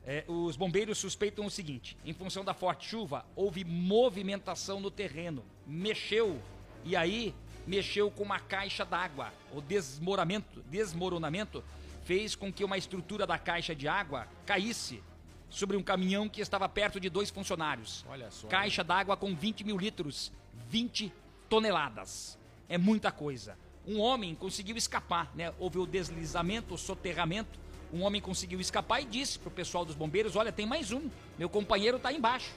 É, 0.05 0.23
os 0.27 0.55
bombeiros 0.55 0.97
suspeitam 0.97 1.45
o 1.45 1.51
seguinte: 1.51 1.97
em 2.05 2.13
função 2.13 2.43
da 2.45 2.53
forte 2.53 2.87
chuva, 2.87 3.25
houve 3.35 3.63
movimentação 3.63 4.79
no 4.79 4.89
terreno, 4.89 5.43
mexeu 5.67 6.41
e 6.83 6.95
aí 6.95 7.35
mexeu 7.67 8.09
com 8.09 8.23
uma 8.23 8.39
caixa 8.39 8.85
d'água. 8.85 9.31
O 9.53 9.61
desmoramento, 9.61 10.61
desmoronamento 10.69 11.63
fez 12.03 12.35
com 12.35 12.51
que 12.51 12.63
uma 12.63 12.77
estrutura 12.77 13.27
da 13.27 13.37
caixa 13.37 13.75
de 13.75 13.87
água 13.87 14.27
caísse 14.45 15.03
sobre 15.51 15.77
um 15.77 15.83
caminhão 15.83 16.27
que 16.27 16.41
estava 16.41 16.67
perto 16.67 16.99
de 16.99 17.09
dois 17.09 17.29
funcionários. 17.29 18.03
Olha 18.09 18.31
só. 18.31 18.47
Caixa 18.47 18.83
d'água 18.83 19.15
com 19.15 19.35
20 19.35 19.63
mil 19.63 19.77
litros, 19.77 20.31
20 20.69 21.13
toneladas. 21.49 22.39
É 22.67 22.77
muita 22.77 23.11
coisa. 23.11 23.57
Um 23.85 23.99
homem 23.99 24.33
conseguiu 24.33 24.77
escapar, 24.77 25.31
né? 25.35 25.53
Houve 25.59 25.77
o 25.77 25.85
deslizamento, 25.85 26.73
o 26.73 26.77
soterramento. 26.77 27.59
Um 27.93 28.03
homem 28.03 28.21
conseguiu 28.21 28.61
escapar 28.61 29.01
e 29.01 29.05
disse 29.05 29.37
pro 29.37 29.51
pessoal 29.51 29.83
dos 29.83 29.95
bombeiros: 29.95 30.35
Olha, 30.35 30.51
tem 30.51 30.65
mais 30.65 30.91
um. 30.91 31.09
Meu 31.37 31.49
companheiro 31.49 31.97
está 31.97 32.13
embaixo. 32.13 32.53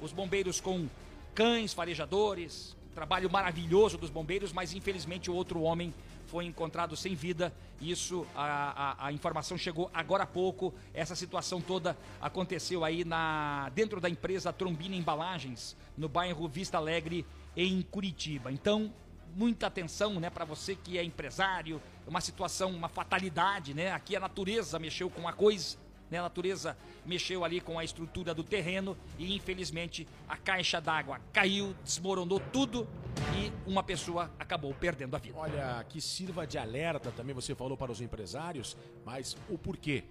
Os 0.00 0.12
bombeiros 0.12 0.60
com 0.60 0.88
cães 1.34 1.72
farejadores, 1.72 2.76
trabalho 2.94 3.30
maravilhoso 3.30 3.98
dos 3.98 4.10
bombeiros, 4.10 4.52
mas 4.52 4.72
infelizmente 4.72 5.30
o 5.30 5.34
outro 5.34 5.62
homem 5.62 5.92
foi 6.26 6.44
encontrado 6.44 6.96
sem 6.96 7.14
vida. 7.14 7.52
Isso, 7.80 8.26
a, 8.34 9.04
a, 9.04 9.06
a, 9.06 9.12
informação 9.12 9.58
chegou 9.58 9.90
agora 9.92 10.24
há 10.24 10.26
pouco. 10.26 10.72
Essa 10.94 11.14
situação 11.14 11.60
toda 11.60 11.96
aconteceu 12.20 12.84
aí 12.84 13.04
na 13.04 13.70
dentro 13.74 14.00
da 14.00 14.08
empresa 14.08 14.52
Trombina 14.52 14.94
Embalagens, 14.94 15.76
no 15.96 16.08
bairro 16.08 16.48
Vista 16.48 16.78
Alegre, 16.78 17.26
em 17.56 17.82
Curitiba. 17.82 18.50
Então, 18.50 18.92
muita 19.34 19.66
atenção, 19.66 20.20
né, 20.20 20.30
para 20.30 20.44
você 20.44 20.74
que 20.74 20.96
é 20.96 21.04
empresário. 21.04 21.82
Uma 22.06 22.20
situação, 22.20 22.70
uma 22.70 22.88
fatalidade, 22.88 23.74
né? 23.74 23.92
Aqui 23.92 24.16
a 24.16 24.20
natureza 24.20 24.78
mexeu 24.78 25.08
com 25.08 25.28
a 25.28 25.32
coisa 25.32 25.76
né? 26.12 26.18
A 26.18 26.22
natureza 26.22 26.76
mexeu 27.06 27.42
ali 27.42 27.58
com 27.60 27.78
a 27.78 27.84
estrutura 27.84 28.34
do 28.34 28.44
terreno 28.44 28.96
e 29.18 29.34
infelizmente 29.34 30.06
a 30.28 30.36
caixa 30.36 30.78
d'água 30.78 31.18
caiu, 31.32 31.74
desmoronou 31.82 32.38
tudo 32.52 32.86
e 33.34 33.50
uma 33.68 33.82
pessoa 33.82 34.30
acabou 34.38 34.74
perdendo 34.74 35.16
a 35.16 35.18
vida. 35.18 35.38
Olha, 35.38 35.84
que 35.88 36.00
sirva 36.00 36.46
de 36.46 36.58
alerta 36.58 37.10
também, 37.10 37.34
você 37.34 37.54
falou 37.54 37.78
para 37.78 37.90
os 37.90 38.02
empresários, 38.02 38.76
mas 39.06 39.36
o 39.48 39.56
porquê? 39.56 40.04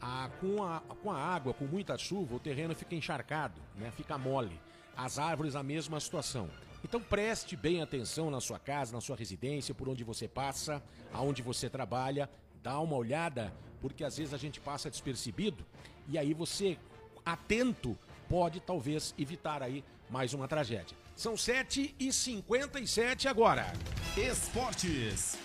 A, 0.00 0.30
com, 0.40 0.64
a, 0.64 0.80
com 0.80 1.12
a 1.12 1.16
água, 1.16 1.54
com 1.54 1.64
muita 1.64 1.96
chuva, 1.96 2.34
o 2.34 2.40
terreno 2.40 2.74
fica 2.74 2.94
encharcado, 2.94 3.60
né? 3.76 3.92
fica 3.94 4.18
mole. 4.18 4.58
As 4.96 5.18
árvores, 5.18 5.54
a 5.54 5.62
mesma 5.62 6.00
situação. 6.00 6.50
Então 6.82 7.00
preste 7.00 7.56
bem 7.56 7.80
atenção 7.80 8.28
na 8.30 8.40
sua 8.40 8.58
casa, 8.58 8.92
na 8.92 9.00
sua 9.00 9.14
residência, 9.14 9.74
por 9.74 9.88
onde 9.88 10.02
você 10.02 10.26
passa, 10.26 10.82
aonde 11.12 11.40
você 11.40 11.70
trabalha. 11.70 12.28
Dá 12.62 12.80
uma 12.80 12.96
olhada 12.96 13.52
porque 13.82 14.04
às 14.04 14.16
vezes 14.16 14.32
a 14.32 14.38
gente 14.38 14.60
passa 14.60 14.88
despercebido 14.88 15.66
e 16.08 16.16
aí 16.16 16.32
você, 16.32 16.78
atento, 17.26 17.98
pode 18.28 18.60
talvez 18.60 19.12
evitar 19.18 19.62
aí 19.62 19.84
mais 20.08 20.32
uma 20.32 20.48
tragédia. 20.48 20.96
São 21.14 21.34
7h57 21.34 23.26
agora. 23.26 23.70
Esportes. 24.16 25.36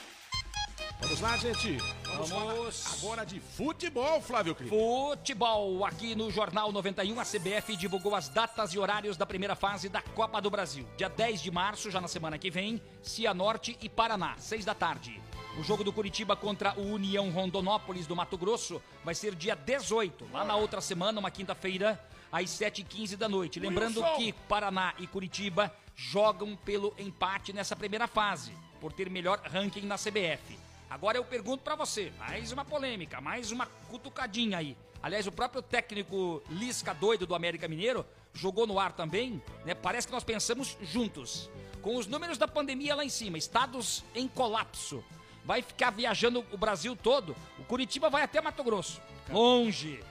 Vamos 1.00 1.22
lá, 1.22 1.38
gente. 1.38 1.78
Vamos, 2.06 2.30
Vamos. 2.30 2.98
agora 2.98 3.24
de 3.24 3.40
futebol, 3.40 4.20
Flávio 4.20 4.56
Cris. 4.56 4.70
Futebol. 4.70 5.86
Aqui 5.86 6.16
no 6.16 6.32
Jornal 6.32 6.72
91, 6.72 7.20
a 7.20 7.24
CBF 7.24 7.76
divulgou 7.76 8.16
as 8.16 8.30
datas 8.30 8.74
e 8.74 8.80
horários 8.80 9.16
da 9.16 9.26
primeira 9.26 9.56
fase 9.56 9.90
da 9.90 10.02
Copa 10.02 10.42
do 10.42 10.50
Brasil. 10.50 10.88
Dia 10.98 11.10
10 11.10 11.42
de 11.42 11.52
março, 11.52 11.92
já 11.92 12.02
na 12.02 12.08
semana 12.08 12.38
que 12.40 12.50
vem, 12.50 12.82
Cianorte 13.04 13.78
e 13.82 13.88
Paraná, 13.88 14.36
6 14.38 14.66
da 14.66 14.74
tarde. 14.74 15.22
O 15.58 15.64
jogo 15.64 15.84
do 15.84 15.92
Curitiba 15.92 16.36
contra 16.36 16.78
o 16.80 16.94
União 16.94 17.32
Rondonópolis 17.32 18.06
do 18.06 18.16
Mato 18.16 18.38
Grosso 18.38 18.80
vai 19.04 19.16
ser 19.16 19.34
dia 19.34 19.56
18, 19.56 20.30
lá 20.32 20.46
na 20.46 20.56
outra 20.56 20.80
semana, 20.80 21.20
uma 21.20 21.32
quinta-feira, 21.32 22.00
às 22.32 22.52
7h15 22.52 23.16
da 23.16 23.28
noite. 23.28 23.60
Lembrando 23.60 24.04
que 24.16 24.34
Paraná 24.34 24.94
e 25.00 25.08
Curitiba 25.08 25.74
jogam 25.96 26.56
pelo 26.56 26.94
empate 27.00 27.54
nessa 27.54 27.76
primeira 27.76 28.06
fase, 28.08 28.54
por 28.80 28.94
ter 28.94 29.10
melhor 29.10 29.42
ranking 29.46 29.82
na 29.82 29.96
CBF. 29.96 30.60
Agora 30.88 31.18
eu 31.18 31.26
pergunto 31.26 31.64
para 31.64 31.76
você, 31.76 32.14
mais 32.20 32.52
uma 32.52 32.64
polêmica, 32.64 33.20
mais 33.20 33.52
uma 33.52 33.66
cutucadinha 33.66 34.60
aí. 34.60 34.78
Aliás, 35.02 35.26
o 35.26 35.32
próprio 35.32 35.64
técnico 35.64 36.42
Lisca 36.52 36.94
doido 36.94 37.26
do 37.26 37.34
América 37.34 37.68
Mineiro 37.68 38.06
jogou 38.32 38.68
no 38.68 38.80
ar 38.80 38.92
também, 38.92 39.42
né? 39.66 39.74
Parece 39.74 40.06
que 40.06 40.14
nós 40.14 40.24
pensamos 40.24 40.78
juntos. 40.84 41.50
Com 41.82 41.96
os 41.96 42.06
números 42.06 42.38
da 42.38 42.48
pandemia 42.48 42.94
lá 42.94 43.04
em 43.04 43.10
cima, 43.10 43.40
estados 43.40 44.04
em 44.14 44.28
colapso, 44.28 45.04
vai 45.48 45.62
ficar 45.62 45.92
viajando 45.92 46.46
o 46.52 46.58
Brasil 46.58 46.94
todo. 46.94 47.34
O 47.58 47.64
Curitiba 47.64 48.10
vai 48.10 48.22
até 48.22 48.42
Mato 48.42 48.62
Grosso, 48.66 49.02
longe. 49.30 50.04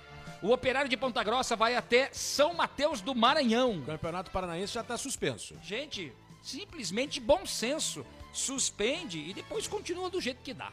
O 0.43 0.51
Operário 0.51 0.89
de 0.89 0.97
Ponta 0.97 1.23
Grossa 1.23 1.55
vai 1.55 1.77
até 1.77 2.09
São 2.13 2.55
Mateus 2.55 3.03
do 3.03 3.15
Maranhão. 3.15 3.79
O 3.79 3.85
Campeonato 3.85 4.31
Paranaense 4.31 4.73
já 4.73 4.81
está 4.81 4.97
suspenso. 4.97 5.55
Gente, 5.63 6.11
simplesmente 6.43 7.21
bom 7.21 7.45
senso. 7.45 8.05
Suspende 8.33 9.19
e 9.19 9.35
depois 9.35 9.67
continua 9.67 10.09
do 10.09 10.21
jeito 10.21 10.43
que 10.43 10.55
dá. 10.55 10.73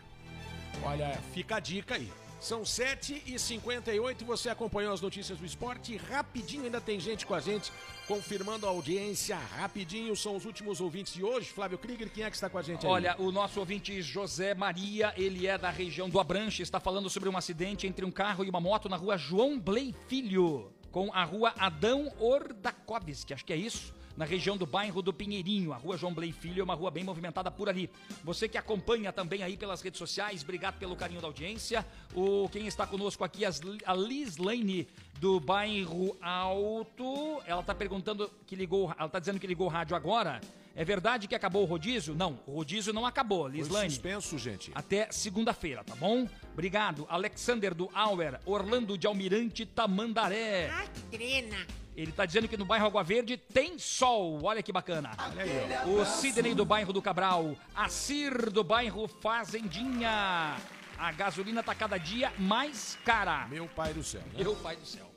Olha, 0.84 1.20
fica 1.34 1.57
a 1.57 1.59
dica 1.59 1.95
aí. 1.95 2.11
São 2.39 2.61
7h58, 2.64 4.24
você 4.26 4.49
acompanhou 4.49 4.93
as 4.93 4.99
notícias 4.99 5.38
do 5.38 5.45
esporte. 5.45 5.95
Rapidinho, 5.95 6.66
ainda 6.66 6.82
tem 6.82 6.99
gente 6.99 7.26
com 7.26 7.34
a 7.34 7.39
gente, 7.39 7.72
confirmando 8.08 8.66
a 8.66 8.70
audiência. 8.70 9.38
Rapidinho, 9.38 10.16
são 10.16 10.36
os 10.36 10.45
últimos 10.45 10.82
ouvintes 10.82 11.14
de 11.14 11.24
hoje. 11.24 11.49
Flávio 11.49 11.78
Krieger, 11.78 12.10
quem 12.10 12.24
é 12.24 12.30
que 12.30 12.36
está 12.36 12.49
com 12.49 12.58
a 12.58 12.62
gente 12.62 12.86
aí? 12.86 12.91
Olha, 12.91 13.16
o 13.20 13.32
nosso 13.32 13.60
ouvinte 13.60 14.01
José 14.01 14.54
Maria, 14.54 15.14
ele 15.18 15.47
é 15.47 15.58
da 15.58 15.70
região 15.70 16.10
do 16.10 16.20
Abranche, 16.20 16.62
está 16.62 16.80
falando 16.80 17.10
sobre 17.10 17.30
um 17.30 17.38
acidente 17.38 17.88
entre 17.88 18.06
um 18.06 18.12
carro 18.12 18.43
e 18.43 18.49
uma 18.49 18.60
moto 18.60 18.89
na 18.89 18.97
rua 18.97 19.18
João 19.18 19.60
Blei 19.60 19.93
Filho, 20.08 20.72
com 20.93 21.11
a 21.11 21.25
rua 21.25 21.51
Adão 21.57 22.09
Ordakovski, 22.19 23.33
acho 23.33 23.43
que 23.43 23.51
é 23.51 23.57
isso 23.57 23.91
na 24.15 24.25
região 24.25 24.55
do 24.55 24.67
bairro 24.67 25.01
do 25.01 25.11
Pinheirinho. 25.11 25.73
A 25.73 25.75
rua 25.75 25.97
João 25.97 26.13
Blei 26.13 26.31
Filho 26.31 26.61
é 26.61 26.63
uma 26.63 26.75
rua 26.75 26.91
bem 26.91 27.03
movimentada 27.03 27.49
por 27.49 27.67
ali. 27.67 27.89
Você 28.23 28.47
que 28.47 28.59
acompanha 28.59 29.11
também 29.11 29.41
aí 29.41 29.57
pelas 29.57 29.81
redes 29.81 29.97
sociais, 29.97 30.43
obrigado 30.43 30.77
pelo 30.77 30.95
carinho 30.95 31.19
da 31.19 31.25
audiência. 31.25 31.83
O, 32.13 32.47
quem 32.49 32.67
está 32.67 32.85
conosco 32.85 33.23
aqui, 33.23 33.43
a 33.43 33.93
Liz 33.95 34.37
Lane, 34.37 34.87
do 35.19 35.39
bairro 35.39 36.15
Alto. 36.21 37.41
Ela 37.47 37.61
está 37.61 37.73
perguntando 37.73 38.29
que 38.45 38.55
ligou, 38.55 38.93
ela 38.95 39.07
está 39.07 39.17
dizendo 39.17 39.39
que 39.39 39.47
ligou 39.47 39.65
o 39.65 39.71
rádio 39.71 39.95
agora. 39.95 40.39
É 40.76 40.84
verdade 40.84 41.28
que 41.28 41.36
acabou 41.36 41.61
o 41.63 41.65
rodízio? 41.65 42.15
Não, 42.15 42.39
o 42.47 42.53
rodízio 42.53 42.91
não 42.91 43.05
acabou, 43.05 43.47
Lislane. 43.47 43.89
suspenso, 43.91 44.38
gente. 44.39 44.71
Até 44.74 45.07
segunda-feira, 45.11 45.84
tá 45.84 45.95
bom? 45.95 46.28
Obrigado. 46.51 47.05
Alexander 47.09 47.76
do 47.76 47.89
Auer, 47.93 48.39
Orlando 48.45 48.97
de 48.97 49.05
Almirante 49.05 49.65
Tamandaré. 49.65 50.71
Que 51.11 51.17
trena. 51.17 51.67
Ele 51.95 52.11
tá 52.11 52.26
dizendo 52.26 52.47
que 52.47 52.57
no 52.57 52.65
bairro 52.65 52.88
Água 52.88 53.03
Verde 53.03 53.38
tem 53.38 53.78
sol. 53.78 54.39
Olha 54.43 54.63
que 54.63 54.71
bacana. 54.71 55.11
Olha 55.15 55.43
aí, 55.43 55.51
ó. 55.86 55.89
O 55.89 56.05
Sidney 56.05 56.55
do 56.55 56.65
bairro 56.65 56.91
do 56.91 57.01
Cabral. 57.03 57.55
A 57.76 57.88
Cir 57.88 58.49
do 58.49 58.63
bairro 58.63 59.07
Fazendinha. 59.07 60.57
A 60.97 61.11
gasolina 61.11 61.61
tá 61.61 61.76
cada 61.76 61.97
dia 61.97 62.34
mais 62.39 62.97
cara. 63.05 63.47
Meu 63.47 63.67
pai 63.67 63.93
do 63.93 64.03
céu. 64.03 64.21
Né? 64.34 64.43
Meu 64.43 64.55
pai 64.55 64.76
do 64.76 64.86
céu. 64.86 65.11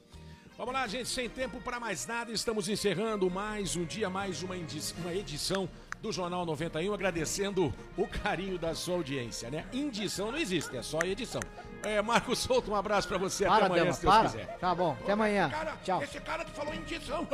Vamos 0.57 0.73
lá, 0.73 0.87
gente, 0.87 1.11
sem 1.11 1.29
tempo 1.29 1.61
para 1.61 1.79
mais 1.79 2.07
nada, 2.07 2.33
estamos 2.33 2.67
encerrando 2.67 3.29
mais 3.31 3.77
um 3.77 3.85
dia, 3.85 4.09
mais 4.09 4.43
uma, 4.43 4.55
uma 4.55 5.15
edição 5.15 5.69
do 6.01 6.11
Jornal 6.11 6.47
91, 6.47 6.95
agradecendo 6.95 7.75
o 7.95 8.09
carinho 8.09 8.59
da 8.59 8.75
sua 8.75 8.95
audiência, 8.95 9.51
né? 9.51 9.67
Indição 9.71 10.33
não 10.33 10.39
existe, 10.39 10.75
é 10.75 10.83
só 10.83 11.01
edição. 11.01 11.43
É, 11.83 12.03
Marcos 12.03 12.41
Souto, 12.41 12.71
um 12.71 12.75
abraço 12.75 13.07
pra 13.07 13.19
você. 13.19 13.45
Para, 13.45 13.57
até 13.57 13.67
amanhã, 13.67 13.83
Dama, 13.85 13.93
se 13.95 14.03
Deus 14.03 14.15
para. 14.15 14.29
quiser. 14.29 14.59
Tá 14.59 14.75
bom, 14.75 14.97
até 15.01 15.13
amanhã. 15.13 15.49
Cara, 15.51 15.73
Tchau. 15.85 16.03
Esse 16.03 16.21
cara 16.21 16.45
que 16.45 16.51
falou 16.51 16.75
indição. 16.75 17.27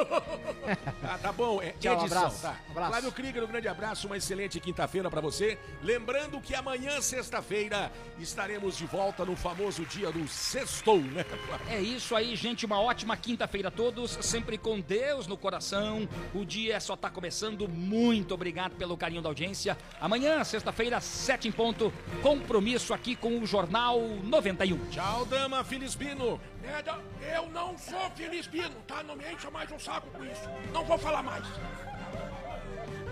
Ah, 1.02 1.18
tá 1.20 1.32
bom, 1.32 1.60
é 1.62 1.70
Tchau, 1.80 1.94
edição, 1.94 2.18
abraço, 2.18 2.42
tá? 2.42 2.56
abraço. 2.70 2.90
Flávio 2.90 3.12
Krieger, 3.12 3.44
um 3.44 3.46
grande 3.46 3.68
abraço, 3.68 4.06
uma 4.06 4.16
excelente 4.16 4.60
quinta-feira 4.60 5.08
pra 5.10 5.20
você. 5.20 5.58
Lembrando 5.82 6.40
que 6.40 6.54
amanhã, 6.54 7.00
sexta-feira, 7.00 7.90
estaremos 8.18 8.76
de 8.76 8.86
volta 8.86 9.24
no 9.24 9.34
famoso 9.36 9.84
dia 9.86 10.10
do 10.12 10.26
sextou, 10.28 10.98
né? 10.98 11.24
É 11.68 11.80
isso 11.80 12.14
aí, 12.14 12.36
gente. 12.36 12.66
Uma 12.66 12.80
ótima 12.80 13.16
quinta-feira 13.16 13.68
a 13.68 13.70
todos. 13.70 14.18
Sempre 14.20 14.58
com 14.58 14.80
Deus 14.80 15.26
no 15.26 15.36
coração. 15.36 16.08
O 16.34 16.44
dia 16.44 16.78
só 16.80 16.96
tá 16.96 17.08
começando. 17.08 17.68
Muito 17.68 18.34
obrigado 18.34 18.72
pelo 18.76 18.96
carinho 18.96 19.22
da 19.22 19.28
audiência. 19.28 19.76
Amanhã, 20.00 20.42
sexta-feira, 20.44 21.00
sete 21.00 21.48
em 21.48 21.52
ponto. 21.52 21.92
Compromisso 22.22 22.92
aqui 22.92 23.16
com 23.16 23.38
o 23.38 23.46
Jornal 23.46 23.98
91. 24.32 24.88
Tchau, 24.88 25.26
dama 25.26 25.62
Filispino. 25.62 26.40
Neda, 26.62 26.98
eu 27.34 27.50
não 27.50 27.76
sou 27.76 28.00
Filipino, 28.16 28.74
tá? 28.86 29.02
Não 29.02 29.14
me 29.14 29.30
encha 29.30 29.50
mais 29.50 29.70
o 29.70 29.78
saco 29.78 30.08
com 30.10 30.24
isso. 30.24 30.48
Não 30.72 30.82
vou 30.86 30.96
falar 30.96 31.22
mais. 31.22 31.44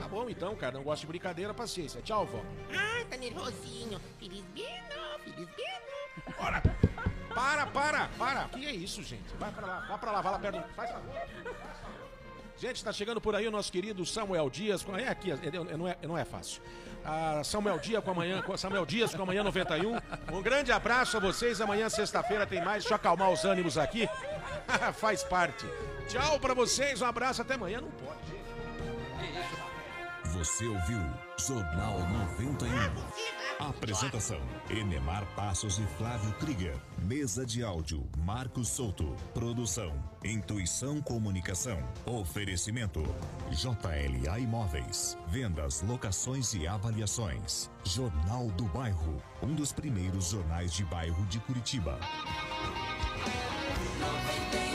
Tá 0.00 0.08
bom, 0.08 0.30
então, 0.30 0.56
cara. 0.56 0.72
Não 0.72 0.82
gosto 0.82 1.02
de 1.02 1.08
brincadeira, 1.08 1.52
paciência. 1.52 2.00
Tchau, 2.00 2.24
vó. 2.24 2.40
Ai, 2.74 3.04
tá 3.04 3.18
nervosinho. 3.18 4.00
Feliz 4.18 4.42
Bino. 4.54 5.46
Ora, 6.38 6.62
Para, 7.34 7.66
para, 7.66 8.08
para. 8.18 8.44
Que 8.48 8.66
é 8.66 8.72
isso, 8.72 9.02
gente? 9.02 9.28
Vai 9.38 9.52
pra 9.52 9.66
lá, 9.66 9.80
vai 9.88 9.98
pra 9.98 10.12
lá, 10.12 10.20
vai 10.22 10.32
lá 10.32 10.38
perto. 10.38 10.74
Faz 10.74 10.90
favor. 10.90 11.14
Gente, 12.61 12.76
está 12.76 12.92
chegando 12.92 13.22
por 13.22 13.34
aí 13.34 13.48
o 13.48 13.50
nosso 13.50 13.72
querido 13.72 14.04
Samuel 14.04 14.50
Dias. 14.50 14.84
É 14.98 15.08
aqui, 15.08 15.30
é- 15.30 15.76
não 15.76 15.88
é, 15.88 15.96
não 16.02 16.18
é 16.18 16.26
fácil. 16.26 16.61
Ah, 17.02 17.40
Samuel 17.42 17.78
Dias 17.78 18.04
com 18.04 18.11
amanhã, 18.11 18.44
Samuel 18.58 18.84
Dias 18.84 19.14
com 19.14 19.22
amanhã 19.22 19.42
91. 19.42 19.96
Um 20.30 20.42
grande 20.42 20.70
abraço 20.70 21.16
a 21.16 21.20
vocês. 21.20 21.58
Amanhã, 21.62 21.88
sexta-feira, 21.88 22.46
tem 22.46 22.62
mais. 22.62 22.82
Deixa 22.82 22.92
eu 22.92 22.96
acalmar 22.96 23.30
os 23.30 23.46
ânimos 23.46 23.78
aqui. 23.78 24.06
Faz 24.92 25.24
parte. 25.24 25.64
Tchau 26.06 26.38
pra 26.38 26.52
vocês. 26.52 27.00
Um 27.00 27.06
abraço 27.06 27.40
até 27.40 27.54
amanhã. 27.54 27.80
Não 27.80 27.90
pode. 27.92 28.39
Você 30.32 30.64
ouviu 30.66 31.00
Jornal 31.38 31.98
91. 32.38 32.68
Apresentação: 33.58 34.40
Enemar 34.68 35.26
Passos 35.34 35.78
e 35.78 35.82
Flávio 35.98 36.32
Krieger. 36.34 36.76
Mesa 37.02 37.44
de 37.44 37.64
áudio: 37.64 38.08
Marcos 38.18 38.68
Souto. 38.68 39.16
Produção: 39.34 39.92
Intuição 40.24 41.00
Comunicação. 41.00 41.82
Oferecimento: 42.06 43.02
JLA 43.50 44.38
Imóveis. 44.38 45.18
Vendas, 45.26 45.82
locações 45.82 46.54
e 46.54 46.66
avaliações. 46.66 47.68
Jornal 47.84 48.46
do 48.52 48.64
Bairro. 48.66 49.20
Um 49.42 49.54
dos 49.54 49.72
primeiros 49.72 50.30
jornais 50.30 50.72
de 50.72 50.84
bairro 50.84 51.26
de 51.26 51.40
Curitiba. 51.40 51.98
91. 53.98 54.69